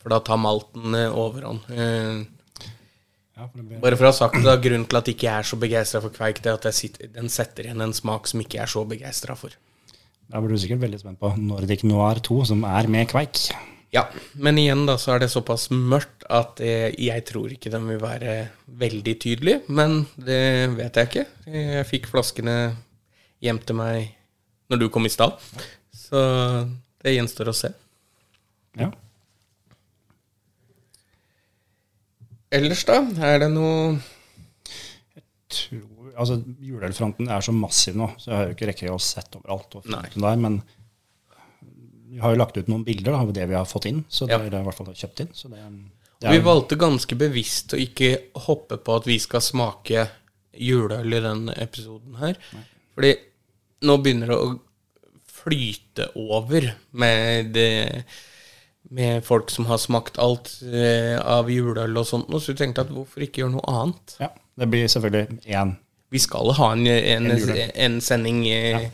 For 0.03 0.15
da 0.15 0.23
tar 0.23 0.39
malten 0.39 0.95
eh, 0.95 1.11
overhånd. 1.25 1.69
Eh, 1.75 2.25
Ja, 3.37 3.45
blir, 3.53 3.77
Bare 3.83 3.97
for 4.01 4.09
å 4.09 4.11
ha 4.15 4.17
sagt 4.17 4.39
det, 4.41 4.53
grunnen 4.65 4.87
til 4.89 4.97
at 4.97 5.09
jeg 5.11 5.19
ikke 5.19 5.29
er 5.29 5.45
så 5.45 5.59
begeistra 5.61 6.01
for 6.01 6.15
kveik, 6.15 6.39
det 6.41 6.49
er 6.49 6.55
at 6.57 6.69
jeg 6.71 6.77
sitter, 6.79 7.11
den 7.19 7.27
setter 7.29 7.67
igjen 7.67 7.85
en 7.85 7.93
smak 7.93 8.31
som 8.31 8.41
ikke 8.41 8.63
er 8.63 8.71
så 8.73 8.81
begeistra 8.89 9.37
for. 9.37 9.53
da 10.33 10.41
blir 10.41 10.57
du 10.57 10.63
sikkert 10.63 10.81
veldig 10.87 11.01
spent 11.03 11.21
på 11.21 11.35
Nordic 11.37 11.85
Noir 11.85 12.23
2, 12.25 12.39
som 12.49 12.65
er 12.65 12.89
med 12.89 13.11
kveik. 13.13 13.43
Ja, 13.94 14.03
men 14.35 14.59
igjen 14.59 14.83
da 14.88 14.96
så 14.99 15.14
er 15.14 15.22
det 15.22 15.31
såpass 15.33 15.68
mørkt 15.70 16.27
at 16.33 16.61
eh, 16.64 16.90
jeg 17.01 17.22
tror 17.29 17.53
ikke 17.55 17.70
den 17.72 17.87
vil 17.88 18.01
være 18.03 18.35
veldig 18.66 19.14
tydelig, 19.22 19.61
men 19.68 20.03
det 20.18 20.75
vet 20.75 20.99
jeg 20.99 21.11
ikke. 21.11 21.25
Jeg 21.55 21.87
fikk 21.88 22.11
flaskene 22.11 22.57
hjem 23.44 23.61
til 23.62 23.79
meg 23.79 24.12
når 24.72 24.83
du 24.83 24.88
kom 24.90 25.07
i 25.07 25.12
stad, 25.12 25.38
så 25.94 26.20
det 27.03 27.14
gjenstår 27.14 27.53
å 27.53 27.57
se. 27.57 27.70
Ja. 28.77 28.90
Ellers 32.57 32.83
da, 32.87 33.01
er 33.27 33.40
det 33.42 33.49
noe 33.55 33.96
Jeg 35.16 35.22
Tror, 35.57 36.11
altså, 36.18 36.40
Juleølfronten 36.62 37.29
er 37.31 37.44
så 37.44 37.53
massiv 37.55 37.94
nå, 37.99 38.09
så 38.18 38.33
jeg 38.33 38.37
har 38.37 38.49
jo 38.49 38.57
ikke 38.57 38.68
rekke 38.72 38.90
å 38.92 38.99
sett 39.03 39.38
overalt. 39.38 39.79
Og 39.79 39.87
der, 39.87 40.40
men 40.42 40.59
vi 42.11 42.19
har 42.23 42.35
jo 42.35 42.38
lagt 42.40 42.57
ut 42.57 42.69
noen 42.71 42.85
bilder 42.87 43.12
av 43.19 43.33
det 43.35 43.47
vi 43.51 43.55
har 43.59 43.64
fått 43.69 43.87
inn, 43.90 44.05
så 44.09 44.27
det 44.29 44.33
Ja. 44.37 44.38
er 44.45 44.61
i 44.61 44.64
hvert 44.64 44.75
fall 44.79 44.87
kjøpt 44.95 45.21
inn. 45.25 45.33
Så 45.35 45.49
det, 45.51 45.59
det 46.21 46.29
er 46.29 46.33
vi 46.33 46.38
er, 46.38 46.45
valgte 46.47 46.79
ganske 46.79 47.16
bevisst 47.19 47.75
å 47.75 47.81
ikke 47.83 48.12
hoppe 48.47 48.77
på 48.79 48.97
at 49.01 49.07
vi 49.09 49.19
skal 49.19 49.40
smake 49.45 50.07
juleøl 50.57 51.12
i 51.18 51.20
den 51.20 51.49
episoden 51.57 52.16
her. 52.20 52.39
Fordi 52.95 53.14
nå 53.85 53.99
begynner 54.03 54.31
det 54.33 54.39
å 54.41 54.55
flyte 55.28 56.09
over 56.16 56.70
med, 56.97 57.51
det, 57.55 58.05
med 58.91 59.24
folk 59.26 59.51
som 59.53 59.66
har 59.70 59.78
smakt 59.83 60.18
alt 60.22 60.51
eh, 60.66 61.18
av 61.20 61.51
juleøl 61.53 61.97
og 62.01 62.07
sånt. 62.09 62.31
Så 62.41 62.55
vi 62.55 62.61
tenkte 62.62 62.87
at 62.87 62.93
hvorfor 62.95 63.22
ikke 63.26 63.43
gjøre 63.45 63.57
noe 63.59 63.66
annet? 63.83 64.16
ja, 64.22 64.31
det 64.57 64.70
blir 64.72 64.89
selvfølgelig 64.89 65.43
én. 65.53 65.76
Vi 66.14 66.18
skal 66.22 66.53
ha 66.57 66.70
en, 66.72 66.87
en, 66.87 67.31
En 67.35 67.70
en 67.74 68.01
sending 68.01 68.45
eh, 68.49 68.89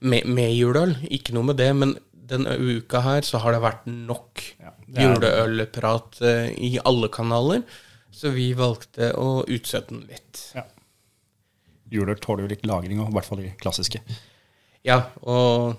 med, 0.00 0.26
med 0.26 0.52
juleøl, 0.52 0.96
ikke 1.10 1.32
noe 1.36 1.46
med 1.52 1.56
det. 1.62 1.70
Men 1.78 1.94
denne 2.30 2.56
uka 2.58 3.02
her 3.04 3.26
så 3.26 3.40
har 3.42 3.54
det 3.54 3.62
vært 3.64 3.88
nok 3.88 4.42
Ja, 4.60 4.72
det 4.86 5.04
juleølprat 5.06 6.20
eh, 6.26 6.52
i 6.56 6.76
alle 6.84 7.10
kanaler. 7.12 7.64
Så 8.16 8.32
vi 8.32 8.48
valgte 8.56 9.10
å 9.20 9.42
utsette 9.44 9.92
den 9.92 10.06
litt. 10.08 10.40
Ja. 10.56 10.64
Juleøl 11.92 12.18
tåler 12.22 12.46
jo 12.46 12.52
litt 12.54 12.64
lagring, 12.66 13.02
og 13.02 13.10
i 13.10 13.16
hvert 13.18 13.28
fall 13.28 13.42
de 13.42 13.50
klassiske. 13.60 14.00
Ja, 14.86 15.02
og 15.20 15.76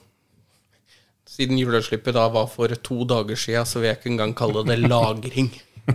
siden 1.28 1.58
juleølslippet 1.60 2.16
da 2.16 2.28
var 2.34 2.46
for 2.52 2.72
to 2.86 3.02
dager 3.10 3.40
sia, 3.40 3.66
så 3.66 3.82
vil 3.82 3.92
jeg 3.92 4.00
ikke 4.00 4.12
engang 4.14 4.36
kalle 4.38 4.64
det 4.68 4.78
lagring. 4.84 5.50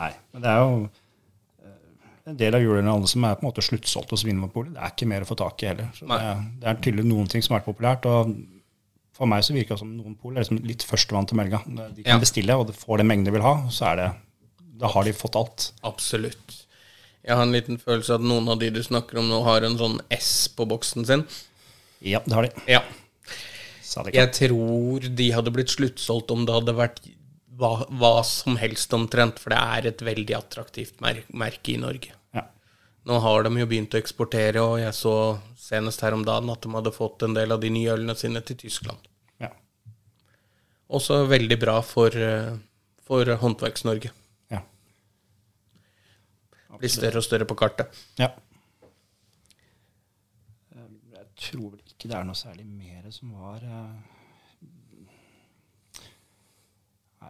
Nei, 0.00 0.10
men 0.32 0.42
det 0.42 0.50
er 0.50 0.58
jo 0.62 0.80
eh, 0.80 1.76
en 2.32 2.40
del 2.40 2.56
av 2.56 2.64
juleølene 2.64 2.96
alle 2.96 3.10
som 3.10 3.28
er 3.28 3.36
på 3.36 3.44
en 3.44 3.50
måte 3.50 3.64
sluttsolgt 3.66 4.14
hos 4.14 4.24
Vinmonopolet. 4.26 4.72
Det 4.74 4.82
er 4.82 4.96
ikke 4.96 5.10
mer 5.12 5.26
å 5.26 5.28
få 5.28 5.38
tak 5.38 5.62
i 5.62 5.70
heller. 5.70 5.92
Så 5.98 6.08
det, 6.08 6.18
det 6.62 6.72
er 6.72 6.82
tydelig 6.82 7.06
noen 7.10 7.30
ting 7.30 7.44
som 7.44 7.54
har 7.54 7.62
vært 7.62 7.70
populært. 7.70 8.08
og 8.10 8.32
for 9.12 9.26
meg 9.30 9.44
så 9.44 9.52
virker 9.54 9.74
det 9.76 9.78
som 9.82 9.92
noen 9.96 10.16
pol 10.18 10.34
er 10.36 10.42
liksom 10.44 10.62
litt 10.64 10.82
førstemann 10.88 11.26
til 11.28 11.36
melga. 11.36 11.60
De 11.66 12.02
kan 12.02 12.16
Ja. 12.16 12.18
bestille, 12.18 12.56
og 12.58 12.66
de 12.66 12.72
får 12.72 12.98
den 12.98 13.06
mengden 13.08 13.24
de 13.28 13.32
vil 13.36 13.42
ha. 13.46 13.54
Så 13.68 13.86
er 13.92 13.96
det 13.96 14.10
da 14.82 14.88
har 14.88 15.04
de 15.04 15.12
fått 15.12 15.36
alt. 15.36 15.72
Absolutt. 15.84 16.64
Jeg 17.22 17.36
har 17.36 17.42
en 17.44 17.52
liten 17.52 17.78
følelse 17.78 18.10
av 18.10 18.20
at 18.20 18.26
noen 18.26 18.48
av 18.48 18.58
de 18.58 18.70
du 18.70 18.80
snakker 18.82 19.18
om 19.20 19.28
nå, 19.28 19.44
har 19.44 19.62
en 19.62 19.76
sånn 19.78 20.00
S 20.10 20.48
på 20.48 20.66
boksen 20.66 21.06
sin. 21.06 21.24
Ja, 22.02 22.18
det 22.26 22.32
har 22.34 22.42
de. 22.42 22.50
Ja. 22.66 22.80
Jeg 24.12 24.32
tror 24.32 25.04
de 25.14 25.30
hadde 25.30 25.52
blitt 25.52 25.68
sluttsolgt 25.68 26.30
om 26.32 26.46
det 26.48 26.54
hadde 26.54 26.74
vært 26.74 27.00
hva, 27.58 27.84
hva 27.92 28.24
som 28.24 28.56
helst 28.56 28.90
omtrent, 28.96 29.38
for 29.38 29.50
det 29.50 29.58
er 29.60 29.86
et 29.92 29.98
veldig 30.02 30.34
attraktivt 30.34 31.00
mer 31.04 31.22
merke 31.32 31.74
i 31.74 31.76
Norge. 31.76 32.10
Ja. 32.34 32.46
Nå 33.04 33.18
har 33.18 33.42
de 33.42 33.50
jo 33.58 33.66
begynt 33.66 33.94
å 33.96 33.98
eksportere, 33.98 34.60
og 34.62 34.76
jeg 34.78 34.94
så 34.94 35.12
senest 35.58 36.02
her 36.04 36.14
om 36.14 36.22
dagen 36.26 36.50
at 36.52 36.62
de 36.62 36.70
hadde 36.70 36.92
fått 36.94 37.24
en 37.26 37.34
del 37.34 37.50
av 37.54 37.60
de 37.62 37.70
nye 37.74 37.90
ølene 37.96 38.14
sine 38.18 38.42
til 38.46 38.56
Tyskland. 38.60 39.08
Ja. 39.42 39.48
Også 40.92 41.24
veldig 41.26 41.58
bra 41.64 41.80
for, 41.82 42.14
eh, 42.14 42.52
for 43.02 43.24
Håndverks-Norge. 43.42 44.10
ja. 44.50 44.62
Blir 46.78 46.88
større 46.90 47.18
og 47.18 47.24
større 47.26 47.44
på 47.46 47.54
kartet. 47.58 47.88
ja. 48.18 48.30
Eh, 50.74 50.88
Jeg 51.12 51.26
tror 51.36 51.70
vel 51.70 51.80
ikke 51.80 52.08
det 52.08 52.14
er 52.16 52.24
noe 52.24 52.34
særlig 52.38 52.66
mer 52.66 53.10
som 53.10 53.32
var 53.34 53.56
eh, 53.62 53.92
Nei, 54.62 55.18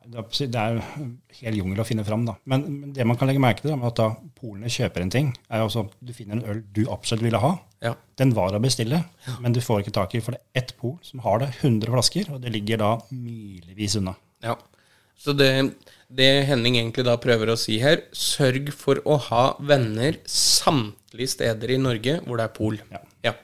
det 0.07 0.55
er- 0.55 0.74
jo 0.76 1.07
hel 1.40 1.59
jungel 1.59 1.80
å 1.82 1.86
finne 1.86 2.05
fram, 2.05 2.24
da. 2.26 2.34
Men, 2.45 2.64
men 2.80 2.93
det 2.93 3.07
man 3.07 3.16
kan 3.16 3.28
legge 3.28 3.43
merke 3.43 3.62
til, 3.62 3.72
er 3.74 3.86
at 3.86 3.97
da 4.01 4.09
polene 4.38 4.70
kjøper 4.72 5.05
en 5.05 5.11
ting, 5.11 5.30
er 5.51 5.62
jo 5.62 5.68
altså, 5.68 5.84
du 6.03 6.12
finner 6.16 6.38
en 6.38 6.45
øl 6.51 6.62
du 6.72 6.82
absolutt 6.90 7.22
ville 7.24 7.40
ha. 7.43 7.53
Ja. 7.82 7.95
Den 8.16 8.34
var 8.36 8.55
å 8.55 8.61
bestille, 8.62 9.03
men 9.40 9.53
du 9.53 9.61
får 9.61 9.82
ikke 9.82 9.95
tak 9.97 10.14
i, 10.14 10.20
for 10.20 10.36
det 10.36 10.40
er 10.43 10.62
ett 10.62 10.76
pol 10.78 10.99
som 11.03 11.22
har 11.24 11.43
det, 11.43 11.51
100 11.62 11.90
flasker, 11.90 12.30
og 12.32 12.43
det 12.45 12.53
ligger 12.55 12.78
da 12.82 12.93
milevis 13.11 13.97
unna. 13.99 14.14
Ja. 14.43 14.57
Så 15.18 15.34
det, 15.38 15.51
det 16.11 16.30
Henning 16.49 16.78
egentlig 16.80 17.05
da 17.07 17.16
prøver 17.20 17.53
å 17.53 17.59
si 17.59 17.78
her, 17.82 18.05
sørg 18.16 18.72
for 18.74 18.99
å 19.07 19.18
ha 19.28 19.45
venner 19.62 20.18
samtlige 20.26 21.34
steder 21.36 21.74
i 21.74 21.78
Norge 21.78 22.18
hvor 22.26 22.40
det 22.40 22.49
er 22.49 22.55
pol. 22.57 22.78
Ja. 22.90 23.03
Ja. 23.28 23.34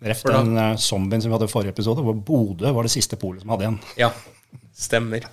Ref 0.00 0.22
den 0.24 0.54
uh, 0.56 0.78
zombien 0.80 1.20
som 1.20 1.28
vi 1.28 1.36
hadde 1.36 1.48
i 1.50 1.52
forrige 1.52 1.74
episode, 1.74 2.00
hvor 2.00 2.16
Bodø 2.16 2.70
var 2.72 2.88
det 2.88 2.94
siste 2.94 3.18
polet 3.20 3.44
som 3.44 3.52
hadde 3.52 3.68
en. 3.68 3.80
ja. 4.00 4.08
Stemmer. 4.80 5.26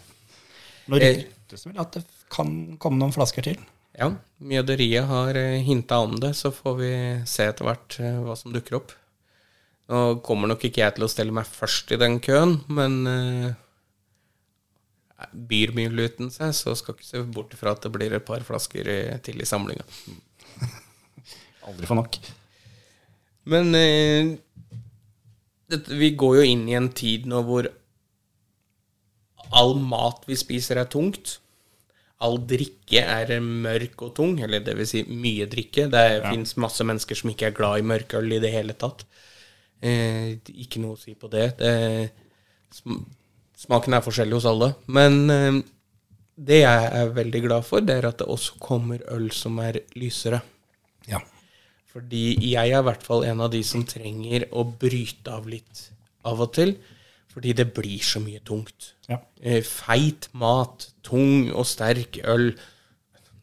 Nå 0.88 1.00
Eh. 1.02 1.18
ryktes 1.22 1.64
det 1.64 1.72
vel 1.72 1.82
at 1.84 1.98
det 1.98 2.04
kan 2.34 2.78
komme 2.80 3.00
noen 3.00 3.14
flasker 3.16 3.44
til. 3.44 3.60
Ja. 3.98 4.12
Mjøderiet 4.40 5.08
har 5.10 5.34
hinta 5.66 6.00
om 6.04 6.16
det, 6.22 6.34
så 6.38 6.52
får 6.54 6.76
vi 6.78 6.92
se 7.26 7.48
etter 7.50 7.66
hvert 7.66 8.00
eh, 8.00 8.20
hva 8.24 8.36
som 8.38 8.54
dukker 8.54 8.78
opp. 8.80 8.92
Nå 9.88 10.20
kommer 10.26 10.52
nok 10.52 10.66
ikke 10.68 10.84
jeg 10.84 10.98
til 10.98 11.06
å 11.08 11.12
stelle 11.12 11.32
meg 11.36 11.48
først 11.48 11.94
i 11.96 12.00
den 12.00 12.20
køen, 12.24 12.58
men 12.68 12.98
eh, 13.08 13.54
byr 15.34 15.72
Mjøluten 15.74 16.30
seg, 16.34 16.52
så 16.54 16.76
skal 16.78 16.96
ikke 16.98 17.08
se 17.08 17.24
bort 17.24 17.56
fra 17.58 17.74
at 17.74 17.86
det 17.86 17.94
blir 17.96 18.14
et 18.14 18.26
par 18.28 18.44
flasker 18.46 18.90
eh, 18.92 19.16
til 19.26 19.40
i 19.42 19.48
samlinga. 19.48 19.86
Aldri 21.68 21.88
for 21.90 21.98
nok. 22.00 22.20
Men 23.48 23.74
eh, 23.80 24.36
det, 25.72 25.82
vi 25.88 26.12
går 26.20 26.42
jo 26.42 26.46
inn 26.52 26.68
i 26.70 26.76
en 26.78 26.92
tid 26.96 27.26
nå 27.32 27.42
hvor 27.48 27.72
all 29.58 29.76
mat 29.82 30.24
vi 30.30 30.38
spiser, 30.40 30.80
er 30.82 30.90
tungt. 30.92 31.38
All 32.24 32.40
drikke 32.50 33.02
er 33.04 33.36
mørk 33.44 34.02
og 34.08 34.16
tung, 34.18 34.38
eller 34.42 34.64
det 34.66 34.74
vil 34.80 34.88
si 34.90 35.04
mye 35.10 35.46
drikke. 35.50 35.86
Det 35.94 36.06
Ja. 36.24 36.32
fins 36.32 36.56
masse 36.58 36.82
mennesker 36.86 37.16
som 37.20 37.30
ikke 37.30 37.48
er 37.52 37.58
glad 37.58 37.80
i 37.80 37.86
mørkøl 37.86 38.32
i 38.34 38.40
det 38.42 38.52
hele 38.54 38.74
tatt. 38.74 39.04
Eh, 39.82 40.38
ikke 40.50 40.80
noe 40.82 40.96
å 40.96 41.00
si 41.00 41.14
på 41.14 41.30
det. 41.30 41.58
det 41.60 42.12
sm 42.74 43.04
smaken 43.58 43.94
er 43.98 44.02
forskjellig 44.06 44.34
hos 44.38 44.46
alle. 44.50 44.76
Men 44.88 45.30
eh, 45.34 45.62
det 46.38 46.60
jeg 46.62 46.90
er 46.94 47.14
veldig 47.14 47.42
glad 47.48 47.66
for, 47.66 47.82
det 47.82 47.96
er 47.98 48.08
at 48.10 48.18
det 48.22 48.28
også 48.30 48.60
kommer 48.62 49.02
øl 49.14 49.30
som 49.34 49.58
er 49.60 49.80
lysere. 49.96 50.42
Ja. 51.08 51.20
Fordi 51.94 52.36
jeg 52.52 52.70
er 52.74 52.80
i 52.82 52.86
hvert 52.86 53.02
fall 53.06 53.24
en 53.26 53.42
av 53.42 53.50
de 53.54 53.64
som 53.66 53.84
trenger 53.84 54.46
å 54.54 54.66
bryte 54.78 55.34
av 55.34 55.48
litt 55.50 55.88
av 56.28 56.42
og 56.42 56.54
til. 56.54 56.76
Fordi 57.38 57.52
det 57.54 57.68
blir 57.70 58.02
så 58.02 58.18
mye 58.18 58.40
tungt. 58.42 58.96
Ja. 59.06 59.20
Eh, 59.38 59.62
Feit 59.62 60.26
mat, 60.34 60.88
tung 61.06 61.52
og 61.54 61.68
sterk 61.70 62.18
øl. 62.26 62.48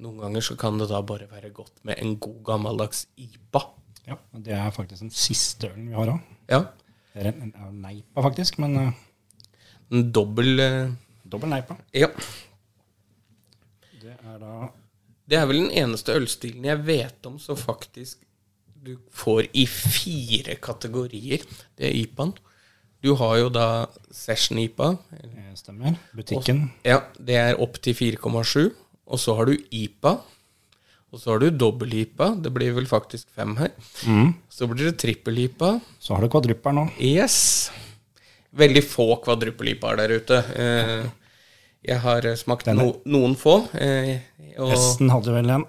Noen 0.03 0.17
ganger 0.19 0.43
så 0.43 0.57
kan 0.59 0.81
det 0.81 0.89
da 0.91 0.99
bare 1.07 1.29
være 1.31 1.53
godt 1.55 1.77
med 1.87 2.01
en 2.03 2.17
god 2.19 2.41
gammeldags 2.49 3.05
IPA. 3.15 3.61
ja. 4.09 4.17
og 4.33 4.43
Det 4.45 4.53
er 4.53 4.71
faktisk 4.75 5.01
den 5.05 5.13
siste 5.15 5.71
ølen 5.71 5.93
vi 5.93 5.95
har 5.95 6.11
òg. 6.11 6.19
Ja, 6.51 6.59
Det 7.15 7.23
er 7.23 7.29
en, 7.31 7.55
en 7.55 7.77
neipa, 7.85 8.25
faktisk, 8.27 8.59
men 8.59 8.75
uh, 8.77 8.91
en 9.93 10.11
dobbel 10.11 10.59
eh, 10.61 10.91
dobbel 11.31 11.53
neipa. 11.55 11.77
Ja. 11.95 12.09
Det 14.03 14.17
er 14.19 14.39
da 14.43 14.73
Det 15.31 15.39
er 15.39 15.47
vel 15.47 15.61
den 15.63 15.71
eneste 15.71 16.13
ølstilen 16.19 16.67
jeg 16.67 16.83
vet 16.87 17.27
om 17.31 17.39
så 17.39 17.55
faktisk 17.55 18.27
du 18.85 18.99
får 19.15 19.47
i 19.55 19.65
fire 19.71 20.59
kategorier. 20.61 21.47
Det 21.79 21.87
er 21.87 21.95
IPA-en. 22.03 22.35
Du 23.05 23.11
har 23.21 23.35
jo 23.43 23.51
da 23.53 23.65
Session 24.15 24.59
IPA, 24.63 24.95
eh, 25.13 25.51
stemmer. 25.59 25.97
Butikken. 26.17 26.71
Ja, 26.89 27.03
det 27.21 27.37
er 27.37 27.59
opp 27.61 27.77
til 27.85 27.93
4,7. 27.99 28.71
Og 29.07 29.21
så 29.21 29.35
har 29.37 29.51
du 29.51 29.59
IPA. 29.71 30.15
Og 31.13 31.21
så 31.21 31.31
har 31.35 31.43
du 31.45 31.51
dobbel-IPA. 31.53 32.31
Det 32.43 32.51
blir 32.55 32.73
vel 32.75 32.87
faktisk 32.91 33.29
fem 33.37 33.53
her. 33.61 33.71
Mm. 34.09 34.33
Så 34.51 34.67
blir 34.71 34.89
det 34.89 34.97
trippel-IPA. 35.03 35.75
Så 36.01 36.15
har 36.17 36.25
du 36.25 36.31
kvadruppel 36.33 36.75
nå. 36.75 36.87
Yes. 36.99 37.37
Veldig 38.57 38.83
få 38.89 39.07
kvadruppel-IPA-er 39.23 40.01
der 40.01 40.17
ute. 40.17 40.41
Eh, 40.57 41.05
Jeg 41.85 42.01
har 42.01 42.25
eh, 42.25 42.35
smakt 42.41 42.67
no, 42.73 42.89
noen 43.05 43.37
få. 43.37 43.59
eh, 43.77 44.23
Og 44.59 44.73
S-en 44.73 45.11
hadde 45.13 45.35
vel 45.37 45.51
en. 45.59 45.67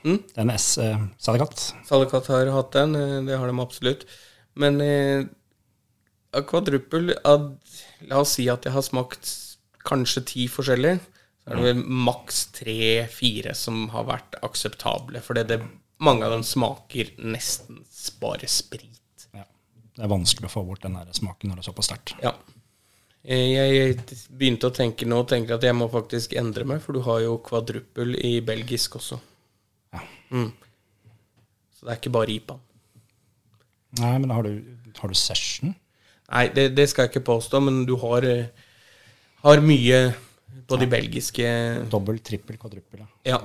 Den 0.36 0.50
S, 0.54 0.78
uh, 0.78 0.96
Salikat. 1.20 1.72
Salikat 1.84 2.30
har 2.32 2.46
hatt 2.54 2.70
den. 2.78 2.94
eh, 2.96 3.20
Det 3.26 3.36
har 3.36 3.50
de 3.50 3.58
absolutt. 3.60 4.06
Men 4.56 4.80
eh, 4.80 5.24
kvadruppel 6.30 7.14
La 8.08 8.20
oss 8.20 8.36
si 8.38 8.46
at 8.52 8.66
jeg 8.66 8.74
har 8.74 8.84
smakt 8.86 9.32
kanskje 9.86 10.22
ti 10.28 10.46
forskjellige. 10.50 11.00
Så 11.40 11.50
er 11.50 11.58
det 11.58 11.66
vel 11.70 11.82
maks 12.06 12.40
tre-fire 12.54 13.54
som 13.56 13.88
har 13.94 14.06
vært 14.08 14.36
akseptable. 14.44 15.22
For 15.24 15.40
mange 16.04 16.26
av 16.26 16.34
dem 16.34 16.44
smaker 16.46 17.12
nesten 17.18 17.82
bare 18.20 18.48
sprit. 18.48 19.26
Ja. 19.32 19.46
Det 19.96 20.04
er 20.04 20.12
vanskelig 20.12 20.50
å 20.50 20.54
få 20.54 20.64
bort 20.68 20.84
den 20.84 20.98
der 20.98 21.10
smaken 21.16 21.50
når 21.50 21.60
det 21.60 21.64
er 21.64 21.70
såpass 21.72 21.90
sterkt. 21.90 22.14
Ja. 22.22 22.34
Jeg 23.20 23.98
begynte 24.32 24.70
å 24.70 24.74
tenke 24.74 25.08
nå 25.08 25.20
tenker 25.28 25.58
at 25.58 25.64
jeg 25.66 25.76
må 25.76 25.90
faktisk 25.92 26.32
endre 26.40 26.64
meg, 26.68 26.80
for 26.80 26.96
du 26.96 27.02
har 27.04 27.20
jo 27.24 27.36
kvadruppel 27.44 28.14
i 28.16 28.38
belgisk 28.44 28.96
også. 28.96 29.20
Ja. 29.92 30.04
Mm. 30.32 30.52
Så 31.76 31.84
det 31.84 31.92
er 31.92 32.00
ikke 32.00 32.14
bare 32.16 32.32
IPA. 32.32 32.56
Nei, 34.00 34.14
men 34.22 34.32
har 34.32 34.46
du, 34.46 34.54
har 35.00 35.12
du 35.12 35.18
session? 35.18 35.74
Nei, 36.30 36.46
det, 36.54 36.70
det 36.76 36.86
skal 36.90 37.06
jeg 37.06 37.14
ikke 37.14 37.26
påstå, 37.26 37.60
men 37.66 37.82
du 37.88 37.96
har, 37.98 38.26
eh, 38.26 38.68
har 39.42 39.64
mye 39.64 40.00
på 40.70 40.78
de 40.78 40.86
belgiske 40.90 41.46
Dobbel, 41.90 42.20
trippel, 42.22 42.58
kvadruppel. 42.60 43.02
Ja. 43.26 43.40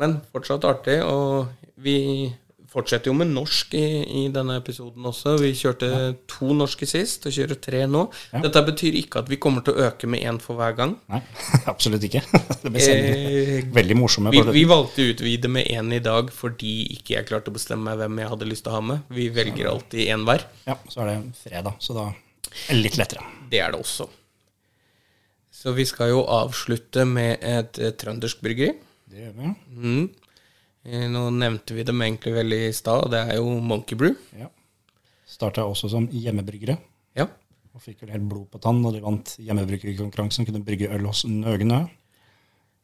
Men 0.00 0.16
fortsatt 0.32 0.64
artig, 0.64 0.98
og 1.04 1.52
vi 1.76 2.32
fortsetter 2.72 3.10
jo 3.10 3.14
med 3.16 3.28
norsk 3.34 3.74
i, 3.76 3.84
i 4.22 4.22
denne 4.32 4.56
episoden 4.60 5.04
også. 5.10 5.34
Vi 5.42 5.50
kjørte 5.58 5.88
to 6.30 6.54
norske 6.56 6.88
sist, 6.88 7.26
og 7.28 7.34
kjører 7.36 7.58
tre 7.62 7.82
nå. 7.90 8.06
Ja. 8.32 8.40
Dette 8.46 8.62
betyr 8.66 8.96
ikke 9.02 9.22
at 9.22 9.28
vi 9.30 9.38
kommer 9.42 9.64
til 9.66 9.76
å 9.76 9.86
øke 9.90 10.08
med 10.10 10.24
én 10.24 10.40
for 10.42 10.56
hver 10.60 10.76
gang. 10.78 10.94
Nei, 11.12 11.20
absolutt 11.72 12.06
ikke. 12.08 12.24
Det 12.62 12.70
blir 12.72 12.88
Eh, 12.92 13.66
veldig 13.74 13.96
morsomme. 13.98 14.32
Vi, 14.34 14.42
vi 14.54 14.64
valgte 14.68 15.04
å 15.04 15.12
utvide 15.12 15.50
med 15.52 15.68
én 15.72 15.92
i 15.94 16.00
dag 16.02 16.30
fordi 16.34 16.72
ikke 16.96 17.16
jeg 17.16 17.28
klarte 17.28 17.52
å 17.52 17.56
bestemme 17.56 17.90
meg 17.90 18.00
hvem 18.00 18.20
jeg 18.22 18.32
hadde 18.32 18.48
lyst 18.48 18.66
til 18.66 18.72
å 18.72 18.78
ha 18.78 18.82
med. 18.92 19.06
Vi 19.12 19.28
velger 19.34 19.68
alltid 19.70 20.10
én 20.14 20.26
hver. 20.28 20.44
Ja, 20.68 20.76
så 20.88 21.04
er 21.04 21.12
det 21.12 21.16
fredag, 21.40 21.78
så 21.82 21.96
da 21.96 22.08
er 22.12 22.74
det 22.74 22.80
litt 22.82 22.98
lettere. 23.00 23.24
Det 23.52 23.60
er 23.62 23.72
det 23.74 23.80
også. 23.82 24.08
Så 25.62 25.72
vi 25.76 25.84
skal 25.86 26.10
jo 26.10 26.24
avslutte 26.26 27.04
med 27.06 27.42
et 27.46 27.78
eh, 27.78 27.92
trøndersk 27.98 28.40
bryggeri. 28.42 28.72
Det 29.12 29.26
gjør 29.26 29.34
vi. 29.38 29.52
Mm. 29.76 30.06
Eh, 30.84 31.06
Nå 31.10 31.28
nevnte 31.30 31.74
vi 31.76 31.84
dem 31.86 32.00
egentlig 32.02 32.32
veldig 32.34 32.58
i 32.68 32.72
stad, 32.74 33.04
og 33.06 33.10
det 33.12 33.20
er 33.28 33.36
jo 33.38 33.52
Monkey 33.62 33.94
Brew. 33.98 34.16
Ja. 34.38 34.48
Starta 35.28 35.64
også 35.64 35.88
som 35.92 36.08
hjemmebryggere, 36.08 36.78
Ja. 37.16 37.26
og 37.74 37.80
fikk 37.80 38.00
vel 38.02 38.10
helt 38.10 38.28
blod 38.28 38.50
på 38.50 38.60
tann 38.60 38.82
når 38.82 38.92
de 38.98 39.00
vant 39.00 39.36
hjemmebryggerkonkurransen. 39.38 40.44
Kunne 40.46 40.64
brygge 40.64 40.90
øl 40.92 41.06
hos 41.06 41.24
Nøgenø. 41.24 41.88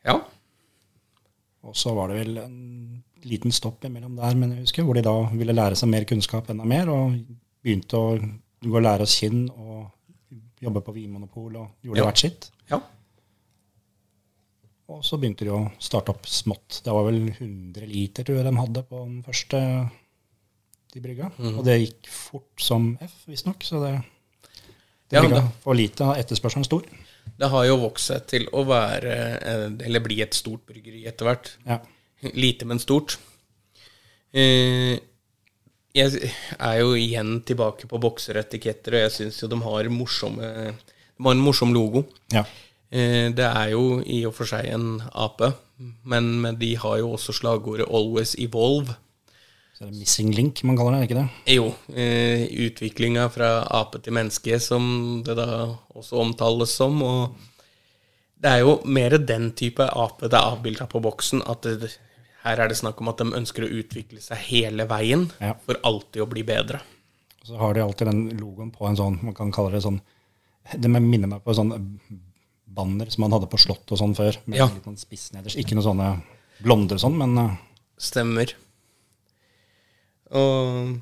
ja. 0.05 0.21
Og 1.65 1.75
så 1.75 1.93
var 1.95 2.09
det 2.09 2.17
vel 2.27 2.39
en 2.39 3.03
liten 3.25 3.51
stopp 3.53 3.83
imellom 3.85 4.15
der, 4.17 4.35
men 4.37 4.51
jeg 4.53 4.61
husker, 4.61 4.85
hvor 4.85 4.95
de 4.95 5.03
da 5.03 5.29
ville 5.35 5.53
lære 5.53 5.75
seg 5.77 5.89
mer 5.91 6.05
kunnskap 6.05 6.49
enda 6.51 6.65
mer, 6.65 6.89
og 6.89 7.19
begynte 7.65 7.99
å 7.99 8.19
gå 8.63 8.77
og 8.77 8.83
lære 8.83 9.03
oss 9.03 9.19
kinn 9.21 9.51
og 9.51 9.91
jobbe 10.63 10.81
på 10.87 10.95
Vinmonopol 10.95 11.57
og 11.57 11.69
gjorde 11.85 11.99
Ja. 11.99 12.05
hvert 12.05 12.19
sitt. 12.19 12.51
Ja. 12.71 12.81
Og 14.89 15.03
så 15.05 15.19
begynte 15.21 15.45
de 15.45 15.53
å 15.53 15.67
starte 15.83 16.15
opp 16.15 16.29
smått. 16.31 16.81
Det 16.85 16.93
var 16.95 17.05
vel 17.11 17.27
100 17.29 17.89
liter 17.89 18.25
tror 18.25 18.39
jeg 18.41 18.47
de 18.47 18.55
hadde 18.57 18.83
på 18.89 19.01
den 19.03 19.19
første 19.27 19.61
de 20.95 21.03
brygga. 21.05 21.29
Mm. 21.37 21.59
Og 21.59 21.67
det 21.67 21.75
gikk 21.83 22.09
fort 22.09 22.65
som 22.65 22.95
F, 23.05 23.19
visstnok. 23.29 23.67
Så 23.67 23.83
det, 23.83 23.93
Ja, 25.13 25.21
de 25.21 25.27
brygga 25.27 25.43
for 25.65 25.77
lite, 25.77 26.09
etterspørselen 26.23 26.65
stor. 26.65 26.87
Det 27.39 27.51
har 27.53 27.67
jo 27.69 27.77
vokst 27.83 28.09
seg 28.09 28.25
til 28.31 28.47
å 28.57 28.65
være 28.67 29.13
eh, 29.37 29.67
Eller 29.87 30.03
bli 30.03 30.23
et 30.25 30.35
stort 30.35 30.65
bryggeri 30.67 31.05
etter 31.11 31.29
hvert. 31.29 31.51
Ja. 31.69 31.83
Lite, 32.33 32.65
men 32.67 32.81
stort. 32.83 33.19
Eh, 34.33 34.97
jeg 35.99 36.31
er 36.57 36.79
jo 36.81 36.95
igjen 36.97 37.43
tilbake 37.49 37.89
på 37.91 38.01
bokseretiketter, 38.01 38.97
og 38.97 39.05
jeg 39.05 39.15
syns 39.15 39.43
jo 39.43 39.51
de 39.53 39.61
har 39.65 39.93
morsomme 39.93 40.49
De 40.73 41.27
har 41.27 41.37
en 41.37 41.45
morsom 41.45 41.77
logo. 41.77 42.07
ja. 42.33 42.47
Eh, 42.91 43.29
Det 43.35 43.45
er 43.45 43.71
jo 43.75 44.01
i 44.07 44.25
og 44.27 44.35
for 44.35 44.49
seg 44.49 44.67
en 44.73 45.03
ape, 45.13 45.53
men, 46.05 46.41
men 46.41 46.57
de 46.59 46.75
har 46.77 46.99
jo 46.99 47.13
også 47.17 47.33
slagordet 47.37 47.87
'always 47.89 48.35
evolve'. 48.39 48.95
Så 49.79 49.85
er 49.85 49.91
det 49.91 49.99
missing 50.01 50.33
link 50.35 50.65
man 50.65 50.77
kaller 50.77 50.93
det, 50.93 50.99
er 50.99 51.09
ikke 51.09 51.21
det? 51.21 51.55
Jo, 51.55 51.67
eh, 51.95 52.49
utviklinga 52.67 53.29
fra 53.31 53.51
ape 53.71 54.01
til 54.03 54.13
menneske, 54.13 54.59
som 54.61 55.23
det 55.23 55.37
da 55.37 55.77
også 55.95 56.19
omtales 56.19 56.71
som. 56.75 57.03
Og 57.03 57.37
det 58.43 58.51
er 58.51 58.59
jo 58.65 58.81
mer 58.85 59.11
den 59.19 59.53
type 59.53 59.79
ape 59.87 60.23
det 60.29 60.33
er 60.35 60.51
avbilda 60.57 60.87
på 60.89 61.01
boksen, 61.03 61.43
at 61.47 61.63
det, 61.63 61.99
her 62.43 62.57
er 62.59 62.69
det 62.69 62.77
snakk 62.77 63.01
om 63.01 63.09
at 63.09 63.19
de 63.19 63.25
ønsker 63.25 63.63
å 63.63 63.71
utvikle 63.83 64.21
seg 64.21 64.37
hele 64.39 64.87
veien 64.89 65.31
Ja. 65.41 65.55
for 65.65 65.75
alltid 65.85 66.23
å 66.23 66.27
bli 66.29 66.43
bedre. 66.43 66.81
Og 67.43 67.47
så 67.47 67.57
har 67.59 67.75
de 67.75 67.81
alltid 67.81 68.07
den 68.07 68.31
logoen 68.41 68.73
på 68.73 68.89
en 68.89 68.97
sånn, 68.97 69.23
man 69.23 69.35
kan 69.35 69.53
kalle 69.53 69.71
det 69.73 69.83
sånn 69.83 70.01
Det 70.77 70.89
minner 70.91 71.29
meg 71.29 71.43
på 71.45 71.51
en 71.51 71.55
sånn 71.57 71.91
banner 72.79 73.11
som 73.13 73.25
man 73.27 73.35
hadde 73.37 73.51
på 73.51 73.59
slott 73.61 73.91
og 73.95 73.99
sånn 74.01 74.15
før, 74.19 74.39
med 74.47 74.63
Ja. 74.63 74.71
litt 74.71 74.87
sånn 74.87 74.99
spiss 75.01 75.29
nederst. 75.35 75.59
Ikke 75.59 75.75
noen 75.77 75.89
sånne 75.91 76.09
blonder 76.63 76.99
og 76.99 77.03
sånn, 77.05 77.19
men 77.19 77.37
eh, 77.45 77.57
Stemmer. 77.99 78.53
Og 80.39 80.97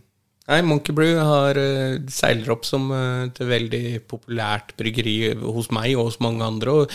Nei, 0.46 0.60
Monkey 0.62 0.94
Brew 0.94 1.16
har, 1.18 1.58
eh, 1.58 1.96
seiler 2.06 2.52
opp 2.54 2.64
som 2.68 2.84
eh, 2.94 3.24
et 3.26 3.38
veldig 3.42 3.80
populært 4.06 4.76
bryggeri 4.78 5.16
hos 5.42 5.72
meg 5.74 5.96
og 5.98 6.06
hos 6.12 6.20
mange 6.22 6.46
andre. 6.46 6.70
Og 6.84 6.92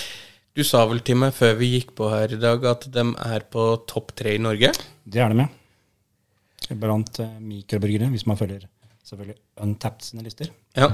du 0.55 0.63
sa 0.63 0.86
vel 0.88 1.01
til 1.03 1.19
meg 1.19 1.34
før 1.36 1.57
vi 1.59 1.67
gikk 1.73 1.91
på 1.99 2.07
her 2.13 2.32
i 2.32 2.39
dag 2.39 2.63
at 2.71 2.88
de 2.95 3.03
er 3.27 3.43
på 3.51 3.65
topp 3.91 4.13
tre 4.15 4.38
i 4.38 4.41
Norge? 4.41 4.71
det 5.03 5.19
er 5.19 5.34
det 5.34 5.36
med. 5.41 5.57
Blant 6.79 7.19
mikrobryggere, 7.43 8.07
hvis 8.13 8.23
man 8.29 8.39
følger 8.39 8.63
selvfølgelig 9.03 9.36
Untapped 9.65 10.05
sine 10.07 10.23
lister. 10.23 10.47
Ja. 10.77 10.88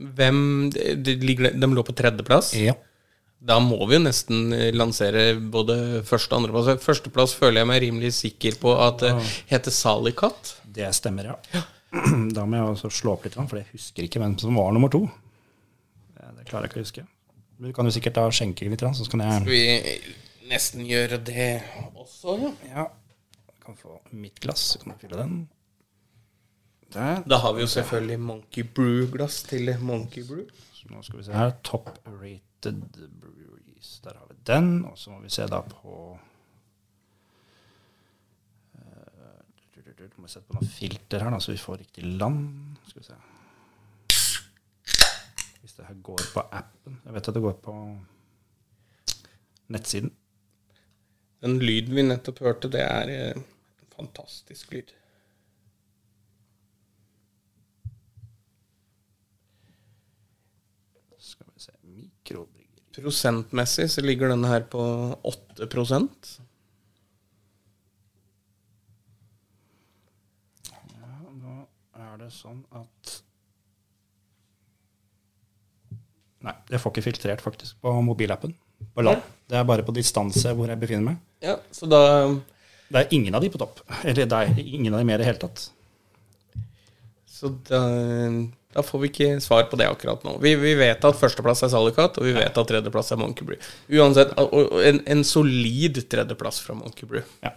Hvem 0.00 0.38
de, 0.72 0.94
de, 0.96 1.16
de 1.52 1.68
lå 1.68 1.84
på 1.84 1.94
tredjeplass. 1.96 2.54
Ja. 2.56 2.76
Da 3.40 3.56
må 3.64 3.78
vi 3.88 3.96
jo 3.96 4.02
nesten 4.04 4.52
eh, 4.52 4.68
lansere 4.76 5.32
både 5.52 6.02
første 6.08 6.34
og 6.34 6.42
andreplass. 6.42 6.82
Førsteplass 6.84 7.36
føler 7.38 7.62
jeg 7.62 7.70
meg 7.70 7.82
rimelig 7.86 8.12
sikker 8.18 8.58
på 8.60 8.74
at 8.84 9.00
det 9.04 9.14
heter 9.52 9.72
Salikat. 9.72 10.54
Det 10.64 10.88
stemmer, 10.96 11.32
ja. 11.32 11.62
Da 12.36 12.44
må 12.46 12.58
jeg 12.58 12.74
også 12.74 12.90
slå 13.00 13.16
opp 13.16 13.24
litt, 13.26 13.38
for 13.40 13.60
jeg 13.60 13.68
husker 13.72 14.06
ikke 14.06 14.20
hvem 14.22 14.36
som 14.40 14.56
var 14.60 14.74
nummer 14.76 14.92
to. 14.92 15.06
Det 16.16 16.46
klarer 16.48 16.68
jeg 16.68 16.72
ikke 16.72 16.82
å 16.82 16.84
huske. 16.84 17.06
Du 17.60 17.70
kan 17.76 17.88
jo 17.88 17.92
sikkert 17.92 18.16
da 18.16 18.26
skjenke 18.32 18.68
litt, 18.72 18.84
så 18.96 19.04
Skal 19.04 19.24
vi 19.48 19.62
nesten 20.50 20.84
gjøre 20.88 21.18
det 21.24 21.48
også, 21.94 22.36
ja? 22.40 22.52
Ja, 22.70 22.84
jeg 23.50 23.64
kan 23.64 23.76
få 23.76 23.98
mitt 24.16 24.40
glass, 24.40 24.72
så 24.72 24.80
kan 24.80 24.94
du 24.94 25.02
fylle 25.02 25.20
den. 25.20 25.34
Der. 26.94 27.22
Da 27.22 27.36
har 27.36 27.52
vi 27.54 27.60
jo 27.60 27.66
selvfølgelig 27.70 28.20
Monkey 28.20 28.64
Brew-glass 28.74 29.42
til 29.46 29.76
Monkey 29.80 30.24
Brew. 30.26 30.46
Så 30.74 30.90
nå 30.90 31.02
skal 31.02 31.18
vi 31.18 31.24
se 31.24 31.32
her. 31.32 31.52
Top 31.64 31.90
rated 32.06 32.82
breweries. 33.20 34.00
Der 34.04 34.16
har 34.18 34.26
vi 34.30 34.36
den. 34.46 34.84
Og 34.84 34.98
så 34.98 35.10
må 35.10 35.20
vi 35.20 35.30
se 35.30 35.46
da 35.46 35.60
på 35.60 36.18
eh, 38.74 40.16
må 40.16 40.28
sette 40.28 40.48
på 40.48 40.58
noen 40.58 40.70
filter 40.70 41.22
her, 41.22 41.30
da, 41.30 41.38
så 41.40 41.52
vi 41.52 41.60
får 41.60 41.82
riktig 41.84 42.04
land. 42.04 42.78
Skal 42.88 43.02
vi 43.02 43.06
se. 43.10 43.20
Hvis 45.60 45.76
det 45.76 45.86
her 45.86 45.94
går 46.02 46.22
på 46.32 46.40
appen 46.56 46.96
Jeg 47.04 47.14
vet 47.14 47.28
at 47.28 47.36
det 47.36 47.42
går 47.44 47.58
på 47.62 47.74
nettsiden. 49.70 50.14
Den 51.40 51.58
lyden 51.58 51.94
vi 51.96 52.02
nettopp 52.04 52.40
hørte, 52.44 52.68
det 52.72 52.80
er 52.84 53.12
eh, 53.12 53.36
en 53.36 53.92
fantastisk 53.94 54.72
lyd. 54.74 54.92
Skal 61.20 61.46
vi 61.54 61.60
se 61.60 61.72
Mikrobryggeri. 62.30 62.66
Prosentmessig 62.94 63.88
så 63.90 64.02
ligger 64.02 64.32
denne 64.32 64.48
her 64.50 64.64
på 64.70 64.82
8% 65.26 66.30
Ja, 70.70 71.10
nå 71.38 71.56
er 71.94 72.16
det 72.20 72.30
sånn 72.34 72.62
at 72.74 73.16
Nei, 76.40 76.54
jeg 76.72 76.80
får 76.80 76.94
ikke 76.94 77.04
filtrert 77.04 77.42
faktisk 77.44 77.82
på 77.84 77.92
mobilappen. 78.00 78.54
På 78.96 79.04
ja. 79.04 79.12
Det 79.44 79.58
er 79.58 79.66
bare 79.68 79.84
på 79.84 79.92
distanse 79.92 80.54
hvor 80.56 80.70
jeg 80.72 80.80
befinner 80.80 81.10
meg. 81.10 81.18
Ja, 81.44 81.58
så 81.70 81.84
da 81.84 82.00
Det 82.88 82.96
er 83.02 83.12
ingen 83.12 83.36
av 83.36 83.44
de 83.44 83.50
på 83.52 83.60
topp. 83.60 83.82
Eller 84.00 84.24
det 84.24 84.38
er 84.38 84.62
ingen 84.62 84.94
av 84.94 85.02
de 85.02 85.06
mer 85.06 85.20
i 85.20 85.22
det 85.22 85.28
hele 85.28 85.42
tatt. 85.42 85.66
Så 87.28 87.52
da, 87.68 87.82
da 88.74 88.82
får 88.86 89.00
vi 89.02 89.08
ikke 89.10 89.28
svar 89.42 89.64
på 89.70 89.78
det 89.80 89.88
akkurat 89.90 90.22
nå. 90.26 90.36
Vi, 90.42 90.52
vi 90.60 90.76
vet 90.78 91.02
at 91.04 91.18
førsteplass 91.18 91.64
er 91.66 91.72
Salicat, 91.72 92.20
og 92.20 92.28
vi 92.28 92.34
vet 92.36 92.58
at 92.60 92.68
tredjeplass 92.70 93.10
er 93.10 93.18
Monkey 93.18 93.46
Brew. 93.48 93.70
Uansett, 93.98 94.30
en, 94.38 95.00
en 95.10 95.24
solid 95.26 95.98
tredjeplass 96.12 96.60
fra 96.62 96.76
Monkey 96.78 97.08
Brew. 97.10 97.24
Ja. 97.42 97.56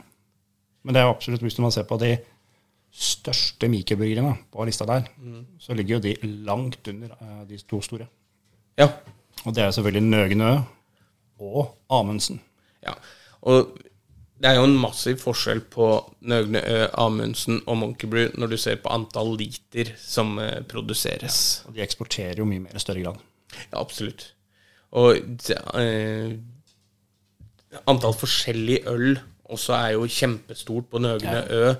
Men 0.84 0.98
det 0.98 1.04
er 1.04 1.12
absolutt, 1.12 1.44
hvis 1.46 1.60
man 1.62 1.74
ser 1.76 1.86
på 1.88 2.00
de 2.02 2.16
største 2.94 3.70
mikrobryggeriene 3.70 4.34
på 4.54 4.66
lista 4.68 4.86
der, 4.90 5.06
så 5.62 5.78
ligger 5.78 5.98
jo 5.98 6.04
de 6.04 6.34
langt 6.50 6.90
under 6.90 7.14
eh, 7.20 7.40
de 7.50 7.62
to 7.70 7.82
store. 7.86 8.10
Ja. 8.78 8.90
Og 9.46 9.54
det 9.54 9.64
er 9.64 9.74
selvfølgelig 9.76 10.10
Nøgnø 10.10 10.52
og 11.44 11.76
Amundsen. 11.94 12.42
ja. 12.86 12.98
Og 13.44 13.76
det 14.44 14.50
er 14.52 14.58
jo 14.60 14.66
en 14.68 14.76
massiv 14.76 15.22
forskjell 15.24 15.62
på 15.72 15.86
Nøgne 16.28 16.60
Ø, 16.68 16.80
Amundsen 17.00 17.62
og 17.64 17.78
Monkey 17.80 18.10
Brew 18.12 18.34
når 18.36 18.52
du 18.52 18.58
ser 18.60 18.76
på 18.84 18.92
antall 18.92 19.38
liter 19.40 19.94
som 19.98 20.36
produseres. 20.36 20.68
produseres. 20.74 21.38
Og 21.70 21.78
de 21.78 21.84
eksporterer 21.86 22.42
jo 22.42 22.48
mye 22.50 22.60
mer 22.66 22.76
i 22.76 22.82
større 22.84 23.06
grad. 23.06 23.22
Ja, 23.72 23.80
absolutt. 23.80 24.26
Og 24.92 25.16
eh, 25.80 26.34
antall 27.90 28.14
forskjellig 28.20 28.82
øl 28.92 29.16
også 29.54 29.74
er 29.78 29.94
jo 29.96 30.08
kjempestort 30.10 30.90
på 30.92 31.02
Nøgne 31.04 31.40
Ø. 31.50 31.74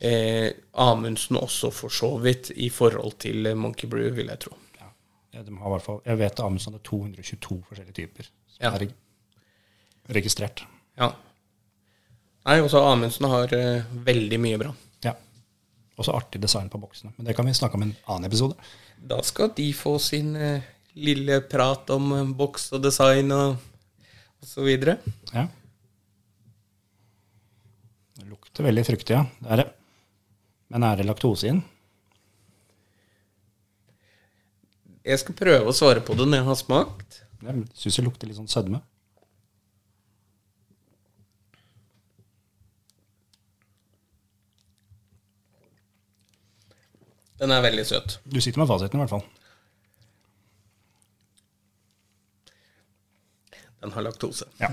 Eh, 0.00 0.50
Amundsen 0.80 1.36
også, 1.36 1.68
for 1.76 1.92
så 1.92 2.14
vidt, 2.24 2.50
i 2.56 2.70
forhold 2.72 3.18
til 3.20 3.46
eh, 3.50 3.56
Monkey 3.56 3.88
Brew, 3.90 4.10
vil 4.16 4.30
jeg 4.32 4.40
tro. 4.40 4.54
Ja. 4.80 4.86
Ja, 5.34 5.42
de 5.44 5.52
har 5.60 5.74
hvert 5.74 5.84
fall, 5.84 5.98
jeg 6.06 6.18
vet 6.22 6.40
Amundsen 6.40 6.72
hadde 6.72 6.84
222 6.88 7.58
forskjellige 7.68 7.98
typer 8.02 8.24
som 8.24 8.64
Ja. 8.64 8.70
er 8.74 8.88
registrert. 10.16 10.64
Ja. 10.98 11.10
Nei, 12.48 12.56
også 12.64 12.80
Amundsen 12.88 13.28
har 13.28 13.52
uh, 13.52 13.96
veldig 14.06 14.38
mye 14.40 14.58
bra. 14.60 14.70
Ja. 15.04 15.12
Også 16.00 16.14
artig 16.16 16.40
design 16.40 16.70
på 16.72 16.80
boksene. 16.80 17.12
Men 17.16 17.28
det 17.28 17.36
kan 17.36 17.48
vi 17.48 17.56
snakke 17.56 17.76
om 17.76 17.84
i 17.84 17.90
en 17.90 17.96
annen 18.06 18.28
episode. 18.30 18.56
Da 18.96 19.20
skal 19.26 19.52
de 19.56 19.66
få 19.76 19.98
sin 20.00 20.32
uh, 20.36 20.64
lille 20.96 21.42
prat 21.50 21.92
om 21.92 22.12
uh, 22.16 22.22
boks 22.36 22.70
og 22.76 22.84
design 22.84 23.32
og, 23.36 23.58
og 24.40 24.48
så 24.48 24.64
videre. 24.64 24.96
Ja. 25.34 25.46
Det 28.16 28.30
lukter 28.30 28.70
veldig 28.70 28.86
fruktig, 28.88 29.18
ja. 29.18 29.26
Det 29.44 29.52
er 29.52 29.64
det. 29.64 29.68
Men 30.72 30.86
er 30.86 31.00
det 31.00 31.08
laktose 31.10 31.48
i 31.48 31.52
den? 31.52 31.64
Jeg 35.04 35.20
skal 35.20 35.36
prøve 35.36 35.68
å 35.68 35.76
svare 35.76 36.02
på 36.04 36.14
det 36.16 36.26
når 36.28 36.40
jeg 36.40 36.48
har 36.48 36.58
smakt. 36.60 37.20
Jeg 37.40 37.64
syns 37.76 38.00
det 38.00 38.04
lukter 38.04 38.28
litt 38.28 38.38
sånn 38.40 38.50
sødme. 38.52 38.80
Den 47.40 47.50
er 47.56 47.62
veldig 47.64 47.86
søt. 47.88 48.18
Du 48.28 48.40
sitter 48.40 48.60
med 48.60 48.68
fasiten 48.68 49.00
i 49.00 49.02
hvert 49.04 49.14
fall. 49.14 49.24
Den 53.80 53.92
har 53.94 54.04
laktose. 54.04 54.44
Ja. 54.60 54.68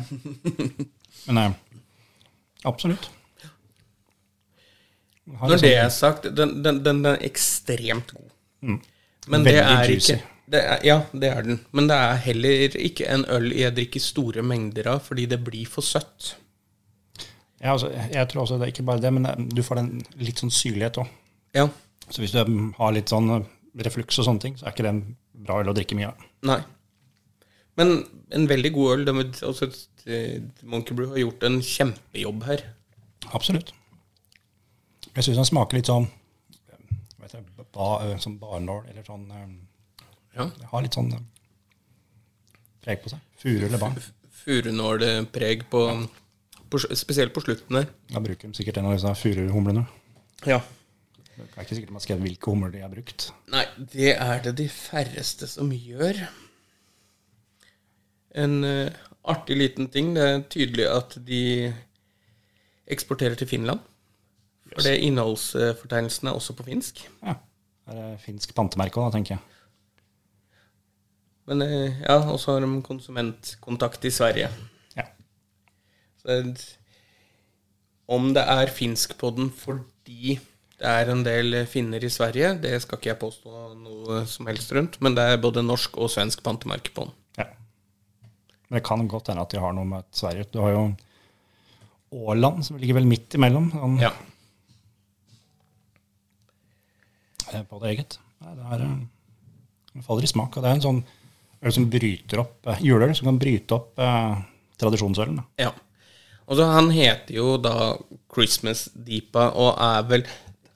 Men 1.28 1.38
eh, 1.38 1.52
absolutt. 2.68 3.10
Har 5.38 5.50
Når 5.52 5.62
det 5.64 5.74
er 5.76 5.90
sagt, 5.92 6.28
den, 6.36 6.58
den, 6.64 6.82
den 6.86 7.02
er 7.06 7.24
ekstremt 7.28 8.12
god. 8.16 8.32
Men 8.64 8.82
Mm. 9.28 9.44
Veldig 9.44 9.52
det 9.52 9.60
er 9.60 9.90
juicy. 9.92 10.12
ikke 10.14 10.24
det 10.54 10.60
er, 10.64 10.78
Ja, 10.88 10.94
det 11.12 11.28
er 11.30 11.42
den. 11.44 11.58
Men 11.76 11.88
det 11.90 11.96
er 12.00 12.16
heller 12.24 12.76
ikke 12.80 13.08
en 13.12 13.26
øl 13.36 13.50
jeg 13.52 13.74
drikker 13.76 14.00
store 14.00 14.42
mengder 14.48 14.88
av, 14.94 15.02
fordi 15.04 15.26
det 15.28 15.42
blir 15.44 15.68
for 15.68 15.84
søtt. 15.84 16.30
Ja, 17.60 17.74
altså, 17.74 17.90
jeg 17.92 18.30
tror 18.32 18.42
også 18.46 18.56
det 18.56 18.64
er 18.70 18.72
ikke 18.72 18.86
bare 18.88 19.02
det, 19.04 19.12
men 19.14 19.26
eh, 19.28 19.36
du 19.52 19.62
får 19.68 19.82
den 19.82 19.90
litt 20.24 20.40
sånn 20.40 20.52
syrlighet 20.56 20.98
òg. 21.04 21.12
Ja. 21.60 21.68
Så 22.10 22.24
hvis 22.24 22.34
du 22.36 22.40
har 22.78 22.96
litt 22.96 23.12
sånn 23.12 23.30
eh, 23.36 23.48
refluks 23.86 24.20
og 24.22 24.28
sånne 24.30 24.44
ting, 24.44 24.58
så 24.58 24.68
er 24.68 24.76
ikke 24.76 24.86
det 24.88 24.94
en 24.96 25.04
bra 25.48 25.60
øl 25.62 25.72
å 25.72 25.76
drikke 25.78 25.98
mye 26.00 26.12
av. 26.12 26.28
Nei. 26.48 26.62
Men 27.78 27.98
en 28.34 28.48
veldig 28.50 28.72
god 28.74 28.94
øl. 28.96 29.04
De, 29.10 29.26
altså, 29.48 29.70
eh, 30.08 30.40
Monkey 30.64 30.98
Brew 30.98 31.12
har 31.14 31.22
gjort 31.22 31.44
en 31.50 31.60
kjempejobb 31.62 32.48
her. 32.48 32.64
Absolutt. 33.38 33.74
Jeg 35.14 35.26
syns 35.26 35.42
den 35.42 35.50
smaker 35.50 35.80
litt 35.80 35.90
sånn 35.90 36.08
vet 37.28 37.34
jeg, 37.34 37.68
ba, 37.76 37.88
sånn 38.14 38.24
som 38.24 38.38
barnål, 38.40 38.86
eller 38.92 39.08
sånn 39.08 39.26
eh, 39.34 40.06
Ja. 40.38 40.48
Har 40.72 40.86
litt 40.86 40.96
sånn 40.96 41.12
eh, 41.16 41.26
preg 42.86 43.04
på 43.04 43.12
seg. 43.12 43.24
Furu 43.42 43.68
eller 43.68 43.82
barn. 43.82 43.98
Furunålpreg 44.44 45.66
på, 45.72 45.84
på 46.72 46.82
Spesielt 46.96 47.34
på 47.36 47.44
slutten 47.44 47.82
der. 47.82 47.90
Da 48.14 48.22
bruker 48.24 48.48
de 48.48 48.58
sikkert 48.58 48.80
en 48.80 48.90
av 48.90 48.96
disse 48.96 49.14
furuhumlene. 49.20 49.84
Ja. 50.48 50.62
Det 51.38 51.46
er 51.54 51.66
ikke 51.66 51.76
sikkert 51.78 51.92
de 51.92 51.98
har 52.00 52.04
skrevet 52.06 52.24
hvilke 52.26 52.50
humler 52.52 52.72
de 52.74 52.82
har 52.82 52.90
brukt. 52.90 53.28
Nei, 53.54 53.66
det 53.94 54.16
er 54.16 54.40
det 54.46 54.56
de 54.58 54.66
færreste 54.74 55.50
som 55.50 55.70
gjør. 55.70 56.24
En 58.42 58.56
uh, 58.66 58.90
artig 59.22 59.60
liten 59.60 59.90
ting. 59.94 60.16
Det 60.18 60.24
er 60.26 60.42
tydelig 60.50 60.88
at 60.90 61.14
de 61.28 61.42
eksporterer 62.90 63.38
til 63.38 63.50
Finland. 63.50 63.84
For 64.74 64.82
det 64.84 64.98
innholdsfortegnelsen 65.06 66.28
er 66.28 66.38
også 66.38 66.56
på 66.58 66.66
finsk. 66.68 67.06
Ja. 67.22 67.38
Det 67.88 68.02
er 68.04 68.18
finsk 68.20 68.52
pantemerke 68.58 69.00
òg, 69.00 69.14
tenker 69.14 69.38
jeg. 69.38 69.44
Men 71.48 71.64
eh, 71.64 72.02
ja, 72.04 72.18
og 72.28 72.40
så 72.44 72.58
har 72.58 72.66
de 72.66 72.82
konsumentkontakt 72.84 74.04
i 74.06 74.12
Sverige. 74.12 74.50
Ja. 74.98 75.06
Så 76.20 76.42
om 78.08 78.34
det 78.36 78.44
er 78.44 78.74
finsk 78.76 79.16
på 79.20 79.32
den 79.36 79.52
fordi 79.56 80.40
det 80.78 80.86
er 80.92 81.10
en 81.10 81.24
del 81.26 81.56
finner 81.66 82.04
i 82.06 82.10
Sverige, 82.14 82.52
det 82.62 82.76
skal 82.84 83.00
ikke 83.00 83.10
jeg 83.14 83.20
påstå 83.22 83.62
noe 83.82 84.20
som 84.30 84.46
helst 84.50 84.72
rundt, 84.78 85.00
men 85.02 85.16
det 85.18 85.24
er 85.34 85.40
både 85.42 85.64
norsk 85.66 85.98
og 85.98 86.12
svensk 86.14 86.44
pantemerke 86.46 86.94
på 86.94 87.08
den. 87.08 87.14
ja. 87.42 87.48
Men 88.70 88.78
det 88.78 88.84
kan 88.86 89.08
godt 89.08 89.28
hende 89.32 89.42
at 89.46 89.50
de 89.56 89.62
har 89.64 89.74
noe 89.74 89.86
med 89.88 90.04
Sverige. 90.12 90.46
Du 90.52 90.60
har 90.62 90.74
jo 90.76 90.84
Åland, 92.12 92.66
som 92.66 92.78
ligger 92.80 92.96
vel 93.00 93.08
midt 93.08 93.34
imellom. 93.36 93.70
Sånn, 93.72 93.98
Ja. 94.00 94.12
eh, 97.54 97.64
På 97.64 97.80
det 97.82 97.90
eget. 97.96 98.18
Nei, 98.44 98.54
det, 98.56 98.66
er, 98.72 98.84
eh, 98.86 98.98
det 99.96 100.06
faller 100.06 100.24
i 100.28 100.32
smak. 100.32 100.58
Og 100.58 100.64
det 100.64 100.70
er 100.72 100.78
en 100.78 100.86
sånn 100.86 101.02
øl 101.64 101.74
som 101.74 101.90
bryter 101.90 102.44
opp 102.44 102.68
eh, 102.70 102.82
juleøl, 102.86 103.16
som 103.18 103.32
kan 103.32 103.40
bryte 103.42 103.76
opp 103.78 104.00
eh, 104.04 104.36
tradisjonsølen. 104.80 105.42
Ja. 105.60 105.72
Og 106.48 106.56
så 106.56 106.68
Han 106.72 106.92
heter 106.96 107.34
jo 107.36 107.58
da 107.60 107.98
Christmas 108.34 108.86
Deepa, 108.96 109.50
og 109.56 109.76
er 109.84 110.04
vel 110.08 110.24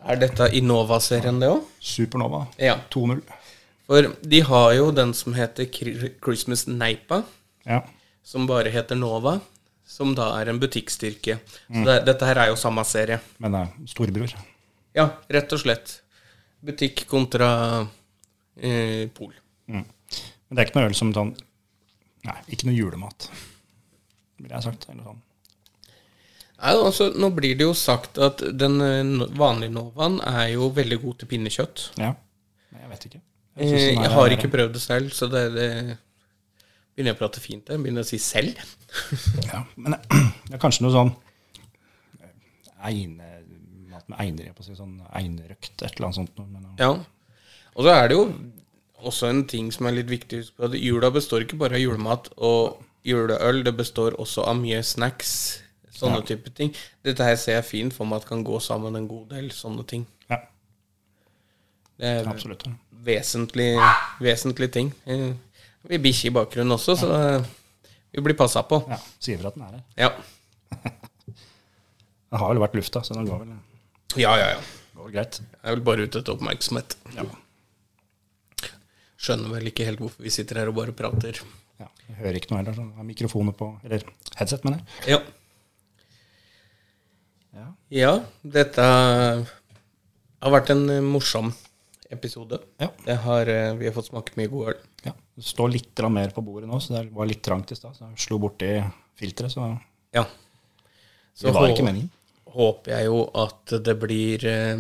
Er 0.06 0.18
dette 0.18 0.48
Innova-serien, 0.58 1.40
det 1.40 1.50
òg? 1.52 1.64
Supernova 1.80 2.48
Ja. 2.58 2.80
2-0. 2.90 3.22
For 3.86 4.08
de 4.24 4.40
har 4.48 4.74
jo 4.74 4.92
den 4.96 5.14
som 5.14 5.34
heter 5.36 5.68
Christmas 6.24 6.66
Neipa, 6.68 7.24
Ja. 7.66 7.82
som 8.24 8.48
bare 8.48 8.72
heter 8.72 8.96
Nova, 8.96 9.40
som 9.86 10.16
da 10.16 10.40
er 10.42 10.50
en 10.50 10.60
butikkstyrke. 10.60 11.40
Så 11.70 11.84
det, 11.86 12.06
dette 12.06 12.26
her 12.26 12.36
er 12.38 12.48
jo 12.48 12.56
samme 12.56 12.84
serie. 12.86 13.20
Men 13.40 13.52
det 13.52 13.62
er 13.62 13.88
storebror. 13.88 14.34
Ja, 14.96 15.10
rett 15.30 15.52
og 15.54 15.60
slett. 15.60 16.02
Butikk 16.64 17.06
kontra 17.08 17.88
eh, 18.58 19.08
pol. 19.14 19.34
Men 19.68 19.86
det 20.52 20.60
er 20.60 20.66
ikke 20.70 20.80
noe 20.82 20.90
øl 20.90 20.96
som 20.98 21.14
sånn 21.14 21.36
Nei, 22.24 22.36
ikke 22.54 22.68
noe 22.68 22.76
julemat, 22.78 23.30
ville 24.38 24.54
jeg 24.54 24.62
sagt. 24.64 24.84
Eller 24.92 25.04
sånn. 25.08 25.22
Nei, 26.62 26.76
altså, 26.78 27.08
nå 27.18 27.32
blir 27.34 27.56
det 27.58 27.66
jo 27.66 27.74
sagt 27.78 28.20
at 28.22 28.44
den 28.54 28.78
eh, 28.86 29.28
vanlige 29.40 29.74
Novaen 29.74 30.20
er 30.30 30.52
jo 30.54 30.70
veldig 30.76 31.00
god 31.02 31.18
til 31.22 31.32
pinnekjøtt. 31.32 31.88
Ja. 31.98 32.12
Jeg 32.78 32.92
vet 32.92 33.08
ikke. 33.10 33.22
Jeg, 33.58 33.72
den 33.72 34.04
Jeg 34.06 34.12
har 34.14 34.36
ikke 34.36 34.52
prøvd 34.54 34.76
det 34.78 34.82
selv, 34.84 35.10
så 35.16 35.28
det, 35.32 35.42
det 35.56 35.68
begynner 36.94 37.12
jeg 37.12 37.18
å 37.18 37.22
prate 37.24 37.42
fint 37.44 37.66
der. 37.68 37.82
Begynner 37.82 38.06
jeg 38.06 38.10
å 38.10 38.14
si 38.14 38.22
selv. 38.22 38.62
Ja, 39.50 39.64
men 39.76 39.98
det 40.48 40.56
er 40.58 40.62
kanskje 40.62 40.86
noe 40.86 40.94
sånn 40.96 41.14
eine, 42.82 43.28
mat 43.92 44.08
med 44.10 44.22
einer, 44.24 44.48
jeg 44.48 44.56
på 44.58 44.64
å 44.64 44.66
si, 44.66 44.76
sånn 44.78 44.96
einerøkt, 45.18 45.76
et 45.82 45.92
eller 45.92 46.10
annet 46.10 46.20
sånt. 46.22 46.40
Men, 46.46 46.70
Ja. 46.80 46.94
Og 47.72 47.86
så 47.86 47.94
er 47.94 48.10
det 48.10 48.18
jo 48.18 48.24
også 49.02 49.30
en 49.32 49.44
ting 49.50 49.70
som 49.74 49.88
er 49.88 49.96
litt 49.96 50.10
viktig 50.12 50.42
Jula 50.78 51.10
består 51.14 51.46
ikke 51.46 51.58
bare 51.62 51.78
av 51.78 51.82
julemat 51.82 52.28
og 52.38 52.82
juleøl, 53.08 53.64
det 53.66 53.74
består 53.78 54.18
også 54.22 54.44
av 54.50 54.60
mye 54.60 54.82
snacks. 54.86 55.61
Sånne 56.02 56.22
type 56.28 56.52
ting. 56.58 56.74
Dette 57.06 57.24
her 57.28 57.36
ser 57.40 57.60
jeg 57.60 57.68
fint 57.70 57.94
for 57.96 58.10
meg 58.10 58.22
at 58.24 58.28
kan 58.30 58.44
gå 58.48 58.58
sammen 58.64 58.96
en 58.98 59.08
god 59.10 59.30
del 59.36 59.50
sånne 59.56 59.86
ting. 59.88 60.06
ja, 60.30 60.40
Det 62.02 62.12
er 62.20 62.28
absolutt. 62.32 62.66
vesentlig, 63.06 63.70
vesentlig 64.22 64.72
ting. 64.74 64.92
Vi 65.06 65.34
Vi 65.88 65.98
bikkje 65.98 66.28
i 66.30 66.34
bakgrunnen 66.36 66.74
også, 66.76 66.94
så 67.02 67.08
eh, 67.18 67.44
vi 68.14 68.22
blir 68.22 68.36
passa 68.38 68.62
på. 68.62 68.84
Ja, 68.90 68.98
sier 69.20 69.38
vel 69.42 69.48
at 69.50 69.56
den 69.58 69.64
er 69.66 69.72
her. 69.80 69.84
Ja. 69.98 70.12
Den 72.32 72.40
har 72.40 72.48
vel 72.54 72.62
vært 72.64 72.76
lufta, 72.78 73.02
så 73.04 73.14
den 73.18 73.26
går 73.28 73.40
vel, 73.42 73.56
Ja, 74.22 74.36
ja, 74.40 74.46
ja. 74.54 74.60
går 74.96 75.10
greit. 75.12 75.40
Jeg 75.42 75.66
er 75.68 75.74
vel 75.76 75.82
bare 75.84 76.06
ute 76.08 76.20
etter 76.22 76.32
oppmerksomhet. 76.38 76.94
Ja. 77.18 77.26
Skjønner 79.22 79.52
vel 79.54 79.68
ikke 79.70 79.86
helt 79.86 80.00
hvorfor 80.02 80.24
vi 80.26 80.32
sitter 80.34 80.62
her 80.62 80.72
og 80.72 80.78
bare 80.80 80.94
prater. 80.96 81.42
ja. 81.82 81.90
Jeg 82.08 82.16
hører 82.22 82.38
ikke 82.40 82.52
noe 82.54 82.62
heller. 82.62 82.78
Så 82.78 82.86
jeg 82.88 83.06
mikrofoner 83.10 83.52
på 83.58 83.68
Eller 83.84 84.06
headset, 84.40 84.64
mener 84.66 84.80
jeg. 84.80 85.16
Ja. 85.16 85.20
Ja. 87.56 87.68
Ja, 87.92 88.12
dette 88.44 88.84
har 88.86 90.54
vært 90.56 90.72
en 90.74 90.86
morsom 91.06 91.52
episode. 92.12 92.60
Ja. 92.80 92.90
Har, 93.26 93.48
eh, 93.50 93.74
vi 93.80 93.88
har 93.88 93.96
fått 93.96 94.10
smake 94.12 94.36
mye 94.40 94.52
god 94.52 94.74
øl. 94.74 94.80
ja. 95.06 95.14
Det 95.36 95.46
står 95.48 95.72
litt 95.72 96.00
mer 96.12 96.30
på 96.36 96.44
bordet 96.44 96.70
nå, 96.70 96.80
så 96.80 96.94
det 96.98 97.12
var 97.16 97.26
litt 97.26 97.42
trangt 97.44 97.72
i 97.72 97.76
stad. 97.76 97.96
Så 97.96 98.10
jeg 98.10 98.20
slo 98.20 98.40
borti 98.40 98.72
filteret, 99.18 99.52
så 99.52 99.80
Ja. 100.14 100.26
Så 101.34 101.48
det 101.48 101.54
var 101.54 101.70
ikke 101.70 101.86
meningen. 101.88 102.10
håper 102.52 102.92
jeg 102.92 103.06
jo 103.06 103.32
at 103.34 103.66
det 103.84 104.00
blir 104.00 104.44
eh, 104.46 104.78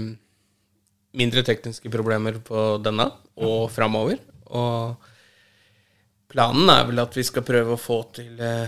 mindre 1.13 1.43
tekniske 1.43 1.89
problemer 1.89 2.39
på 2.43 2.81
denne 2.83 3.11
og 3.37 3.69
framover. 3.71 4.19
Og 4.51 4.97
planen 6.27 6.69
er 6.69 6.85
vel 6.85 6.99
at 6.99 7.15
vi 7.15 7.23
skal 7.23 7.43
prøve 7.43 7.75
å 7.75 7.79
få 7.79 8.03
til 8.13 8.39
eh, 8.39 8.67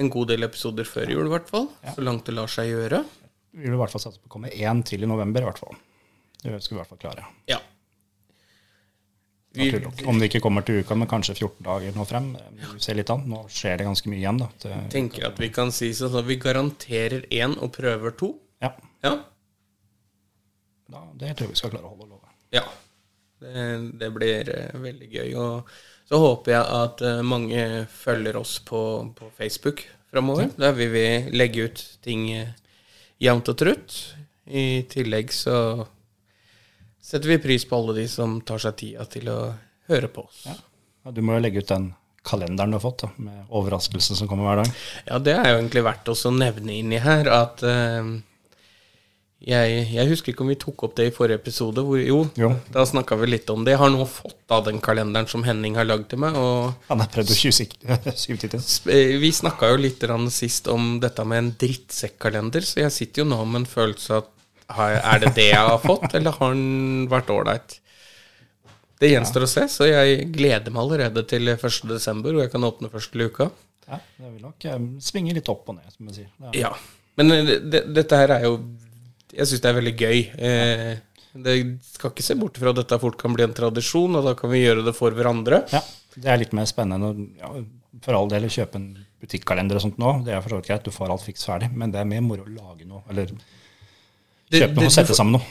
en 0.00 0.08
god 0.12 0.30
del 0.32 0.46
episoder 0.46 0.88
før 0.88 1.10
jul, 1.12 1.26
i 1.28 1.32
hvert 1.34 1.48
fall. 1.50 1.68
Så 1.94 2.02
langt 2.04 2.24
det 2.28 2.34
lar 2.36 2.48
seg 2.50 2.70
gjøre. 2.72 3.02
Vi 3.52 3.66
vil 3.66 3.74
i 3.76 3.80
hvert 3.80 3.92
fall 3.92 4.02
satse 4.02 4.20
på 4.22 4.30
å 4.30 4.34
komme 4.38 4.50
én 4.54 4.80
til 4.86 5.02
i 5.04 5.08
november, 5.10 5.42
i 5.44 5.48
hvert 5.50 5.60
fall. 5.60 5.76
Det 6.40 6.56
skal 6.62 6.74
vi 6.74 6.78
i 6.78 6.80
hvert 6.80 6.90
fall 6.94 7.02
klare. 7.02 7.26
Ja. 7.50 7.58
Vi, 9.52 9.66
Om 10.06 10.20
det 10.22 10.28
ikke 10.30 10.40
kommer 10.44 10.62
til 10.62 10.78
uka, 10.84 10.94
men 10.94 11.08
kanskje 11.10 11.34
14 11.34 11.64
dager 11.66 11.96
nå 11.98 12.04
frem. 12.06 12.28
vi 12.54 12.78
se 12.80 12.94
litt 12.94 13.10
an. 13.10 13.24
Nå 13.26 13.40
skjer 13.50 13.80
det 13.80 13.88
ganske 13.88 14.12
mye 14.12 14.20
igjen, 14.22 14.38
da. 14.38 14.46
Det, 14.62 14.76
tenker 14.94 15.26
at 15.26 15.40
vi 15.42 15.48
kan 15.50 15.72
si 15.74 15.88
sånn 15.98 16.14
at 16.20 16.28
vi 16.28 16.36
garanterer 16.38 17.26
én 17.34 17.56
og 17.58 17.72
prøver 17.74 18.14
to. 18.20 18.30
ja, 18.62 18.70
Ja. 19.02 19.16
da, 20.90 21.02
det 21.18 21.34
tror 21.36 21.48
jeg 21.48 21.54
vi 21.56 21.58
skal 21.58 21.72
klare 21.74 21.88
å 21.90 21.94
holde 21.96 22.08
love. 22.12 22.30
ja. 22.54 22.62
Det, 23.40 23.60
det 23.96 24.08
blir 24.12 24.48
eh, 24.52 24.74
veldig 24.76 25.06
gøy. 25.08 25.30
Og 25.40 25.68
så 26.10 26.18
håper 26.18 26.56
jeg 26.56 26.66
at 26.74 27.02
eh, 27.06 27.20
mange 27.22 27.64
følger 27.94 28.40
oss 28.40 28.56
på, 28.66 28.80
på 29.14 29.30
Facebook 29.38 29.84
framover. 30.10 30.48
Der 30.58 30.74
vil 30.74 30.90
vi 30.90 31.06
legge 31.38 31.68
ut 31.68 31.82
ting 32.02 32.24
eh, 32.34 32.50
jevnt 33.22 33.52
og 33.52 33.58
trutt. 33.60 33.98
I 34.50 34.82
tillegg 34.90 35.30
så 35.30 35.86
setter 36.98 37.30
vi 37.30 37.38
pris 37.44 37.62
på 37.62 37.78
alle 37.78 38.00
de 38.00 38.08
som 38.10 38.40
tar 38.42 38.58
seg 38.58 38.74
tida 38.82 39.06
til 39.10 39.30
å 39.30 39.38
høre 39.90 40.10
på 40.10 40.26
oss. 40.26 40.42
Ja. 40.50 40.58
Du 41.14 41.22
må 41.22 41.38
jo 41.38 41.44
legge 41.44 41.62
ut 41.62 41.70
den 41.70 41.92
kalenderen 42.26 42.74
du 42.74 42.80
har 42.80 42.82
fått, 42.82 43.06
da, 43.06 43.12
med 43.22 43.54
overraskelser 43.56 44.18
som 44.18 44.28
kommer 44.28 44.50
hver 44.50 44.64
dag. 44.64 44.82
Ja, 45.06 45.22
det 45.22 45.36
er 45.38 45.46
jo 45.52 45.60
egentlig 45.60 45.86
verdt 45.86 46.10
å 46.10 46.34
nevne 46.34 46.74
inni 46.74 46.98
her 47.00 47.30
at 47.38 47.62
eh, 47.62 48.10
jeg, 49.40 49.84
jeg 49.94 50.08
husker 50.10 50.34
ikke 50.34 50.42
om 50.44 50.50
vi 50.52 50.56
tok 50.60 50.82
opp 50.84 50.96
det 50.98 51.06
i 51.08 51.12
forrige 51.16 51.38
episode. 51.40 51.80
Hvor, 51.86 51.96
jo, 52.02 52.18
Jo. 52.36 52.50
da 52.74 52.84
snakka 52.84 53.16
vi 53.22 53.30
litt 53.30 53.48
om 53.52 53.62
det. 53.64 53.72
Jeg 53.72 53.80
har 53.80 53.92
nå 53.94 54.04
fått 54.04 54.52
av 54.52 54.66
den 54.66 54.80
kalenderen 54.84 55.28
som 55.30 55.44
Henning 55.46 55.78
har 55.80 55.88
lagd 55.88 56.10
til 56.10 56.20
meg. 56.20 56.36
Og 56.36 56.74
Han 56.90 57.00
har 57.00 57.08
prøvd 57.14 57.32
å 57.32 57.38
tjuvsikte. 57.38 58.00
eh, 58.92 59.14
vi 59.22 59.30
snakka 59.32 59.72
jo 59.72 59.80
litt 59.80 60.04
sist 60.34 60.68
om 60.68 60.98
dette 61.00 61.24
med 61.24 61.38
en 61.44 61.50
drittsekkalender, 61.56 62.66
så 62.68 62.82
jeg 62.84 62.92
sitter 62.98 63.24
jo 63.24 63.30
nå 63.32 63.40
med 63.48 63.62
en 63.62 63.70
følelse 63.70 64.20
at 64.20 64.28
er 64.70 65.18
det 65.24 65.32
det 65.34 65.48
jeg 65.48 65.66
har 65.66 65.80
fått, 65.82 66.12
eller 66.14 66.36
har 66.36 66.52
den 66.54 67.08
vært 67.10 67.32
ålreit? 67.34 67.80
Det 69.00 69.08
gjenstår 69.08 69.46
å 69.46 69.48
se, 69.48 69.64
så 69.72 69.88
jeg 69.88 70.28
gleder 70.34 70.70
meg 70.70 70.82
allerede 70.84 71.24
til 71.26 71.48
1. 71.48 71.64
desember, 71.88 72.36
hvor 72.36 72.44
jeg 72.44 72.52
kan 72.52 72.66
åpne 72.68 72.90
første 72.92 73.16
luka. 73.18 73.48
Ja, 73.88 73.96
det 74.20 74.28
vil 74.28 74.44
nok 74.44 74.68
eh, 74.68 74.78
svinge 75.02 75.32
litt 75.34 75.48
opp 75.50 75.64
og 75.72 75.78
ned, 75.80 75.88
som 75.96 76.06
man 76.10 76.14
sier. 76.14 76.28
Er, 76.44 76.52
Ja. 76.60 76.74
Men 77.18 77.32
eh, 77.34 77.54
det, 77.72 77.86
dette 77.96 78.20
her 78.20 78.36
er 78.36 78.44
jo 78.46 78.58
Jeg 79.32 79.46
syns 79.46 79.60
det 79.62 79.70
er 79.70 79.78
veldig 79.80 79.96
gøy. 79.96 80.18
Eh, 80.38 80.96
det 81.40 81.54
skal 81.86 82.10
ikke 82.10 82.22
se 82.26 82.34
bort 82.34 82.58
fra 82.58 82.70
at 82.70 82.76
dette 82.80 82.98
fort 82.98 83.16
kan 83.20 83.32
bli 83.36 83.44
en 83.46 83.54
tradisjon, 83.54 84.16
og 84.18 84.24
da 84.26 84.34
kan 84.34 84.50
vi 84.50 84.64
gjøre 84.64 84.84
det 84.84 84.94
for 84.96 85.10
hverandre. 85.14 85.62
ja, 85.72 85.80
det 86.16 86.26
er 86.26 86.38
litt 86.38 86.52
mer 86.52 86.64
spennende. 86.66 87.12
å- 87.14 87.28
Ja, 87.38 87.64
for 88.02 88.14
all 88.14 88.28
del 88.28 88.44
å 88.44 88.50
kjøpe 88.50 88.74
en 88.76 89.06
butikkalender 89.22 89.76
og 89.76 89.82
sånt 89.82 89.98
nå, 89.98 90.24
det 90.24 90.34
er 90.34 90.40
for 90.40 90.50
så 90.50 90.56
vidt 90.60 90.66
greit, 90.68 90.82
du 90.84 90.90
får 90.90 91.10
alt 91.10 91.22
fiks 91.22 91.44
ferdig, 91.44 91.70
men 91.74 91.90
det 91.92 92.00
er 92.00 92.04
mer 92.04 92.20
moro 92.22 92.42
å 92.44 92.54
lage 92.56 92.86
noe, 92.86 93.02
eller 93.10 93.26
kjøpe 93.26 93.38
det- 94.50 94.74
noe 94.74 94.84
og 94.86 94.90
sette 94.92 95.08
får- 95.12 95.16
sammen 95.16 95.32
noe. 95.38 95.42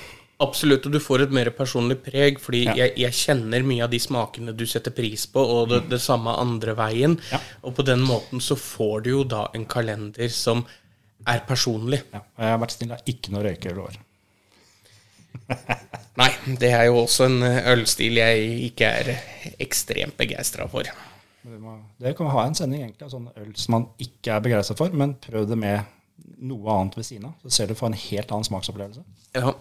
Absolutt, 0.42 0.86
og 0.86 0.92
du 0.94 1.00
får 1.00 1.22
et 1.24 1.32
mer 1.32 1.50
personlig 1.52 1.98
preg, 2.02 2.40
fordi 2.40 2.64
Ja. 2.66 2.74
jeg, 2.74 2.96
jeg 2.98 3.12
kjenner 3.12 3.62
mye 3.64 3.84
av 3.84 3.90
de 3.92 4.00
smakene 4.00 4.56
du 4.56 4.66
setter 4.66 4.92
pris 4.92 5.26
på, 5.26 5.36
og 5.38 5.68
det, 5.70 5.90
det 5.90 6.00
samme 6.00 6.28
andre 6.38 6.74
veien. 6.76 7.20
Ja. 7.32 7.40
Og 7.64 7.76
på 7.76 7.84
den 7.84 8.00
måten 8.00 8.40
så 8.40 8.56
får 8.56 9.04
du 9.04 9.10
jo 9.10 9.24
da 9.26 9.48
en 9.54 9.66
kalender 9.66 10.30
som 10.30 10.66
er 11.28 11.44
personlig. 11.48 12.02
Ja, 12.14 12.24
jeg 12.40 12.54
har 12.54 12.62
vært 12.62 12.76
snill, 12.76 12.94
jeg 12.94 13.02
har 13.02 13.14
ikke 13.14 13.34
noe 13.34 13.46
røyker 13.46 13.76
i 13.76 13.84
år. 13.84 14.00
Nei, 16.20 16.30
det 16.60 16.72
er 16.76 16.88
jo 16.90 17.04
også 17.04 17.28
en 17.30 17.46
eh, 17.48 17.72
ølstil 17.74 18.20
jeg 18.20 18.50
ikke 18.70 18.90
er 19.02 19.14
ekstremt 19.62 20.18
begeistra 20.20 20.68
for. 20.72 20.90
Det 21.44 22.14
kan 22.18 22.28
vi 22.28 22.34
ha 22.36 22.44
en 22.46 22.58
sending 22.58 22.84
egentlig 22.84 23.08
av 23.08 23.14
sånne 23.14 23.32
øl 23.40 23.54
som 23.58 23.78
man 23.78 23.88
ikke 24.04 24.36
er 24.36 24.44
begeistra 24.44 24.76
for, 24.78 24.94
men 24.96 25.16
prøv 25.24 25.48
det 25.50 25.58
med 25.60 25.80
noe 26.50 26.76
annet 26.76 26.98
ved 27.00 27.08
siden 27.08 27.30
av. 27.30 27.38
Så 27.44 27.56
ser 27.56 27.70
du 27.70 27.78
for 27.80 27.90
en 27.90 27.98
helt 27.98 28.32
annen 28.32 28.48
smaksopplevelse. 28.48 29.04
Ja. 29.38 29.54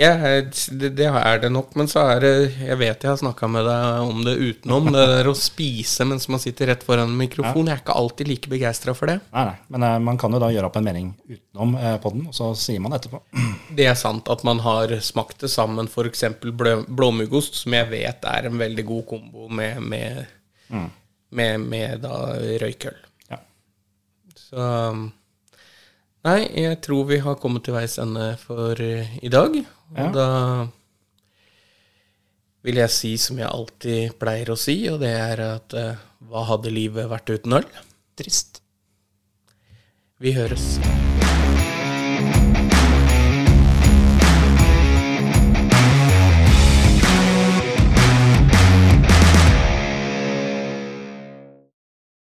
Ja, 0.00 0.14
det, 0.16 0.88
det 0.96 1.06
er 1.06 1.40
det 1.42 1.50
nok, 1.52 1.74
men 1.76 1.88
så 1.90 2.00
er 2.14 2.22
det 2.24 2.30
Jeg 2.56 2.78
vet 2.80 3.02
jeg 3.04 3.10
har 3.10 3.18
snakka 3.20 3.48
med 3.52 3.66
deg 3.68 4.06
om 4.08 4.22
det 4.24 4.32
utenom. 4.38 4.86
Det 4.94 5.02
der 5.10 5.28
å 5.28 5.34
spise 5.36 6.06
mens 6.08 6.24
man 6.32 6.40
sitter 6.40 6.70
rett 6.72 6.84
foran 6.86 7.10
en 7.10 7.18
mikrofon. 7.18 7.68
Jeg 7.68 7.76
er 7.76 7.82
ikke 7.82 7.96
alltid 8.00 8.30
like 8.30 8.52
begeistra 8.52 8.94
for 8.96 9.12
det. 9.12 9.18
Nei, 9.34 9.42
nei, 9.50 9.58
men 9.74 9.84
eh, 9.84 9.98
man 10.06 10.20
kan 10.20 10.32
jo 10.32 10.40
da 10.40 10.48
gjøre 10.54 10.70
opp 10.70 10.78
en 10.80 10.86
mening 10.88 11.10
utenom 11.28 11.74
eh, 11.76 11.98
podden, 12.00 12.22
og 12.30 12.36
så 12.38 12.48
sier 12.56 12.80
man 12.80 12.96
etterpå. 12.96 13.20
Det 13.76 13.90
er 13.90 13.98
sant 14.00 14.30
at 14.32 14.44
man 14.48 14.62
har 14.64 14.94
smakt 15.04 15.44
det 15.44 15.50
sammen, 15.52 15.90
f.eks. 15.90 16.24
blåmuggost, 16.88 17.60
som 17.60 17.76
jeg 17.76 17.90
vet 17.92 18.24
er 18.28 18.48
en 18.48 18.56
veldig 18.60 18.84
god 18.88 19.04
kombo 19.10 19.50
med, 19.52 19.82
med, 19.84 20.24
med, 21.28 21.60
med 21.60 22.00
da 22.06 22.22
røykøl. 22.62 22.96
Ja. 23.30 23.42
Så 24.48 24.70
Nei, 26.20 26.40
jeg 26.52 26.80
tror 26.84 27.06
vi 27.08 27.16
har 27.24 27.38
kommet 27.40 27.64
til 27.64 27.72
veis 27.76 27.94
ende 28.00 28.34
for 28.42 28.80
eh, 28.84 29.12
i 29.24 29.30
dag. 29.32 29.54
Og 29.90 29.98
Ja. 29.98 30.10
da 30.14 30.68
vil 32.62 32.76
jeg 32.76 32.90
si 32.90 33.16
som 33.16 33.38
jeg 33.38 33.48
alltid 33.48 34.18
pleier 34.20 34.52
å 34.52 34.58
si, 34.58 34.76
og 34.92 35.00
det 35.00 35.14
er 35.16 35.40
at 35.56 35.74
uh, 35.74 35.96
hva 36.28 36.44
hadde 36.52 36.70
livet 36.74 37.08
vært 37.10 37.30
uten 37.32 37.52
øl? 37.60 37.68
Trist. 38.20 38.60
Vi 40.20 40.34
høres. 40.36 40.76